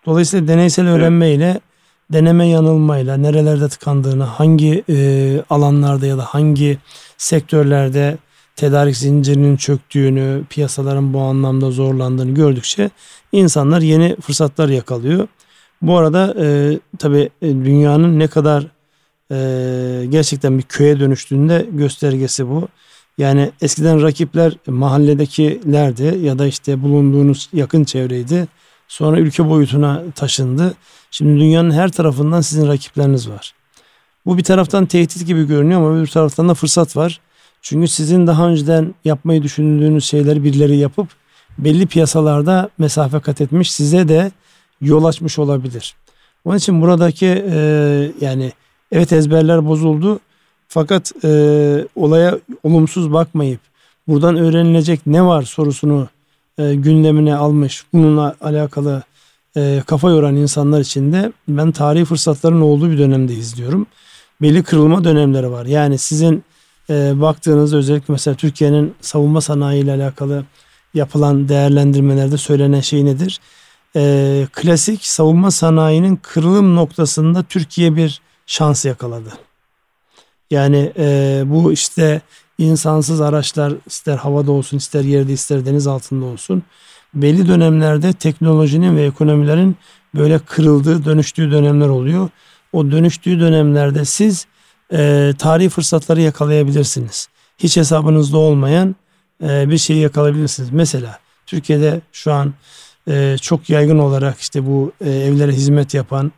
Dolayısıyla 0.07 0.49
deneysel 0.49 0.89
öğrenmeyle 0.89 1.61
deneme 2.13 2.49
yanılmayla 2.49 3.17
nerelerde 3.17 3.69
tıkandığını, 3.69 4.25
hangi 4.25 4.85
e, 4.89 5.43
alanlarda 5.51 6.07
ya 6.07 6.19
da 6.19 6.25
hangi 6.25 6.79
sektörlerde 7.19 8.19
tedarik 8.57 8.97
zincirinin 8.97 9.57
çöktüğünü, 9.57 10.43
piyasaların 10.51 11.15
bu 11.15 11.21
anlamda 11.21 11.71
zorlandığını 11.71 12.35
gördükçe 12.35 12.91
insanlar 13.33 13.81
yeni 13.81 14.17
fırsatlar 14.21 14.69
yakalıyor. 14.69 15.29
Bu 15.83 15.99
arada 15.99 16.35
e, 16.39 16.79
tabii 16.99 17.31
e, 17.43 17.49
dünyanın 17.49 18.19
ne 18.19 18.27
kadar 18.29 18.67
e, 19.31 20.07
gerçekten 20.09 20.59
bir 20.59 20.63
köye 20.63 21.01
dönüştüğünde 21.01 21.67
göstergesi 21.73 22.49
bu. 22.49 22.69
Yani 23.19 23.51
eskiden 23.63 24.03
rakipler 24.03 24.53
mahalledekilerdi 24.67 26.19
ya 26.23 26.39
da 26.39 26.47
işte 26.47 26.83
bulunduğunuz 26.83 27.49
yakın 27.53 27.85
çevreydi. 27.85 28.49
Sonra 28.89 29.19
ülke 29.19 29.49
boyutuna 29.49 30.03
taşındı. 30.15 30.75
Şimdi 31.11 31.41
dünyanın 31.41 31.71
her 31.71 31.93
tarafından 31.93 32.41
sizin 32.41 32.69
rakipleriniz 32.69 33.31
var. 33.31 33.55
Bu 34.27 34.39
bir 34.39 34.43
taraftan 34.43 34.87
tehdit 34.87 35.27
gibi 35.27 35.47
görünüyor 35.47 35.81
ama 35.81 36.03
bir 36.03 36.07
taraftan 36.07 36.49
da 36.49 36.55
fırsat 36.55 36.97
var. 36.97 37.21
Çünkü 37.63 37.89
sizin 37.89 38.27
daha 38.27 38.49
önceden 38.49 38.95
yapmayı 39.05 39.43
düşündüğünüz 39.43 40.05
şeyleri 40.05 40.45
birileri 40.45 40.77
yapıp 40.77 41.09
belli 41.59 41.87
piyasalarda 41.87 42.71
mesafe 42.79 43.21
kat 43.21 43.41
etmiş 43.41 43.73
size 43.73 44.09
de 44.09 44.33
yol 44.81 45.05
açmış 45.05 45.39
olabilir. 45.39 45.95
Onun 46.45 46.57
için 46.57 46.83
buradaki 46.83 47.45
e, 47.51 48.13
yani 48.21 48.53
evet 48.93 49.13
ezberler 49.13 49.67
bozuldu 49.67 50.21
fakat 50.69 51.13
e, 51.25 51.31
olaya 51.97 52.39
olumsuz 52.63 53.13
bakmayıp 53.13 53.61
buradan 54.09 54.37
öğrenilecek 54.37 55.07
ne 55.07 55.25
var 55.25 55.43
sorusunu 55.43 56.09
e, 56.59 56.75
gündemine 56.75 57.35
almış 57.35 57.85
bununla 57.93 58.37
alakalı 58.41 59.03
e, 59.57 59.83
kafa 59.87 60.11
yoran 60.11 60.37
insanlar 60.37 60.81
için 60.81 61.13
de 61.13 61.33
ben 61.49 61.73
tarihi 61.73 62.05
fırsatların 62.05 62.61
olduğu 62.61 62.91
bir 62.91 62.99
dönemde 62.99 63.35
izliyorum. 63.35 63.87
Belli 64.43 64.63
kırılma 64.63 65.05
dönemleri 65.05 65.51
var. 65.51 65.67
Yani 65.67 65.99
sizin 65.99 66.45
e, 66.91 67.21
baktığınızda 67.21 67.77
özellikle 67.77 68.13
mesela 68.13 68.35
Türkiye'nin 68.35 68.95
savunma 69.01 69.41
sanayi 69.41 69.83
ile 69.85 69.93
alakalı 69.93 70.45
yapılan 70.95 71.49
değerlendirmelerde 71.49 72.37
söylenen 72.37 72.81
şey 72.81 73.05
nedir? 73.05 73.41
E, 73.97 74.47
klasik 74.53 75.07
savunma 75.07 75.51
sanayinin 75.51 76.17
kırılım 76.17 76.77
noktasında 76.77 77.43
Türkiye 77.43 77.97
bir 77.97 78.21
şans 78.51 78.85
yakaladı. 78.85 79.33
Yani 80.51 80.93
e, 80.99 81.43
bu 81.47 81.73
işte 81.73 82.21
insansız 82.59 83.21
araçlar 83.21 83.73
ister 83.87 84.17
havada 84.17 84.53
olsun 84.53 84.77
ister 84.77 85.05
yerde 85.05 85.33
ister 85.33 85.67
deniz 85.67 85.87
altında 85.87 86.25
olsun 86.25 86.63
belli 87.15 87.49
dönemlerde 87.49 88.13
teknolojinin 88.13 88.97
ve 88.97 89.05
ekonomilerin 89.05 89.77
böyle 90.15 90.39
kırıldığı, 90.39 91.05
dönüştüğü 91.05 91.51
dönemler 91.51 91.89
oluyor. 91.89 92.29
O 92.73 92.91
dönüştüğü 92.91 93.41
dönemlerde 93.41 94.05
siz 94.05 94.47
e, 94.93 95.33
tarihi 95.39 95.69
fırsatları 95.69 96.21
yakalayabilirsiniz. 96.21 97.29
Hiç 97.59 97.77
hesabınızda 97.77 98.39
olmayan 98.39 98.97
e, 99.43 99.71
bir 99.71 99.79
şeyi 99.79 100.01
yakalayabilirsiniz. 100.01 100.71
Mesela 100.71 101.19
Türkiye'de 101.47 102.01
şu 102.13 102.33
an 102.33 102.55
e, 103.09 103.37
çok 103.41 103.71
yaygın 103.71 103.99
olarak 103.99 104.41
işte 104.41 104.67
bu 104.67 104.93
e, 105.01 105.11
evlere 105.11 105.53
hizmet 105.53 105.95
yapan 105.95 106.33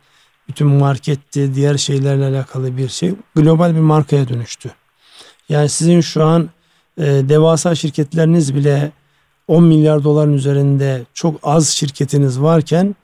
bütün 0.53 0.67
marketti, 0.67 1.55
diğer 1.55 1.77
şeylerle 1.77 2.25
alakalı 2.25 2.77
bir 2.77 2.89
şey 2.89 3.13
global 3.35 3.75
bir 3.75 3.79
markaya 3.79 4.29
dönüştü. 4.29 4.71
Yani 5.49 5.69
sizin 5.69 6.01
şu 6.01 6.23
an 6.23 6.49
e, 6.97 7.03
devasa 7.03 7.75
şirketleriniz 7.75 8.55
bile 8.55 8.91
10 9.47 9.63
milyar 9.63 10.03
doların 10.03 10.33
üzerinde 10.33 11.01
çok 11.13 11.39
az 11.43 11.67
şirketiniz 11.69 12.41
varken 12.41 12.95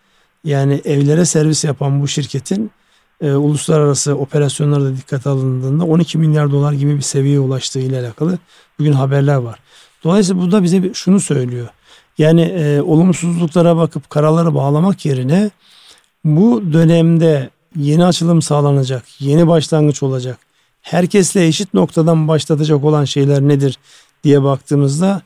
yani 0.43 0.82
evlere 0.86 1.26
servis 1.26 1.64
yapan 1.64 2.02
bu 2.02 2.08
şirketin 2.08 2.72
e, 3.22 3.32
uluslararası 3.32 4.16
operasyonlarda 4.16 4.97
dikkate 4.97 5.30
alındığında 5.30 5.86
12 5.86 6.18
milyar 6.18 6.52
dolar 6.52 6.74
gibi 6.74 6.95
bir 6.95 7.02
seviyeye 7.02 7.39
ulaştığı 7.39 7.80
ile 7.80 8.00
alakalı 8.00 8.38
bugün 8.80 8.93
haberler 8.93 9.36
var. 9.36 9.60
Dolayısıyla 10.04 10.41
bu 10.41 10.52
da 10.52 10.64
bize 10.64 10.93
şunu 10.93 11.20
söylüyor. 11.20 11.68
Yani 12.18 12.41
e, 12.41 12.82
olumsuzluklara 12.82 13.78
bakıp 13.78 14.10
karaları 14.10 14.56
bağlamak 14.56 15.06
yerine 15.06 15.52
bu 16.26 16.74
dönemde 16.74 17.49
yeni 17.76 18.05
açılım 18.05 18.41
sağlanacak, 18.41 19.03
yeni 19.20 19.47
başlangıç 19.47 20.03
olacak, 20.03 20.38
herkesle 20.82 21.47
eşit 21.47 21.74
noktadan 21.74 22.28
başlatacak 22.28 22.84
olan 22.84 23.05
şeyler 23.05 23.41
nedir 23.41 23.78
diye 24.24 24.43
baktığımızda 24.43 25.22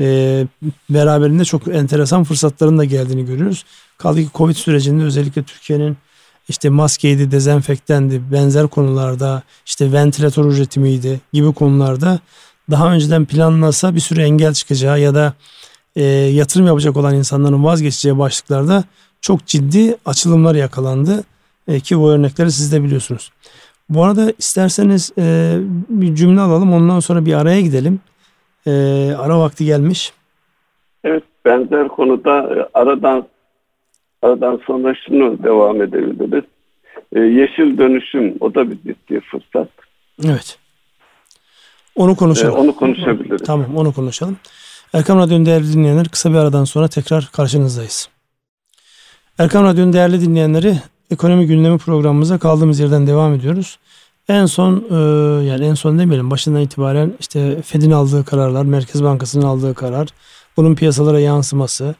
e, 0.00 0.46
beraberinde 0.90 1.44
çok 1.44 1.68
enteresan 1.68 2.24
fırsatların 2.24 2.78
da 2.78 2.84
geldiğini 2.84 3.26
görüyoruz. 3.26 3.64
Kaldı 3.98 4.22
ki 4.22 4.28
Covid 4.34 4.54
sürecinde 4.54 5.04
özellikle 5.04 5.42
Türkiye'nin 5.42 5.96
işte 6.48 6.68
maskeydi, 6.68 7.30
dezenfektendi, 7.30 8.32
benzer 8.32 8.66
konularda 8.66 9.42
işte 9.66 9.92
ventilatör 9.92 10.44
üretimiydi 10.44 11.20
gibi 11.32 11.52
konularda 11.52 12.20
daha 12.70 12.92
önceden 12.92 13.24
planlasa 13.24 13.94
bir 13.94 14.00
sürü 14.00 14.22
engel 14.22 14.54
çıkacağı 14.54 15.00
ya 15.00 15.14
da 15.14 15.34
e, 15.96 16.04
yatırım 16.04 16.66
yapacak 16.66 16.96
olan 16.96 17.14
insanların 17.14 17.64
vazgeçeceği 17.64 18.18
başlıklarda 18.18 18.84
çok 19.20 19.46
ciddi 19.46 19.96
açılımlar 20.06 20.54
yakalandı. 20.54 21.24
E, 21.68 21.80
ki 21.80 21.98
bu 21.98 22.10
örnekleri 22.10 22.52
siz 22.52 22.72
de 22.72 22.82
biliyorsunuz. 22.82 23.32
Bu 23.88 24.04
arada 24.04 24.32
isterseniz 24.38 25.12
e, 25.18 25.56
bir 25.88 26.14
cümle 26.14 26.40
alalım 26.40 26.72
ondan 26.72 27.00
sonra 27.00 27.26
bir 27.26 27.34
araya 27.34 27.60
gidelim. 27.60 28.00
E, 28.66 28.70
ara 29.18 29.38
vakti 29.38 29.64
gelmiş. 29.64 30.12
Evet 31.04 31.22
benzer 31.44 31.88
konuda 31.88 32.38
e, 32.38 32.68
aradan 32.74 33.26
aradan 34.22 34.60
sonra 34.66 34.94
şunu 35.06 35.42
devam 35.42 35.82
edebiliriz. 35.82 36.44
E, 37.12 37.20
yeşil 37.20 37.78
dönüşüm 37.78 38.34
o 38.40 38.54
da 38.54 38.70
bir 38.70 38.76
ciddi 38.76 39.20
fırsat. 39.20 39.68
Evet. 40.24 40.58
Onu 41.96 42.16
konuşalım. 42.16 42.56
E, 42.56 42.58
onu 42.58 42.76
konuşabiliriz. 42.76 43.42
Tamam 43.46 43.76
onu 43.76 43.92
konuşalım. 43.92 44.36
Erkam 44.92 45.18
Radyo'nun 45.18 45.46
değerli 45.46 45.72
dinleyenler 45.72 46.08
kısa 46.08 46.30
bir 46.30 46.36
aradan 46.36 46.64
sonra 46.64 46.88
tekrar 46.88 47.28
karşınızdayız. 47.32 48.08
Erkam 49.38 49.64
Radyo'nun 49.64 49.92
değerli 49.92 50.20
dinleyenleri 50.20 50.78
ekonomi 51.10 51.46
gündemi 51.46 51.78
programımıza 51.78 52.38
kaldığımız 52.38 52.80
yerden 52.80 53.06
devam 53.06 53.34
ediyoruz. 53.34 53.78
En 54.28 54.46
son 54.46 54.84
e, 54.90 54.94
yani 55.44 55.66
en 55.66 55.74
son 55.74 55.98
demeyelim 55.98 56.30
başından 56.30 56.60
itibaren 56.62 57.12
işte 57.20 57.62
Fed'in 57.62 57.90
aldığı 57.90 58.24
kararlar, 58.24 58.64
Merkez 58.64 59.04
Bankası'nın 59.04 59.44
aldığı 59.44 59.74
karar, 59.74 60.08
bunun 60.56 60.74
piyasalara 60.74 61.20
yansıması, 61.20 61.94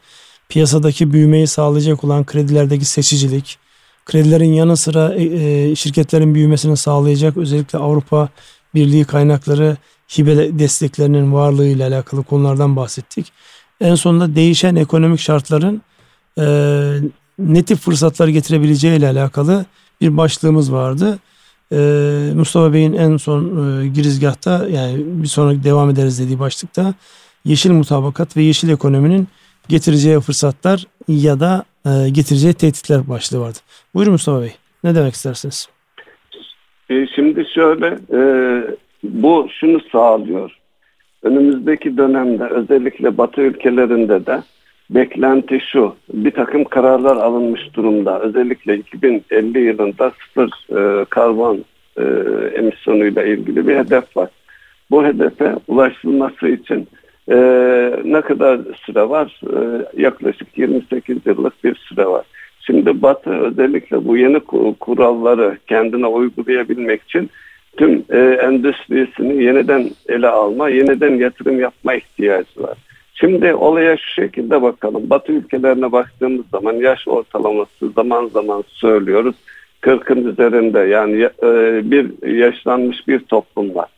piyasadaki 0.49 1.13
büyümeyi 1.13 1.47
sağlayacak 1.47 2.03
olan 2.03 2.25
kredilerdeki 2.25 2.85
seçicilik, 2.85 3.57
kredilerin 4.05 4.53
yanı 4.53 4.77
sıra 4.77 5.13
e, 5.15 5.23
e, 5.23 5.75
şirketlerin 5.75 6.35
büyümesini 6.35 6.77
sağlayacak 6.77 7.37
özellikle 7.37 7.79
Avrupa 7.79 8.29
Birliği 8.75 9.05
kaynakları 9.05 9.77
hibe 10.17 10.59
desteklerinin 10.59 11.33
varlığı 11.33 11.67
ile 11.67 11.85
alakalı 11.85 12.23
konulardan 12.23 12.75
bahsettik. 12.75 13.31
En 13.81 13.95
sonunda 13.95 14.35
değişen 14.35 14.75
ekonomik 14.75 15.19
şartların 15.19 15.81
ne 17.39 17.63
tip 17.63 17.77
fırsatlar 17.77 18.27
getirebileceği 18.27 18.97
ile 18.97 19.07
alakalı 19.07 19.65
bir 20.01 20.17
başlığımız 20.17 20.73
vardı. 20.73 21.19
Ee, 21.71 21.75
Mustafa 22.35 22.73
Bey'in 22.73 22.93
en 22.93 23.17
son 23.17 23.43
e, 23.43 23.87
girizgahta 23.87 24.67
yani 24.67 25.03
bir 25.05 25.27
sonraki 25.27 25.63
devam 25.63 25.89
ederiz 25.89 26.19
dediği 26.19 26.39
başlıkta 26.39 26.93
yeşil 27.45 27.71
mutabakat 27.71 28.37
ve 28.37 28.41
yeşil 28.41 28.69
ekonominin 28.69 29.27
getireceği 29.69 30.19
fırsatlar 30.19 30.83
ya 31.07 31.39
da 31.39 31.63
e, 31.85 32.09
getireceği 32.09 32.53
tehditler 32.53 33.09
başlığı 33.09 33.39
vardı. 33.39 33.57
Buyurun 33.93 34.11
Mustafa 34.11 34.41
Bey. 34.41 34.51
Ne 34.83 34.95
demek 34.95 35.13
istersiniz? 35.13 35.69
E, 36.89 37.07
şimdi 37.15 37.45
şöyle 37.55 37.87
e, 38.13 38.21
bu 39.03 39.47
şunu 39.59 39.79
sağlıyor. 39.91 40.51
Önümüzdeki 41.23 41.97
dönemde 41.97 42.43
özellikle 42.43 43.17
Batı 43.17 43.41
ülkelerinde 43.41 44.25
de 44.25 44.43
beklenti 44.89 45.59
şu. 45.71 45.95
Bir 46.13 46.31
takım 46.31 46.63
kararlar 46.63 47.17
alınmış 47.17 47.61
durumda. 47.73 48.19
Özellikle 48.19 48.77
2050 48.77 49.59
yılında 49.59 50.11
sıfır 50.11 50.49
e, 50.77 51.05
karbon 51.05 51.65
e, 51.97 52.03
emisyonuyla 52.55 53.23
ilgili 53.23 53.67
bir 53.67 53.75
hedef 53.75 54.17
var. 54.17 54.29
Bu 54.91 55.05
hedefe 55.05 55.55
ulaşılması 55.67 56.47
için 56.47 56.87
e, 57.31 57.35
ne 58.05 58.21
kadar 58.21 58.59
süre 58.85 59.09
var? 59.09 59.41
E, 59.43 59.85
yaklaşık 60.01 60.57
28 60.57 61.17
yıllık 61.25 61.63
bir 61.63 61.75
süre 61.75 62.05
var. 62.05 62.25
Şimdi 62.61 63.01
Batı 63.01 63.29
özellikle 63.29 64.07
bu 64.07 64.17
yeni 64.17 64.39
kuralları 64.79 65.57
kendine 65.67 66.07
uygulayabilmek 66.07 67.03
için 67.03 67.29
tüm 67.77 68.03
e, 68.09 68.17
endüstrisini 68.19 69.43
yeniden 69.43 69.89
ele 70.09 70.27
alma, 70.27 70.69
yeniden 70.69 71.15
yatırım 71.15 71.59
yapma 71.59 71.93
ihtiyacı 71.93 72.63
var. 72.63 72.77
Şimdi 73.19 73.53
olaya 73.53 73.97
şu 73.97 74.13
şekilde 74.13 74.61
bakalım. 74.61 75.09
Batı 75.09 75.31
ülkelerine 75.31 75.91
baktığımız 75.91 76.45
zaman 76.51 76.73
yaş 76.73 77.07
ortalaması 77.07 77.89
zaman 77.95 78.27
zaman 78.27 78.63
söylüyoruz. 78.67 79.35
40'ın 79.81 80.27
üzerinde 80.31 80.79
yani 80.79 81.21
e, 81.23 81.81
bir 81.91 82.27
yaşlanmış 82.27 83.07
bir 83.07 83.19
toplum 83.19 83.75
var. 83.75 83.89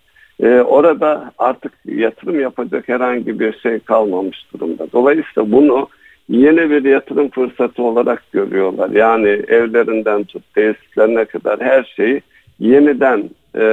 E, 0.43 0.47
orada 0.61 1.31
artık 1.37 1.71
yatırım 1.85 2.39
yapacak 2.39 2.89
herhangi 2.89 3.39
bir 3.39 3.59
şey 3.59 3.79
kalmamış 3.79 4.45
durumda. 4.53 4.87
Dolayısıyla 4.93 5.51
bunu 5.51 5.87
yeni 6.29 6.69
bir 6.69 6.83
yatırım 6.83 7.29
fırsatı 7.29 7.83
olarak 7.83 8.31
görüyorlar. 8.31 8.89
Yani 8.89 9.27
evlerinden 9.27 10.23
tut 10.23 10.43
tesislerine 10.55 11.25
kadar 11.25 11.61
her 11.61 11.93
şeyi 11.95 12.21
yeniden 12.59 13.29
e, 13.55 13.63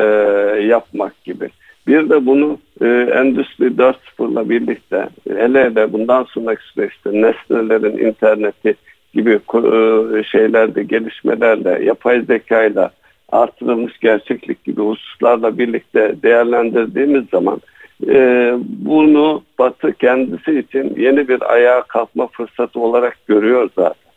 yapmak 0.66 1.24
gibi. 1.24 1.48
Bir 1.88 2.10
de 2.10 2.26
bunu 2.26 2.58
e, 2.80 2.86
Endüstri 3.14 3.66
4.0'la 3.66 4.48
birlikte 4.48 5.08
hele 5.28 5.64
hele 5.64 5.92
bundan 5.92 6.24
sonraki 6.24 6.62
süreçte 6.62 7.10
nesnelerin 7.12 7.98
interneti 7.98 8.74
gibi 9.14 9.30
e, 9.32 10.22
şeylerde 10.24 10.82
gelişmelerle 10.82 11.84
yapay 11.84 12.20
zekayla 12.20 12.90
artırılmış 13.28 13.98
gerçeklik 13.98 14.64
gibi 14.64 14.80
hususlarla 14.80 15.58
birlikte 15.58 16.14
değerlendirdiğimiz 16.22 17.24
zaman 17.30 17.60
e, 18.08 18.52
bunu 18.68 19.42
Batı 19.58 19.92
kendisi 19.92 20.58
için 20.58 20.94
yeni 20.96 21.28
bir 21.28 21.52
ayağa 21.52 21.82
kalkma 21.82 22.26
fırsatı 22.26 22.80
olarak 22.80 23.26
görüyor 23.26 23.70
zaten. 23.76 24.12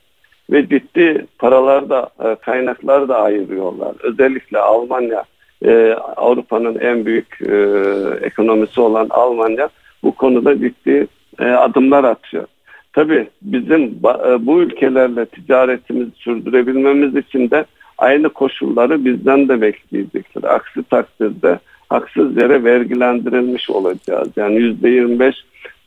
Ve 0.51 0.69
ciddi 0.69 1.26
paralar 1.39 1.89
da 1.89 2.09
e, 2.24 2.36
kaynaklar 2.36 3.07
da 3.09 3.22
ayırıyorlar. 3.22 3.95
Özellikle 4.03 4.59
Almanya 4.59 5.24
e, 5.66 5.95
Avrupa'nın 6.18 6.80
en 6.80 7.05
büyük 7.05 7.41
e, 7.41 7.55
ekonomisi 8.22 8.82
olan 8.82 9.07
Almanya 9.09 9.70
bu 10.03 10.12
konuda 10.12 10.59
ciddi 10.59 11.07
e, 11.39 11.45
adımlar 11.45 12.03
atıyor. 12.03 12.45
Tabii 12.93 13.28
bizim 13.41 13.82
e, 14.28 14.45
bu 14.45 14.62
ülkelerle 14.62 15.26
ticaretimizi 15.26 16.12
sürdürebilmemiz 16.16 17.16
için 17.16 17.49
de 17.49 17.66
aynı 17.97 18.30
koşulları 18.30 19.05
bizden 19.05 19.49
de 19.49 19.62
bekleyecekler. 19.62 20.43
Aksi 20.49 20.84
takdirde 20.84 21.59
haksız 21.89 22.38
yere 22.38 22.64
vergilendirilmiş 22.64 23.70
olacağız. 23.70 24.28
Yani 24.36 24.55
yüzde 24.55 24.89
25 24.89 25.36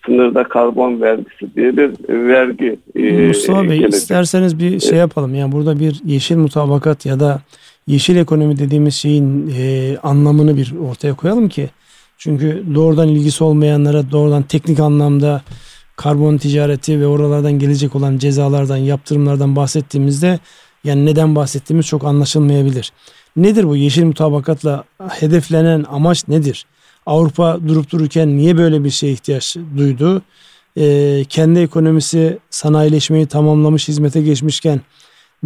sınırda 0.06 0.44
karbon 0.44 1.00
vergisi 1.00 1.54
diye 1.56 1.76
bir 1.76 1.90
vergi. 2.08 2.76
E, 2.94 3.26
Mustafa 3.26 3.62
Bey 3.62 3.68
gelecek. 3.68 3.94
isterseniz 3.94 4.58
bir 4.58 4.80
şey 4.80 4.98
yapalım. 4.98 5.34
Yani 5.34 5.52
burada 5.52 5.80
bir 5.80 6.00
yeşil 6.04 6.36
mutabakat 6.36 7.06
ya 7.06 7.20
da 7.20 7.40
yeşil 7.86 8.16
ekonomi 8.16 8.58
dediğimiz 8.58 8.94
şeyin 8.94 9.54
e, 9.58 9.96
anlamını 10.02 10.56
bir 10.56 10.74
ortaya 10.76 11.14
koyalım 11.14 11.48
ki 11.48 11.70
çünkü 12.18 12.64
doğrudan 12.74 13.08
ilgisi 13.08 13.44
olmayanlara 13.44 14.10
doğrudan 14.10 14.42
teknik 14.42 14.80
anlamda 14.80 15.42
karbon 15.96 16.36
ticareti 16.36 17.00
ve 17.00 17.06
oralardan 17.06 17.52
gelecek 17.52 17.96
olan 17.96 18.18
cezalardan, 18.18 18.76
yaptırımlardan 18.76 19.56
bahsettiğimizde 19.56 20.38
yani 20.84 21.06
neden 21.06 21.36
bahsettiğimiz 21.36 21.86
çok 21.86 22.04
anlaşılmayabilir. 22.04 22.92
Nedir 23.36 23.64
bu 23.64 23.76
yeşil 23.76 24.04
mutabakatla 24.04 24.84
hedeflenen 25.08 25.84
amaç 25.90 26.28
nedir? 26.28 26.66
Avrupa 27.06 27.58
durup 27.68 27.90
dururken 27.90 28.36
niye 28.36 28.56
böyle 28.56 28.84
bir 28.84 28.90
şeye 28.90 29.12
ihtiyaç 29.12 29.56
duydu? 29.76 30.22
Ee, 30.78 31.24
kendi 31.28 31.60
ekonomisi 31.60 32.38
sanayileşmeyi 32.50 33.26
tamamlamış, 33.26 33.88
hizmete 33.88 34.22
geçmişken 34.22 34.80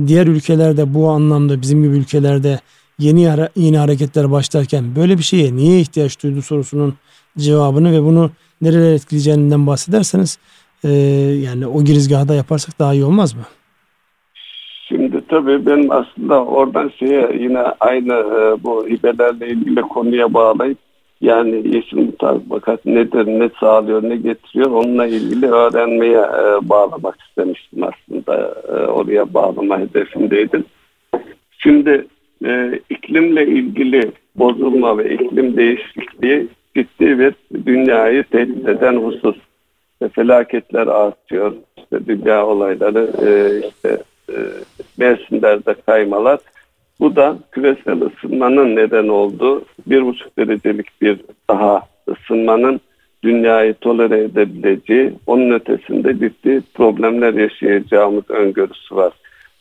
diğer 0.07 0.27
ülkelerde 0.27 0.95
bu 0.95 1.09
anlamda 1.09 1.61
bizim 1.61 1.83
gibi 1.83 1.97
ülkelerde 1.97 2.61
yeni 2.99 3.29
yeni 3.57 3.79
hareketler 3.79 4.31
başlarken 4.31 4.85
böyle 4.97 5.19
bir 5.19 5.23
şeye 5.23 5.57
niye 5.57 5.81
ihtiyaç 5.81 6.23
duydu 6.23 6.43
sorusunun 6.43 6.95
cevabını 7.39 7.93
ve 7.93 8.03
bunu 8.03 8.31
nereler 8.63 8.93
etkileyeceğinden 8.93 9.67
bahsederseniz 9.67 10.39
e, 10.85 10.89
yani 11.45 11.67
o 11.67 11.85
girizgahda 11.85 12.35
yaparsak 12.35 12.79
daha 12.79 12.95
iyi 12.95 13.05
olmaz 13.05 13.35
mı? 13.35 13.43
Şimdi 14.89 15.21
tabii 15.29 15.67
benim 15.67 15.91
aslında 15.91 16.45
oradan 16.45 16.91
şeye 16.99 17.31
yine 17.41 17.61
aynı 17.81 18.13
e, 18.15 18.65
bu 18.65 18.87
hibelerle 18.87 19.49
ilgili 19.49 19.81
konuya 19.81 20.35
bağlayıp 20.35 20.79
yani 21.21 21.77
yeşil 21.77 21.97
mutabakat 21.97 22.87
nedir, 22.87 23.27
ne 23.27 23.51
sağlıyor, 23.61 24.03
ne 24.03 24.17
getiriyor 24.17 24.71
onunla 24.71 25.07
ilgili 25.07 25.47
öğrenmeye 25.47 26.19
e, 26.19 26.69
bağlamak 26.69 27.21
istemiştim 27.29 27.83
aslında. 27.83 28.55
E, 28.69 28.73
oraya 28.73 29.35
bağlama 29.35 29.79
hedefindeydim. 29.81 30.65
Şimdi 31.59 32.07
e, 32.45 32.81
iklimle 32.91 33.47
ilgili 33.47 34.13
bozulma 34.37 34.99
ve 34.99 35.15
iklim 35.15 35.57
değişikliği 35.57 36.49
ciddi 36.77 37.19
bir 37.19 37.35
dünyayı 37.67 38.25
tehdit 38.25 38.69
eden 38.69 38.97
husus. 38.97 39.37
İşte 39.93 40.09
felaketler 40.09 40.87
artıyor, 40.87 41.53
işte 41.77 42.07
dünya 42.07 42.47
olayları, 42.47 43.11
e, 43.27 43.31
işte 43.69 44.03
e, 44.31 44.37
mevsimlerde 44.99 45.75
kaymalar 45.87 46.39
bu 47.01 47.17
da 47.17 47.39
küresel 47.53 48.01
ısınmanın 48.01 48.77
neden 48.77 49.09
olduğu 49.09 49.65
bir 49.87 50.07
buçuk 50.07 50.39
derecelik 50.39 51.03
bir 51.03 51.21
daha 51.51 51.83
ısınmanın 52.09 52.81
dünyayı 53.23 53.75
tolere 53.75 54.19
edebileceği, 54.19 55.13
onun 55.27 55.51
ötesinde 55.51 56.19
ciddi 56.19 56.63
problemler 56.75 57.35
yaşayacağımız 57.35 58.31
öngörüsü 58.31 58.97
var. 58.97 59.13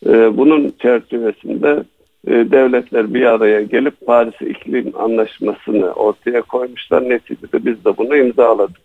Ee, 0.05 0.37
bunun 0.37 0.73
çerçevesinde 0.81 1.83
e, 2.27 2.31
devletler 2.31 3.13
bir 3.13 3.25
araya 3.25 3.61
gelip 3.61 4.05
Paris 4.05 4.41
İklim 4.41 4.93
Anlaşması'nı 4.99 5.91
ortaya 5.91 6.41
koymuşlar. 6.41 7.09
Neticede 7.09 7.65
biz 7.65 7.85
de 7.85 7.97
bunu 7.97 8.17
imzaladık. 8.17 8.77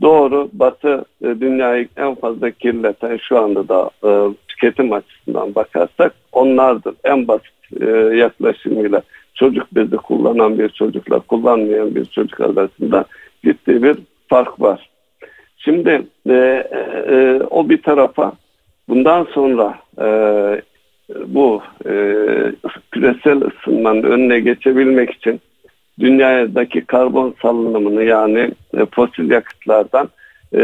Doğru, 0.00 0.48
Batı 0.52 1.04
e, 1.22 1.26
dünyayı 1.40 1.88
en 1.96 2.14
fazla 2.14 2.50
kirleten 2.50 3.18
şu 3.28 3.38
anda 3.38 3.68
da 3.68 3.90
e, 4.04 4.10
tüketim 4.56 4.92
açısından 4.92 5.54
bakarsak 5.54 6.14
onlardır. 6.32 6.94
En 7.04 7.28
basit 7.28 7.80
e, 7.80 7.86
yaklaşımıyla 8.16 9.02
çocuk 9.34 9.74
bezi 9.74 9.96
kullanan 9.96 10.58
bir 10.58 10.68
çocukla 10.68 11.18
kullanmayan 11.18 11.94
bir 11.94 12.04
çocuk 12.04 12.40
arasında 12.40 13.04
ciddi 13.44 13.82
bir 13.82 13.96
fark 14.28 14.60
var. 14.60 14.90
Şimdi 15.58 16.02
e, 16.28 16.34
e, 17.08 17.40
o 17.50 17.68
bir 17.68 17.82
tarafa 17.82 18.32
bundan 18.88 19.24
sonra 19.24 19.78
e, 20.00 20.08
bu 21.26 21.62
e, 21.86 21.92
küresel 22.92 23.40
ısınmanın 23.42 24.02
önüne 24.02 24.40
geçebilmek 24.40 25.10
için 25.10 25.40
dünyadaki 26.00 26.80
karbon 26.80 27.34
salınımını 27.42 28.04
yani 28.04 28.50
e, 28.76 28.86
fosil 28.94 29.30
yakıtlardan 29.30 30.08
e, 30.54 30.60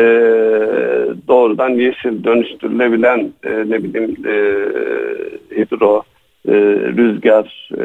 doğrudan 1.28 1.70
yeşil 1.70 2.24
dönüştürülebilen 2.24 3.32
e, 3.44 3.50
ne 3.50 3.82
bileyim 3.82 4.16
e, 4.26 4.34
hidro 5.56 6.02
e, 6.48 6.52
rüzgar, 6.96 7.70
e, 7.78 7.84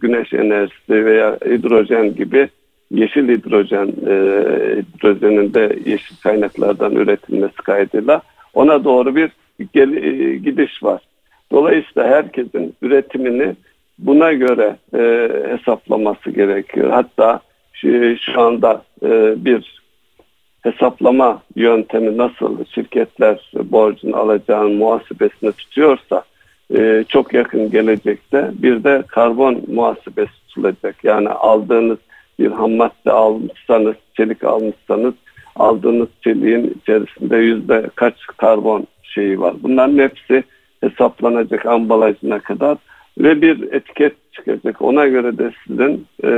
güneş 0.00 0.32
enerjisi 0.32 1.04
veya 1.04 1.38
hidrojen 1.46 2.14
gibi 2.14 2.48
yeşil 2.90 3.28
hidrojen, 3.28 3.86
e, 3.86 4.14
hidrojenin 4.82 5.54
de 5.54 5.78
yeşil 5.86 6.16
kaynaklardan 6.22 6.92
üretilmesi 6.92 7.56
kaydıyla 7.56 8.22
ona 8.54 8.84
doğru 8.84 9.16
bir 9.16 9.30
gel, 9.74 9.92
e, 9.92 10.36
gidiş 10.36 10.82
var. 10.82 11.02
Dolayısıyla 11.52 12.08
herkesin 12.08 12.74
üretimini 12.82 13.56
buna 13.98 14.32
göre 14.32 14.76
e, 14.94 15.28
hesaplaması 15.48 16.30
gerekiyor. 16.30 16.90
Hatta 16.90 17.40
şu, 17.72 18.16
şu 18.16 18.40
anda 18.40 18.82
e, 19.02 19.34
bir 19.44 19.77
hesaplama 20.62 21.42
yöntemi 21.56 22.16
nasıl 22.16 22.64
şirketler 22.64 23.50
borcunu 23.54 24.16
alacağın 24.16 24.72
muhasebesini 24.72 25.52
tutuyorsa 25.52 26.22
e, 26.76 27.04
çok 27.08 27.34
yakın 27.34 27.70
gelecekte 27.70 28.50
bir 28.52 28.84
de 28.84 29.02
karbon 29.08 29.62
muhasebesi 29.66 30.32
tutulacak. 30.48 31.04
Yani 31.04 31.28
aldığınız 31.28 31.98
bir 32.38 32.50
ham 32.50 32.72
madde 32.72 33.12
almışsanız, 33.12 33.94
çelik 34.16 34.44
almışsanız 34.44 35.14
aldığınız 35.56 36.08
çeliğin 36.24 36.78
içerisinde 36.80 37.36
yüzde 37.36 37.90
kaç 37.94 38.14
karbon 38.36 38.86
şeyi 39.02 39.40
var. 39.40 39.54
Bunların 39.62 39.98
hepsi 39.98 40.44
hesaplanacak 40.80 41.66
ambalajına 41.66 42.40
kadar 42.40 42.78
ve 43.18 43.42
bir 43.42 43.72
etiket 43.72 44.32
çıkacak. 44.32 44.82
Ona 44.82 45.06
göre 45.06 45.38
de 45.38 45.50
sizin 45.66 46.06
e, 46.24 46.28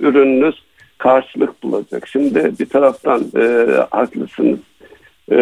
ürününüz 0.00 0.65
karşılık 0.98 1.62
bulacak. 1.62 2.08
Şimdi 2.08 2.52
bir 2.60 2.66
taraftan 2.66 3.22
e, 3.36 3.66
haklısınız. 3.90 4.58
e, 5.32 5.38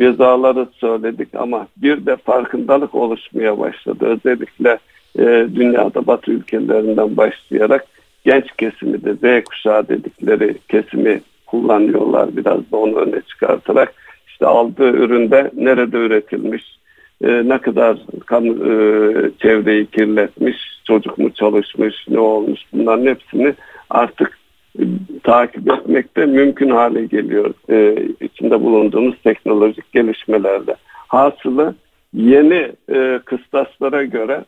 cezaları 0.00 0.66
söyledik 0.72 1.28
ama 1.34 1.66
bir 1.76 2.06
de 2.06 2.16
farkındalık 2.16 2.94
oluşmaya 2.94 3.58
başladı. 3.58 4.04
Özellikle 4.06 4.78
e, 5.18 5.46
dünyada 5.54 6.06
batı 6.06 6.30
ülkelerinden 6.30 7.16
başlayarak 7.16 7.86
genç 8.24 8.44
kesimi 8.58 9.04
de 9.04 9.14
Z 9.14 9.44
kuşağı 9.44 9.88
dedikleri 9.88 10.56
kesimi 10.68 11.20
kullanıyorlar 11.46 12.36
biraz 12.36 12.72
da 12.72 12.76
onu 12.76 12.96
öne 12.96 13.20
çıkartarak 13.20 13.94
işte 14.28 14.46
aldığı 14.46 14.90
üründe 14.90 15.50
nerede 15.54 15.96
üretilmiş 15.96 16.78
e, 17.24 17.48
ne 17.48 17.58
kadar 17.58 17.98
kan, 18.26 18.44
e, 18.46 18.50
çevreyi 19.42 19.86
kirletmiş 19.86 20.56
çocuk 20.84 21.18
mu 21.18 21.30
çalışmış 21.30 21.94
ne 22.08 22.18
olmuş 22.18 22.60
bunların 22.72 23.06
hepsini 23.06 23.54
artık 23.90 24.38
e, 24.78 24.82
takip 25.22 25.72
etmekte 25.72 26.26
mümkün 26.26 26.70
hale 26.70 27.04
geliyor 27.04 27.54
e, 27.70 28.06
içinde 28.20 28.60
bulunduğumuz 28.60 29.14
teknolojik 29.24 29.92
gelişmelerle. 29.92 30.76
Hasılı 31.08 31.74
yeni 32.12 32.72
e, 32.92 33.20
kıstaslara 33.24 34.04
göre 34.04 34.44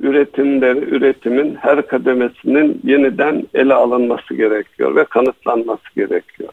üretimleri, 0.00 0.78
üretimin 0.78 1.54
her 1.54 1.86
kademesinin 1.86 2.80
yeniden 2.84 3.46
ele 3.54 3.74
alınması 3.74 4.34
gerekiyor 4.34 4.96
ve 4.96 5.04
kanıtlanması 5.04 5.94
gerekiyor. 5.96 6.52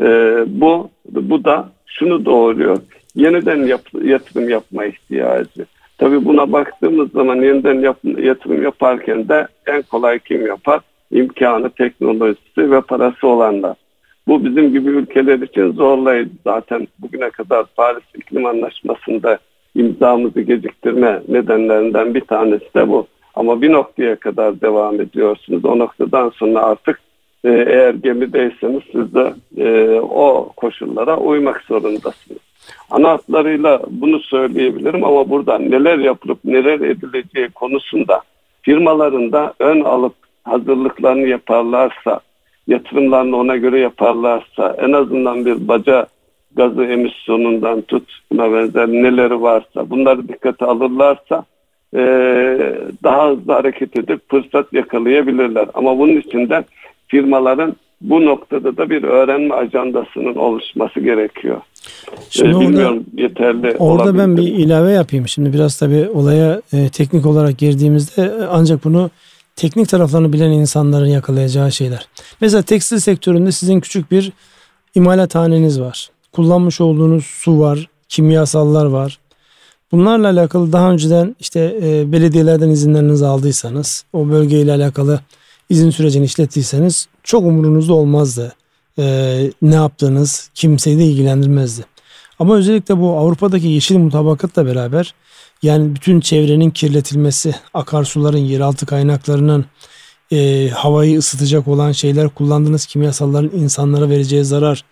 Ee, 0.00 0.44
bu 0.46 0.90
bu 1.10 1.44
da 1.44 1.68
şunu 1.86 2.24
doğuruyor. 2.24 2.78
Yeniden 3.14 3.56
yap, 3.56 3.80
yatırım 4.02 4.48
yapma 4.48 4.84
ihtiyacı. 4.84 5.66
Tabii 5.98 6.24
buna 6.24 6.52
baktığımız 6.52 7.10
zaman 7.10 7.36
yeniden 7.36 7.80
yap, 7.80 7.98
yatırım 8.04 8.62
yaparken 8.62 9.28
de 9.28 9.46
en 9.66 9.82
kolay 9.82 10.18
kim 10.18 10.46
yapar? 10.46 10.80
İmkanı, 11.12 11.70
teknolojisi 11.70 12.70
ve 12.70 12.80
parası 12.80 13.28
olanlar. 13.28 13.76
Bu 14.28 14.44
bizim 14.44 14.72
gibi 14.72 14.90
ülkeler 14.90 15.38
için 15.38 15.72
zorlayıcı. 15.72 16.30
Zaten 16.44 16.88
bugüne 16.98 17.30
kadar 17.30 17.66
Paris 17.76 18.04
İklim 18.14 18.46
Anlaşması'nda 18.46 19.38
imzamızı 19.74 20.40
geciktirme 20.40 21.22
nedenlerinden 21.28 22.14
bir 22.14 22.20
tanesi 22.20 22.74
de 22.74 22.88
bu. 22.88 23.06
Ama 23.34 23.62
bir 23.62 23.72
noktaya 23.72 24.16
kadar 24.16 24.60
devam 24.60 25.00
ediyorsunuz. 25.00 25.64
O 25.64 25.78
noktadan 25.78 26.30
sonra 26.30 26.62
artık 26.62 27.00
e, 27.44 27.50
eğer 27.50 27.94
gemideyseniz 27.94 28.82
siz 28.92 29.14
de 29.14 29.34
e, 29.56 30.00
o 30.00 30.52
koşullara 30.56 31.16
uymak 31.16 31.62
zorundasınız. 31.62 32.38
Ana 32.90 33.10
hatlarıyla 33.10 33.80
bunu 33.90 34.20
söyleyebilirim 34.20 35.04
ama 35.04 35.30
burada 35.30 35.58
neler 35.58 35.98
yapılıp 35.98 36.44
neler 36.44 36.80
edileceği 36.80 37.48
konusunda 37.48 38.20
firmaların 38.62 39.32
da 39.32 39.54
ön 39.58 39.80
alıp 39.80 40.14
hazırlıklarını 40.42 41.28
yaparlarsa, 41.28 42.20
yatırımlarını 42.66 43.36
ona 43.36 43.56
göre 43.56 43.80
yaparlarsa, 43.80 44.76
en 44.78 44.92
azından 44.92 45.46
bir 45.46 45.68
baca 45.68 46.06
gazı 46.56 46.84
emisyonundan 46.84 47.82
tut 47.82 48.20
buna 48.32 48.52
benzer 48.52 48.88
neleri 48.88 49.42
varsa 49.42 49.90
bunları 49.90 50.28
dikkate 50.28 50.64
alırlarsa 50.64 51.44
e, 51.94 52.00
daha 53.04 53.30
hızlı 53.30 53.52
hareket 53.52 53.98
edip 53.98 54.30
fırsat 54.30 54.72
yakalayabilirler. 54.72 55.68
Ama 55.74 55.98
bunun 55.98 56.16
için 56.16 56.48
de 56.48 56.64
firmaların 57.08 57.76
bu 58.00 58.26
noktada 58.26 58.76
da 58.76 58.90
bir 58.90 59.02
öğrenme 59.02 59.54
ajandasının 59.54 60.34
oluşması 60.34 61.00
gerekiyor. 61.00 61.60
Şimdi 62.30 62.56
ee, 62.56 62.60
Bilmiyorum 62.60 63.04
orada, 63.12 63.22
yeterli 63.22 63.76
Orada 63.78 64.18
ben 64.18 64.36
bir 64.36 64.42
ilave 64.42 64.92
yapayım. 64.92 65.28
Şimdi 65.28 65.52
biraz 65.52 65.78
tabii 65.78 66.08
olaya 66.14 66.60
e, 66.72 66.88
teknik 66.88 67.26
olarak 67.26 67.58
girdiğimizde 67.58 68.32
ancak 68.50 68.84
bunu 68.84 69.10
teknik 69.62 69.88
taraflarını 69.88 70.32
bilen 70.32 70.50
insanların 70.50 71.06
yakalayacağı 71.06 71.72
şeyler. 71.72 72.08
Mesela 72.40 72.62
tekstil 72.62 72.98
sektöründe 72.98 73.52
sizin 73.52 73.80
küçük 73.80 74.10
bir 74.10 74.32
imalathaneniz 74.94 75.80
var 75.80 76.10
kullanmış 76.32 76.80
olduğunuz 76.80 77.24
su 77.26 77.60
var, 77.60 77.88
kimyasallar 78.08 78.86
var. 78.86 79.18
Bunlarla 79.92 80.28
alakalı 80.28 80.72
daha 80.72 80.90
önceden 80.90 81.36
işte 81.40 81.78
e, 81.82 82.12
belediyelerden 82.12 82.68
izinlerinizi 82.68 83.26
aldıysanız, 83.26 84.04
o 84.12 84.28
bölgeyle 84.28 84.72
alakalı 84.72 85.20
izin 85.70 85.90
sürecini 85.90 86.24
işlettiyseniz 86.24 87.06
çok 87.22 87.42
umurunuzda 87.42 87.94
olmazdı. 87.94 88.54
E, 88.98 89.04
ne 89.62 89.74
yaptığınız 89.74 90.50
kimseyi 90.54 90.98
de 90.98 91.04
ilgilendirmezdi. 91.04 91.84
Ama 92.38 92.56
özellikle 92.56 92.98
bu 92.98 93.18
Avrupa'daki 93.18 93.66
yeşil 93.66 93.98
mutabakatla 93.98 94.66
beraber 94.66 95.14
yani 95.62 95.94
bütün 95.94 96.20
çevrenin 96.20 96.70
kirletilmesi, 96.70 97.54
akarsuların, 97.74 98.38
yeraltı 98.38 98.86
kaynaklarının 98.86 99.66
e, 100.32 100.68
havayı 100.68 101.18
ısıtacak 101.18 101.68
olan 101.68 101.92
şeyler 101.92 102.28
kullandığınız 102.28 102.86
kimyasalların 102.86 103.58
insanlara 103.58 104.08
vereceği 104.08 104.44
zarar, 104.44 104.84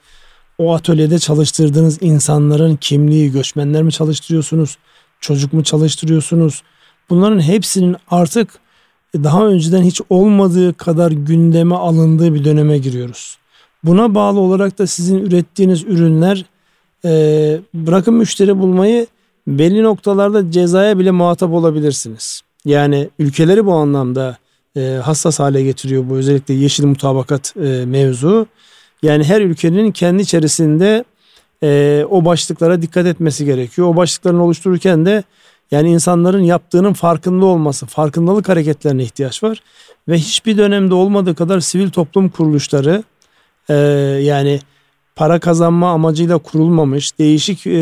o 0.58 0.74
atölyede 0.74 1.18
çalıştırdığınız 1.18 2.02
insanların 2.02 2.76
kimliği, 2.76 3.32
göçmenler 3.32 3.82
mi 3.82 3.92
çalıştırıyorsunuz, 3.92 4.78
çocuk 5.20 5.52
mu 5.52 5.64
çalıştırıyorsunuz? 5.64 6.62
Bunların 7.10 7.40
hepsinin 7.40 7.96
artık 8.10 8.58
daha 9.14 9.46
önceden 9.46 9.82
hiç 9.82 10.00
olmadığı 10.10 10.74
kadar 10.74 11.10
gündeme 11.10 11.74
alındığı 11.74 12.34
bir 12.34 12.44
döneme 12.44 12.78
giriyoruz. 12.78 13.38
Buna 13.84 14.14
bağlı 14.14 14.40
olarak 14.40 14.78
da 14.78 14.86
sizin 14.86 15.18
ürettiğiniz 15.18 15.84
ürünler 15.84 16.44
e, 17.04 17.10
bırakın 17.74 18.14
müşteri 18.14 18.58
bulmayı 18.58 19.06
belli 19.58 19.82
noktalarda 19.82 20.50
cezaya 20.50 20.98
bile 20.98 21.10
muhatap 21.10 21.52
olabilirsiniz. 21.52 22.40
Yani 22.64 23.10
ülkeleri 23.18 23.66
bu 23.66 23.72
anlamda 23.72 24.36
e, 24.76 24.80
hassas 24.80 25.40
hale 25.40 25.62
getiriyor 25.62 26.10
bu 26.10 26.16
özellikle 26.16 26.54
yeşil 26.54 26.84
mutabakat 26.84 27.56
e, 27.56 27.84
mevzu. 27.86 28.46
Yani 29.02 29.24
her 29.24 29.40
ülkenin 29.40 29.92
kendi 29.92 30.22
içerisinde 30.22 31.04
e, 31.62 32.04
o 32.10 32.24
başlıklara 32.24 32.82
dikkat 32.82 33.06
etmesi 33.06 33.44
gerekiyor. 33.44 33.88
O 33.88 33.96
başlıklarını 33.96 34.44
oluştururken 34.44 35.06
de 35.06 35.24
yani 35.70 35.90
insanların 35.90 36.42
yaptığının 36.42 36.92
farkında 36.92 37.46
olması, 37.46 37.86
farkındalık 37.86 38.48
hareketlerine 38.48 39.02
ihtiyaç 39.02 39.42
var. 39.42 39.62
Ve 40.08 40.18
hiçbir 40.18 40.58
dönemde 40.58 40.94
olmadığı 40.94 41.34
kadar 41.34 41.60
sivil 41.60 41.90
toplum 41.90 42.28
kuruluşları 42.28 43.02
e, 43.68 43.74
yani 44.22 44.60
para 45.20 45.38
kazanma 45.38 45.90
amacıyla 45.90 46.38
kurulmamış 46.38 47.18
değişik 47.18 47.66
e, 47.66 47.72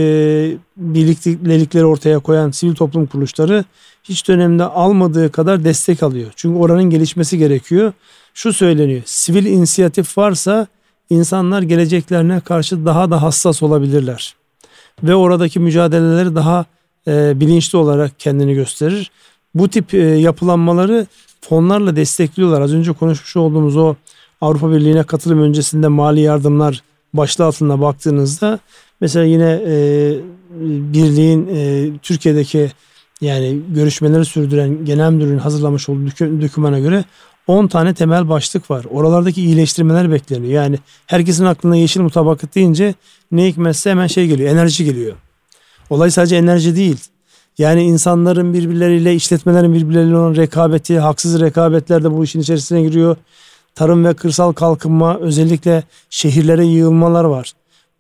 birliktelikleri 0.77 1.85
ortaya 1.85 2.19
koyan 2.19 2.51
sivil 2.51 2.75
toplum 2.75 3.07
kuruluşları 3.07 3.65
hiç 4.05 4.29
dönemde 4.29 4.65
almadığı 4.65 5.33
kadar 5.33 5.65
destek 5.65 6.03
alıyor. 6.03 6.33
Çünkü 6.37 6.59
oranın 6.59 6.83
gelişmesi 6.91 7.39
gerekiyor. 7.39 7.93
Şu 8.35 8.53
söyleniyor 8.53 9.03
sivil 9.05 9.47
inisiyatif 9.47 10.19
varsa 10.19 10.67
insanlar 11.11 11.63
geleceklerine 11.63 12.41
karşı 12.41 12.87
daha 12.87 13.11
da 13.11 13.23
hassas 13.23 13.63
olabilirler. 13.63 14.35
Ve 15.03 15.15
oradaki 15.15 15.61
mücadeleleri 15.61 16.35
daha 16.35 16.65
e, 17.09 17.41
bilinçli 17.41 17.79
olarak 17.79 18.21
kendini 18.21 18.55
gösterir. 18.55 19.11
Bu 19.55 19.69
tip 19.69 19.95
e, 19.95 19.99
yapılanmaları 19.99 21.07
fonlarla 21.41 21.97
destekliyorlar. 21.97 22.61
Az 22.61 22.75
önce 22.75 22.93
konuşmuş 22.93 23.37
olduğumuz 23.37 23.77
o 23.77 23.95
Avrupa 24.41 24.73
Birliği'ne 24.73 25.03
katılım 25.03 25.43
öncesinde 25.43 25.89
mali 25.89 26.21
yardımlar 26.21 26.83
başlığı 27.19 27.45
altında 27.45 27.81
baktığınızda 27.81 28.59
mesela 29.01 29.25
yine 29.25 29.63
e, 29.67 29.75
birliğin 30.95 31.49
e, 31.55 31.91
Türkiye'deki 32.03 32.71
yani 33.21 33.61
görüşmeleri 33.75 34.25
sürdüren 34.25 34.85
genel 34.85 35.11
müdürün 35.11 35.39
hazırlamış 35.39 35.89
olduğu 35.89 36.11
dokümana 36.43 36.79
göre 36.79 37.05
10 37.47 37.67
tane 37.67 37.95
temel 37.95 38.29
başlık 38.29 38.71
var. 38.71 38.85
Oralardaki 38.91 39.43
iyileştirmeler 39.43 40.11
bekleniyor. 40.11 40.53
Yani 40.53 40.79
herkesin 41.07 41.45
aklına 41.45 41.77
yeşil 41.77 42.01
mutabakat 42.01 42.55
deyince 42.55 42.95
ne 43.33 43.47
hikmetse 43.47 43.91
hemen 43.91 44.07
şey 44.07 44.27
geliyor. 44.27 44.51
Enerji 44.51 44.85
geliyor. 44.85 45.17
Olay 45.91 46.11
sadece 46.11 46.37
enerji 46.37 46.77
değil. 46.77 46.99
Yani 47.59 47.83
insanların 47.83 48.55
birbirleriyle, 48.55 49.15
işletmelerin 49.15 49.75
birbirleriyle 49.75 50.17
olan 50.17 50.37
rekabeti, 50.37 50.99
haksız 50.99 51.41
rekabetler 51.41 52.05
de 52.05 52.13
bu 52.13 52.25
işin 52.25 52.41
içerisine 52.41 52.83
giriyor. 52.83 53.17
Tarım 53.79 54.05
ve 54.05 54.15
kırsal 54.15 54.53
kalkınma, 54.53 55.19
özellikle 55.19 55.83
şehirlere 56.11 56.67
yığılmalar 56.67 57.25
var. 57.25 57.53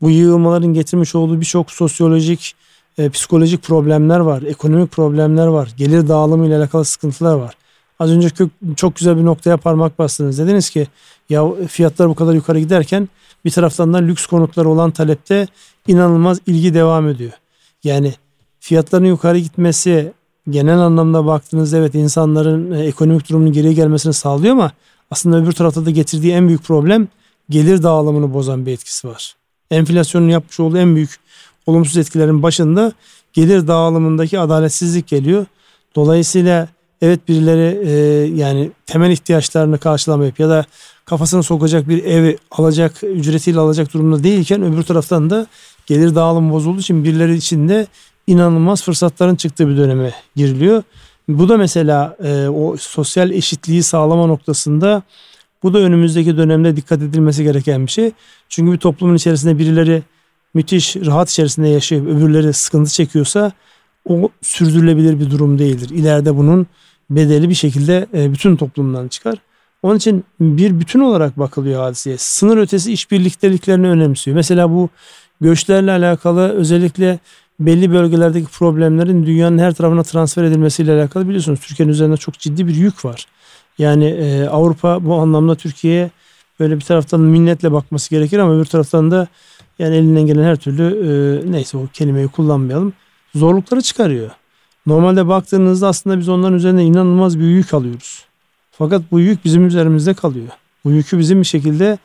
Bu 0.02 0.10
yığılmaların 0.10 0.74
getirmiş 0.74 1.14
olduğu 1.14 1.40
birçok 1.40 1.70
sosyolojik, 1.70 2.54
e, 2.98 3.08
psikolojik 3.08 3.62
problemler 3.62 4.18
var, 4.18 4.42
ekonomik 4.42 4.92
problemler 4.92 5.46
var, 5.46 5.68
gelir 5.76 6.08
dağılımı 6.08 6.46
ile 6.46 6.56
alakalı 6.56 6.84
sıkıntılar 6.84 7.34
var. 7.34 7.54
Az 7.98 8.10
önce 8.10 8.28
çok 8.76 8.96
güzel 8.96 9.16
bir 9.16 9.24
noktaya 9.24 9.56
parmak 9.56 9.98
bastınız. 9.98 10.38
Dediniz 10.38 10.70
ki 10.70 10.86
ya 11.28 11.44
fiyatlar 11.68 12.08
bu 12.08 12.14
kadar 12.14 12.34
yukarı 12.34 12.58
giderken 12.58 13.08
bir 13.44 13.50
taraftan 13.50 13.94
da 13.94 13.98
lüks 13.98 14.26
konutları 14.26 14.68
olan 14.68 14.90
talepte 14.90 15.46
inanılmaz 15.86 16.38
ilgi 16.46 16.74
devam 16.74 17.08
ediyor. 17.08 17.32
Yani 17.84 18.14
fiyatların 18.60 19.04
yukarı 19.04 19.38
gitmesi 19.38 20.12
genel 20.50 20.78
anlamda 20.78 21.26
baktığınızda 21.26 21.76
evet 21.76 21.94
insanların 21.94 22.72
e, 22.72 22.84
ekonomik 22.84 23.28
durumunun 23.28 23.52
geriye 23.52 23.72
gelmesini 23.72 24.12
sağlıyor 24.12 24.52
ama 24.52 24.72
aslında 25.10 25.36
öbür 25.36 25.52
tarafta 25.52 25.86
da 25.86 25.90
getirdiği 25.90 26.32
en 26.32 26.48
büyük 26.48 26.62
problem 26.62 27.08
gelir 27.50 27.82
dağılımını 27.82 28.34
bozan 28.34 28.66
bir 28.66 28.72
etkisi 28.72 29.08
var. 29.08 29.36
Enflasyonun 29.70 30.28
yapmış 30.28 30.60
olduğu 30.60 30.78
en 30.78 30.94
büyük 30.96 31.10
olumsuz 31.66 31.96
etkilerin 31.96 32.42
başında 32.42 32.92
gelir 33.32 33.68
dağılımındaki 33.68 34.38
adaletsizlik 34.38 35.06
geliyor. 35.06 35.46
Dolayısıyla 35.96 36.68
evet 37.02 37.28
birileri 37.28 37.88
e, 37.88 37.92
yani 38.34 38.70
temel 38.86 39.10
ihtiyaçlarını 39.10 39.78
karşılamayıp 39.78 40.40
ya 40.40 40.48
da 40.48 40.64
kafasını 41.04 41.42
sokacak 41.42 41.88
bir 41.88 42.04
ev 42.04 42.36
alacak 42.50 43.02
ücretiyle 43.02 43.58
alacak 43.58 43.94
durumda 43.94 44.22
değilken 44.22 44.62
öbür 44.62 44.82
taraftan 44.82 45.30
da 45.30 45.46
gelir 45.86 46.14
dağılımı 46.14 46.52
bozulduğu 46.52 46.80
için 46.80 47.04
birileri 47.04 47.34
için 47.34 47.68
de 47.68 47.86
inanılmaz 48.26 48.82
fırsatların 48.82 49.36
çıktığı 49.36 49.68
bir 49.68 49.76
döneme 49.76 50.14
giriliyor. 50.36 50.82
Bu 51.28 51.48
da 51.48 51.56
mesela 51.56 52.16
e, 52.24 52.48
o 52.48 52.76
sosyal 52.76 53.30
eşitliği 53.30 53.82
sağlama 53.82 54.26
noktasında 54.26 55.02
bu 55.62 55.74
da 55.74 55.78
önümüzdeki 55.78 56.36
dönemde 56.36 56.76
dikkat 56.76 57.02
edilmesi 57.02 57.44
gereken 57.44 57.86
bir 57.86 57.90
şey. 57.90 58.10
Çünkü 58.48 58.72
bir 58.72 58.78
toplumun 58.78 59.14
içerisinde 59.14 59.58
birileri 59.58 60.02
müthiş 60.54 60.96
rahat 60.96 61.30
içerisinde 61.30 61.68
yaşayıp 61.68 62.06
öbürleri 62.06 62.52
sıkıntı 62.52 62.90
çekiyorsa 62.92 63.52
o 64.08 64.28
sürdürülebilir 64.42 65.20
bir 65.20 65.30
durum 65.30 65.58
değildir. 65.58 65.90
İleride 65.90 66.36
bunun 66.36 66.66
bedeli 67.10 67.48
bir 67.48 67.54
şekilde 67.54 68.06
e, 68.14 68.32
bütün 68.32 68.56
toplumdan 68.56 69.08
çıkar. 69.08 69.38
Onun 69.82 69.96
için 69.96 70.24
bir 70.40 70.80
bütün 70.80 71.00
olarak 71.00 71.38
bakılıyor 71.38 71.82
hadiseye. 71.82 72.18
Sınır 72.18 72.56
ötesi 72.56 72.92
işbirlikteliklerini 72.92 73.88
önemsiyor. 73.88 74.34
Mesela 74.34 74.70
bu 74.70 74.88
göçlerle 75.40 75.90
alakalı 75.90 76.48
özellikle 76.52 77.18
belli 77.60 77.92
bölgelerdeki 77.92 78.46
problemlerin 78.46 79.26
dünyanın 79.26 79.58
her 79.58 79.74
tarafına 79.74 80.02
transfer 80.02 80.44
edilmesiyle 80.44 80.92
alakalı 80.92 81.28
biliyorsunuz 81.28 81.60
Türkiye'nin 81.60 81.92
üzerinde 81.92 82.16
çok 82.16 82.38
ciddi 82.38 82.68
bir 82.68 82.74
yük 82.74 83.04
var. 83.04 83.26
Yani 83.78 84.04
e, 84.04 84.46
Avrupa 84.46 85.04
bu 85.04 85.14
anlamda 85.14 85.54
Türkiye'ye 85.54 86.10
böyle 86.60 86.76
bir 86.76 86.80
taraftan 86.80 87.20
minnetle 87.20 87.72
bakması 87.72 88.10
gerekir 88.10 88.38
ama 88.38 88.54
öbür 88.54 88.64
taraftan 88.64 89.10
da 89.10 89.28
yani 89.78 89.96
elinden 89.96 90.26
gelen 90.26 90.44
her 90.44 90.56
türlü 90.56 90.84
e, 90.84 91.52
neyse 91.52 91.78
o 91.78 91.86
kelimeyi 91.92 92.28
kullanmayalım 92.28 92.92
zorlukları 93.34 93.82
çıkarıyor. 93.82 94.30
Normalde 94.86 95.28
baktığınızda 95.28 95.88
aslında 95.88 96.18
biz 96.18 96.28
onların 96.28 96.56
üzerine 96.56 96.84
inanılmaz 96.84 97.38
bir 97.38 97.44
yük 97.44 97.74
alıyoruz. 97.74 98.24
Fakat 98.70 99.02
bu 99.10 99.20
yük 99.20 99.44
bizim 99.44 99.66
üzerimizde 99.66 100.14
kalıyor. 100.14 100.48
Bu 100.84 100.90
yükü 100.90 101.18
bizim 101.18 101.40
bir 101.40 101.46
şekilde 101.46 101.98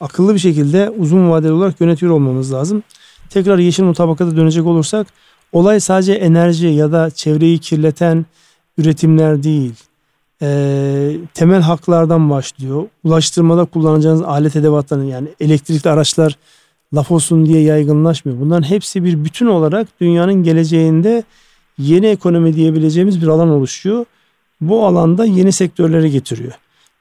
akıllı 0.00 0.34
bir 0.34 0.38
şekilde 0.38 0.90
uzun 0.90 1.30
vadeli 1.30 1.52
olarak 1.52 1.80
yönetiyor 1.80 2.12
olmamız 2.12 2.52
lazım. 2.52 2.82
Tekrar 3.30 3.58
yeşil 3.58 3.82
mutabakata 3.82 4.36
dönecek 4.36 4.66
olursak 4.66 5.06
olay 5.52 5.80
sadece 5.80 6.12
enerji 6.12 6.66
ya 6.66 6.92
da 6.92 7.10
çevreyi 7.10 7.58
kirleten 7.58 8.26
üretimler 8.78 9.42
değil. 9.42 9.74
E, 10.42 11.16
temel 11.34 11.60
haklardan 11.60 12.30
başlıyor. 12.30 12.86
Ulaştırmada 13.04 13.64
kullanacağınız 13.64 14.22
alet 14.22 14.56
edevatların 14.56 15.04
yani 15.04 15.28
elektrikli 15.40 15.88
araçlar 15.88 16.38
laf 16.94 17.10
olsun 17.10 17.46
diye 17.46 17.62
yaygınlaşmıyor. 17.62 18.40
Bunların 18.40 18.68
hepsi 18.68 19.04
bir 19.04 19.24
bütün 19.24 19.46
olarak 19.46 19.88
dünyanın 20.00 20.42
geleceğinde 20.42 21.24
yeni 21.78 22.06
ekonomi 22.06 22.54
diyebileceğimiz 22.54 23.22
bir 23.22 23.26
alan 23.26 23.48
oluşuyor. 23.48 24.04
Bu 24.60 24.86
alanda 24.86 25.24
yeni 25.24 25.52
sektörleri 25.52 26.10
getiriyor. 26.10 26.52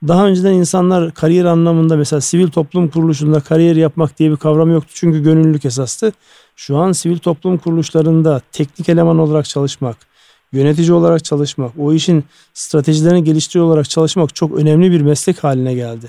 Daha 0.08 0.28
önceden 0.28 0.54
insanlar 0.54 1.14
kariyer 1.14 1.45
anlamında 1.45 1.97
mesela 1.97 2.22
sivil 2.22 2.47
toplum 2.47 2.89
kuruluşunda 2.89 3.39
kariyer 3.39 3.76
yapmak 3.76 4.20
diye 4.20 4.32
bir 4.32 4.38
kavram 4.38 4.72
yoktu. 4.72 4.91
Çünkü 4.93 5.24
gönüllülük 5.24 5.66
esastı. 5.66 6.14
Şu 6.56 6.78
an 6.78 6.91
sivil 6.91 7.18
toplum 7.18 7.58
kuruluşlarında 7.58 8.41
teknik 8.52 8.89
eleman 8.89 9.20
olarak 9.20 9.45
çalışmak, 9.45 9.97
yönetici 10.52 10.93
olarak 10.93 11.24
çalışmak, 11.24 11.72
o 11.78 11.93
işin 11.93 12.24
stratejilerini 12.54 13.24
geliştiriyor 13.24 13.66
olarak 13.66 13.89
çalışmak 13.89 14.36
çok 14.36 14.58
önemli 14.58 14.91
bir 14.91 15.02
meslek 15.02 15.43
haline 15.43 15.74
geldi. 15.74 16.08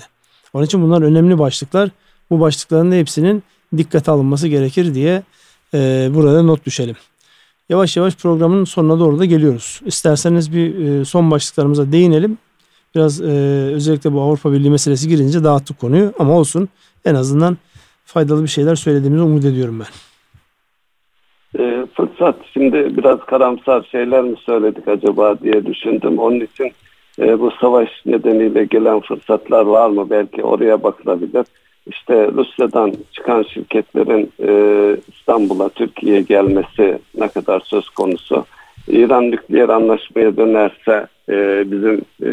Onun 0.53 0.65
için 0.65 0.81
bunlar 0.81 1.01
önemli 1.01 1.39
başlıklar. 1.39 1.89
Bu 2.29 2.39
başlıkların 2.39 2.91
da 2.91 2.95
hepsinin 2.95 3.43
dikkate 3.77 4.11
alınması 4.11 4.47
gerekir 4.47 4.93
diye 4.93 5.23
e, 5.73 6.09
burada 6.13 6.43
not 6.43 6.65
düşelim. 6.65 6.95
Yavaş 7.69 7.97
yavaş 7.97 8.15
programın 8.15 8.65
sonuna 8.65 8.99
doğru 8.99 9.19
da 9.19 9.25
geliyoruz. 9.25 9.81
İsterseniz 9.85 10.53
bir 10.53 10.79
e, 10.79 11.05
son 11.05 11.31
başlıklarımıza 11.31 11.91
değinelim. 11.91 12.37
Biraz 12.95 13.21
e, 13.21 13.25
özellikle 13.73 14.13
bu 14.13 14.21
Avrupa 14.21 14.51
Birliği 14.51 14.69
meselesi 14.69 15.09
girince 15.09 15.43
dağıttık 15.43 15.79
konuyu 15.79 16.13
ama 16.19 16.37
olsun 16.37 16.69
en 17.05 17.15
azından 17.15 17.57
faydalı 18.05 18.43
bir 18.43 18.47
şeyler 18.47 18.75
söylediğimizi 18.75 19.23
umut 19.23 19.45
ediyorum 19.45 19.79
ben. 19.79 19.87
E, 21.63 21.85
fırsat 21.93 22.35
şimdi 22.53 22.97
biraz 22.97 23.19
karamsar 23.19 23.87
şeyler 23.91 24.23
mi 24.23 24.35
söyledik 24.45 24.87
acaba 24.87 25.39
diye 25.39 25.65
düşündüm. 25.65 26.19
Onun 26.19 26.39
için 26.39 26.71
e, 27.19 27.39
bu 27.39 27.51
savaş 27.61 27.89
nedeniyle 28.05 28.65
gelen 28.65 28.99
fırsatlar 28.99 29.65
var 29.65 29.89
mı? 29.89 30.09
Belki 30.09 30.43
oraya 30.43 30.83
bakılabilir 30.83 31.45
işte 31.87 32.27
Rusya'dan 32.31 32.93
çıkan 33.11 33.43
şirketlerin 33.43 34.31
e, 34.39 34.51
İstanbul'a, 35.13 35.69
Türkiye'ye 35.69 36.21
gelmesi 36.21 36.99
ne 37.15 37.27
kadar 37.27 37.59
söz 37.59 37.89
konusu. 37.89 38.45
İran 38.87 39.31
nükleer 39.31 39.69
anlaşmaya 39.69 40.37
dönerse 40.37 41.07
e, 41.29 41.63
bizim 41.71 42.01
e, 42.23 42.31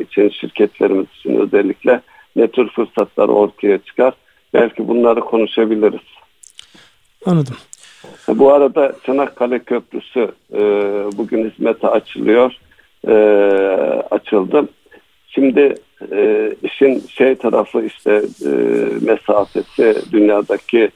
için 0.00 0.28
şirketlerimiz 0.28 1.06
için 1.18 1.40
özellikle 1.40 2.00
ne 2.36 2.48
tür 2.48 2.68
fırsatlar 2.68 3.28
ortaya 3.28 3.78
çıkar? 3.78 4.14
Belki 4.54 4.88
bunları 4.88 5.20
konuşabiliriz. 5.20 6.00
Anladım. 7.26 7.56
Bu 8.28 8.52
arada 8.52 8.92
Çanakkale 9.06 9.58
Köprüsü 9.58 10.32
e, 10.52 10.60
bugün 11.18 11.50
hizmete 11.50 11.88
açılıyor. 11.88 12.52
E, 13.08 13.14
açıldı. 14.10 14.68
Şimdi 15.28 15.74
e, 16.12 16.50
işin 16.62 17.06
şey 17.08 17.34
tarafı 17.34 17.84
işte 17.84 18.22
e, 18.46 18.50
mesafesi 19.00 20.02
dünyadaki 20.12 20.90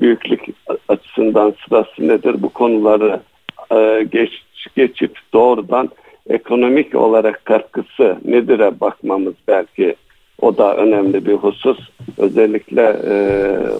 büyüklük 0.00 0.44
açısından 0.88 1.54
sırası 1.64 2.08
nedir 2.08 2.42
bu 2.42 2.48
konuları 2.48 3.20
e, 3.72 4.08
geç, 4.12 4.30
geçip 4.76 5.18
doğrudan 5.32 5.90
ekonomik 6.28 6.94
olarak 6.94 7.44
katkısı 7.44 8.16
nedir'e 8.24 8.80
bakmamız 8.80 9.34
belki 9.48 9.96
o 10.40 10.58
da 10.58 10.76
önemli 10.76 11.26
bir 11.26 11.34
husus. 11.34 11.78
Özellikle 12.18 12.82
e, 13.06 13.14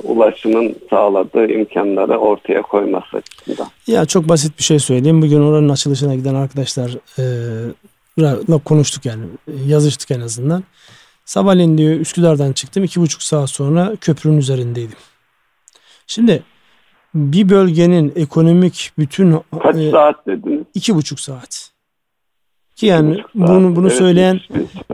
ulaşımın 0.03 0.77
sağladığı 0.91 1.53
imkanları 1.53 2.19
ortaya 2.19 2.63
koyması 2.63 3.17
açısından. 3.17 3.69
Ya 3.87 4.05
çok 4.05 4.29
basit 4.29 4.59
bir 4.59 4.65
şey 4.65 4.79
söyleyeyim. 4.79 5.23
Bugün 5.23 5.41
oranın 5.41 5.69
açılışına 5.69 6.15
giden 6.15 6.35
arkadaşlar 6.35 6.91
e, 7.19 7.25
konuştuk 8.65 9.07
yani 9.07 9.25
yazıştık 9.67 10.11
en 10.11 10.21
azından. 10.21 10.65
Sabahleyin 11.25 11.79
diyor 11.79 12.01
Üsküdar'dan 12.01 12.53
çıktım 12.53 12.85
iki 12.85 13.01
buçuk 13.01 13.23
saat 13.23 13.51
sonra 13.51 13.93
köprünün 14.01 14.39
üzerindeydim. 14.39 14.99
Şimdi 16.07 16.43
bir 17.19 17.49
bölgenin 17.49 18.13
ekonomik 18.17 18.93
bütün 18.99 19.37
kaç 19.63 19.77
e, 19.77 19.91
saat 19.91 20.27
dediniz? 20.27 20.65
İki 20.75 20.95
buçuk 20.95 21.21
saat. 21.21 21.71
Ki 22.77 22.87
yani 22.87 23.19
bunu 23.35 23.77
bunu 23.77 23.87
evet, 23.87 23.99
söyleyen 23.99 24.41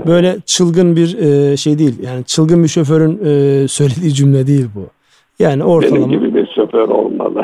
böyle 0.06 0.36
çılgın 0.46 0.96
bir 0.96 1.18
e, 1.18 1.56
şey 1.56 1.78
değil. 1.78 2.02
Yani 2.02 2.24
çılgın 2.24 2.62
bir 2.62 2.68
şoförün 2.68 3.20
e, 3.24 3.68
söylediği 3.68 4.14
cümle 4.14 4.46
değil 4.46 4.66
bu. 4.74 4.86
Yani 5.38 5.64
ortalama. 5.64 6.08
Benim 6.08 6.10
gibi 6.10 6.34
bir 6.34 6.48
şoför 6.54 6.88
olmalı. 6.88 7.42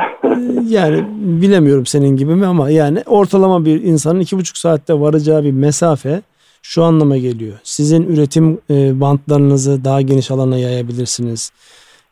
yani 0.69 1.05
bilemiyorum 1.19 1.87
senin 1.87 2.17
gibi 2.17 2.35
mi 2.35 2.47
ama 2.47 2.71
yani 2.71 3.03
ortalama 3.07 3.65
bir 3.65 3.83
insanın 3.83 4.21
iki 4.21 4.39
buçuk 4.39 4.57
saatte 4.57 5.01
varacağı 5.01 5.45
bir 5.45 5.53
mesafe 5.53 6.23
şu 6.63 6.85
anlama 6.85 7.17
geliyor. 7.17 7.59
Sizin 7.63 8.03
üretim 8.03 8.59
e, 8.71 9.01
bantlarınızı 9.01 9.85
daha 9.85 10.01
geniş 10.01 10.31
alana 10.31 10.59
yayabilirsiniz. 10.59 11.53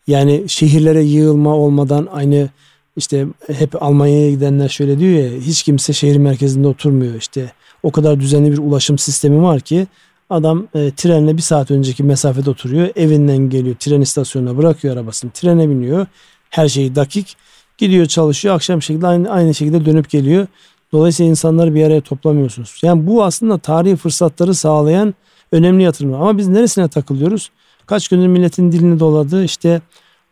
Yani 0.08 0.44
şehirlere 0.48 1.02
yığılma 1.02 1.54
olmadan 1.54 2.08
aynı 2.12 2.48
işte 2.96 3.26
hep 3.46 3.82
Almanya'ya 3.82 4.30
gidenler 4.30 4.68
şöyle 4.68 4.98
diyor 4.98 5.12
ya 5.12 5.40
hiç 5.40 5.62
kimse 5.62 5.92
şehir 5.92 6.16
merkezinde 6.16 6.68
oturmuyor 6.68 7.14
işte. 7.14 7.52
O 7.82 7.92
kadar 7.92 8.20
düzenli 8.20 8.52
bir 8.52 8.58
ulaşım 8.58 8.98
sistemi 8.98 9.42
var 9.42 9.60
ki 9.60 9.86
adam 10.30 10.66
e, 10.74 10.90
trenle 10.96 11.36
bir 11.36 11.42
saat 11.42 11.70
önceki 11.70 12.02
mesafede 12.02 12.50
oturuyor. 12.50 12.88
Evinden 12.96 13.50
geliyor 13.50 13.76
tren 13.76 14.00
istasyonuna 14.00 14.56
bırakıyor 14.56 14.96
arabasını 14.96 15.30
trene 15.30 15.68
biniyor. 15.68 16.06
Her 16.50 16.68
şeyi 16.68 16.94
dakik 16.94 17.36
gidiyor 17.78 18.06
çalışıyor 18.06 18.54
akşam 18.54 18.82
şekilde 18.82 19.06
aynı, 19.06 19.30
aynı 19.30 19.54
şekilde 19.54 19.84
dönüp 19.84 20.10
geliyor. 20.10 20.46
Dolayısıyla 20.92 21.30
insanları 21.30 21.74
bir 21.74 21.84
araya 21.84 22.00
toplamıyorsunuz. 22.00 22.80
Yani 22.82 23.06
bu 23.06 23.24
aslında 23.24 23.58
tarihi 23.58 23.96
fırsatları 23.96 24.54
sağlayan 24.54 25.14
önemli 25.52 25.82
yatırımlar. 25.82 26.20
Ama 26.20 26.38
biz 26.38 26.48
neresine 26.48 26.88
takılıyoruz? 26.88 27.50
Kaç 27.88 28.08
gündür 28.08 28.26
milletin 28.26 28.72
dilini 28.72 29.00
doladı. 29.00 29.44
İşte 29.44 29.80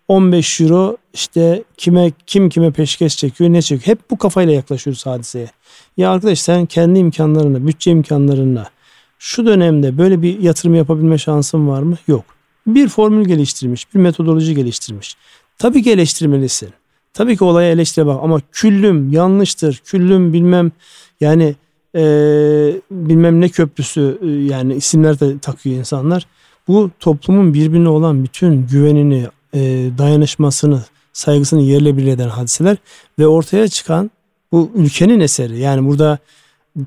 15 0.09 0.61
euro 0.61 0.97
işte 1.15 1.65
kime 1.77 2.13
kim 2.27 2.49
kime 2.49 2.71
peşkeş 2.71 3.17
çekiyor 3.17 3.53
ne 3.53 3.63
çekiyor. 3.63 3.87
Hep 3.87 4.11
bu 4.11 4.19
kafayla 4.19 4.53
yaklaşıyoruz 4.53 5.07
hadiseye. 5.07 5.51
Ya 5.97 6.11
arkadaş 6.11 6.41
sen 6.41 6.67
kendi 6.67 6.99
imkanlarına, 6.99 7.67
bütçe 7.67 7.91
imkanlarına 7.91 8.67
şu 9.19 9.47
dönemde 9.47 9.99
böyle 9.99 10.23
bir 10.23 10.41
yatırım 10.41 10.75
yapabilme 10.75 11.19
şansın 11.19 11.69
var 11.69 11.83
mı? 11.83 11.97
Yok. 12.09 12.25
Bir 12.67 12.89
formül 12.89 13.25
geliştirmiş, 13.25 13.95
bir 13.95 13.99
metodoloji 14.01 14.55
geliştirmiş. 14.55 15.17
Tabii 15.59 15.83
ki 15.83 15.91
eleştirmelisin. 15.91 16.69
Tabii 17.15 17.37
ki 17.37 17.45
olaya 17.45 17.71
eleştire 17.73 18.07
bak 18.07 18.21
ama 18.23 18.41
küllüm 18.53 19.13
yanlıştır. 19.13 19.81
Küllüm 19.85 20.33
bilmem 20.33 20.73
yani 21.21 21.55
e, 21.95 22.03
bilmem 22.91 23.41
ne 23.41 23.49
köprüsü 23.49 24.19
yani 24.51 24.75
isimler 24.75 25.21
de 25.21 25.39
takıyor 25.39 25.77
insanlar. 25.77 26.27
Bu 26.69 26.91
toplumun 27.01 27.55
birbirine 27.55 27.89
olan 27.89 28.25
bütün 28.25 28.67
güvenini, 28.67 29.27
e, 29.55 29.61
dayanışmasını, 29.99 30.83
saygısını 31.13 31.63
yerle 31.63 31.97
bir 31.97 32.07
eden 32.07 32.29
hadiseler 32.29 32.77
ve 33.19 33.27
ortaya 33.27 33.69
çıkan 33.69 34.11
bu 34.53 34.71
ülkenin 34.75 35.21
eseri. 35.21 35.59
Yani 35.59 35.89
burada 35.89 36.19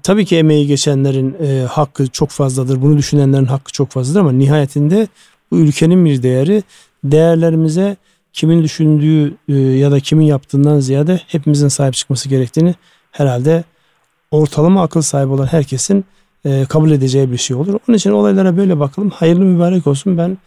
tabii 0.03 0.25
ki 0.25 0.37
emeği 0.37 0.67
geçenlerin 0.67 1.35
e, 1.43 1.65
hakkı 1.65 2.07
çok 2.07 2.29
fazladır. 2.29 2.81
Bunu 2.81 2.97
düşünenlerin 2.97 3.45
hakkı 3.45 3.71
çok 3.71 3.89
fazladır 3.89 4.19
ama 4.19 4.31
nihayetinde 4.31 5.07
bu 5.51 5.57
ülkenin 5.57 6.05
bir 6.05 6.23
değeri 6.23 6.63
değerlerimize 7.03 7.97
kimin 8.33 8.63
düşündüğü 8.63 9.33
e, 9.47 9.53
ya 9.55 9.91
da 9.91 9.99
kimin 9.99 10.25
yaptığından 10.25 10.79
ziyade 10.79 11.21
hepimizin 11.27 11.67
sahip 11.67 11.93
çıkması 11.93 12.29
gerektiğini 12.29 12.75
herhalde 13.11 13.63
ortalama 14.31 14.83
akıl 14.83 15.01
sahibi 15.01 15.31
olan 15.31 15.45
herkesin 15.45 16.05
e, 16.45 16.65
kabul 16.69 16.91
edeceği 16.91 17.31
bir 17.31 17.37
şey 17.37 17.57
olur. 17.57 17.79
Onun 17.87 17.97
için 17.97 18.11
olaylara 18.11 18.57
böyle 18.57 18.79
bakalım. 18.79 19.09
Hayırlı 19.09 19.45
mübarek 19.45 19.87
olsun. 19.87 20.17
Ben 20.17 20.37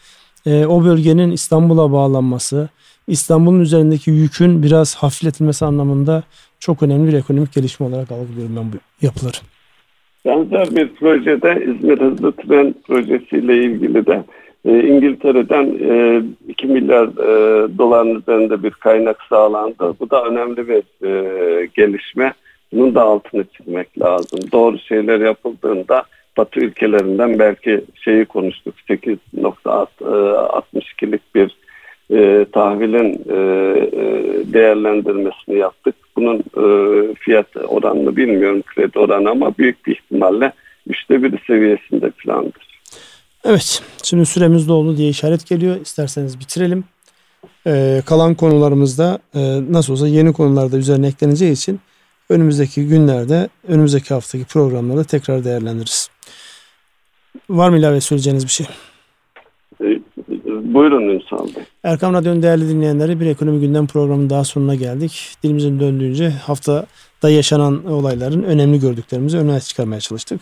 e, 0.47 0.67
o 0.67 0.85
bölgenin 0.85 1.31
İstanbul'a 1.31 1.93
bağlanması, 1.93 2.69
İstanbul'un 3.09 3.61
üzerindeki 3.61 4.11
yükün 4.11 4.63
biraz 4.63 4.95
hafifletilmesi 4.95 5.65
anlamında 5.65 6.23
çok 6.61 6.83
önemli 6.83 7.13
bir 7.13 7.19
ekonomik 7.19 7.53
gelişme 7.53 7.87
olarak 7.87 8.13
algılıyorum 8.13 8.57
ben 8.57 8.65
bu 8.73 9.07
yapıları. 9.07 9.37
Benzer 10.25 10.77
bir 10.77 10.89
projede 10.95 11.65
İzmir 11.65 12.01
Hızlı 12.01 12.33
Tren 12.33 12.75
projesiyle 12.87 13.65
ilgili 13.65 14.07
de 14.07 14.25
e, 14.65 14.89
İngiltere'den 14.89 15.65
e, 15.65 16.23
2 16.49 16.67
milyar 16.67 17.07
e, 17.07 17.69
doların 17.79 18.21
üzerinde 18.21 18.63
bir 18.63 18.71
kaynak 18.71 19.17
sağlandı. 19.29 19.95
Bu 20.01 20.11
da 20.11 20.25
önemli 20.25 20.69
bir 20.69 21.07
e, 21.07 21.67
gelişme. 21.67 22.33
Bunun 22.73 22.95
da 22.95 23.03
altını 23.03 23.45
çizmek 23.57 24.01
lazım. 24.01 24.41
Doğru 24.53 24.79
şeyler 24.79 25.21
yapıldığında 25.21 26.05
Batı 26.37 26.61
ülkelerinden 26.61 27.39
belki 27.39 27.85
şeyi 28.05 28.25
konuştuk 28.25 28.75
8.62'lik 28.89 31.35
bir 31.35 31.57
e, 32.11 32.47
tahvilin 32.53 33.25
e, 33.29 33.35
e, 33.35 33.43
değerlendirmesini 34.53 35.59
yaptık. 35.59 35.95
Bunun 36.17 36.39
e, 36.39 36.65
fiyat 37.15 37.47
oranını 37.69 38.17
bilmiyorum 38.17 38.63
kredi 38.63 38.99
oranı 38.99 39.31
ama 39.31 39.59
büyük 39.59 39.87
bir 39.87 39.93
ihtimalle 39.93 40.53
üçte 40.87 41.23
bir 41.23 41.39
seviyesinde 41.47 42.11
plandır. 42.11 42.73
Evet 43.45 43.83
şimdi 44.03 44.27
süremiz 44.27 44.69
doldu 44.69 44.97
diye 44.97 45.09
işaret 45.09 45.47
geliyor. 45.47 45.81
İsterseniz 45.81 46.41
bitirelim. 46.41 46.85
Ee, 47.67 48.03
kalan 48.07 48.35
konularımızda 48.35 49.19
e, 49.35 49.61
nasıl 49.71 49.93
olsa 49.93 50.09
yeni 50.09 50.33
konularda 50.33 50.77
üzerine 50.77 51.07
ekleneceği 51.07 51.53
için 51.53 51.81
önümüzdeki 52.29 52.89
günlerde, 52.89 53.49
önümüzdeki 53.69 54.15
haftaki 54.15 54.45
programlarda 54.45 55.05
tekrar 55.05 55.45
değerlendiririz. 55.45 56.11
Var 57.51 57.71
mı 57.71 57.79
ilave 57.79 58.01
söyleyeceğiniz 58.01 58.45
bir 58.45 58.51
şey? 58.51 58.67
E, 59.81 60.01
buyurun 60.75 61.09
Ünsal 61.09 61.47
Bey. 61.57 61.65
Erkam 61.85 62.15
Radyo'nun 62.15 62.43
değerli 62.43 62.69
dinleyenleri 62.69 63.21
bir 63.21 63.27
ekonomi 63.27 63.61
gündem 63.61 63.87
programının 63.87 64.31
daha 64.31 64.45
sonuna 64.45 64.75
geldik. 64.75 65.37
Dilimizin 65.43 65.81
döndüğünce 65.81 66.31
haftada 66.31 67.31
yaşanan 67.31 67.87
olayların 67.87 68.43
önemli 68.43 68.81
gördüklerimizi 68.81 69.39
öne 69.39 69.61
çıkarmaya 69.61 70.01
çalıştık. 70.01 70.41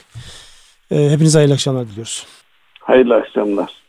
Ee, 0.90 1.10
hepinize 1.10 1.38
hayırlı 1.38 1.54
akşamlar 1.54 1.86
diliyoruz. 1.86 2.26
Hayırlı 2.80 3.14
akşamlar. 3.14 3.79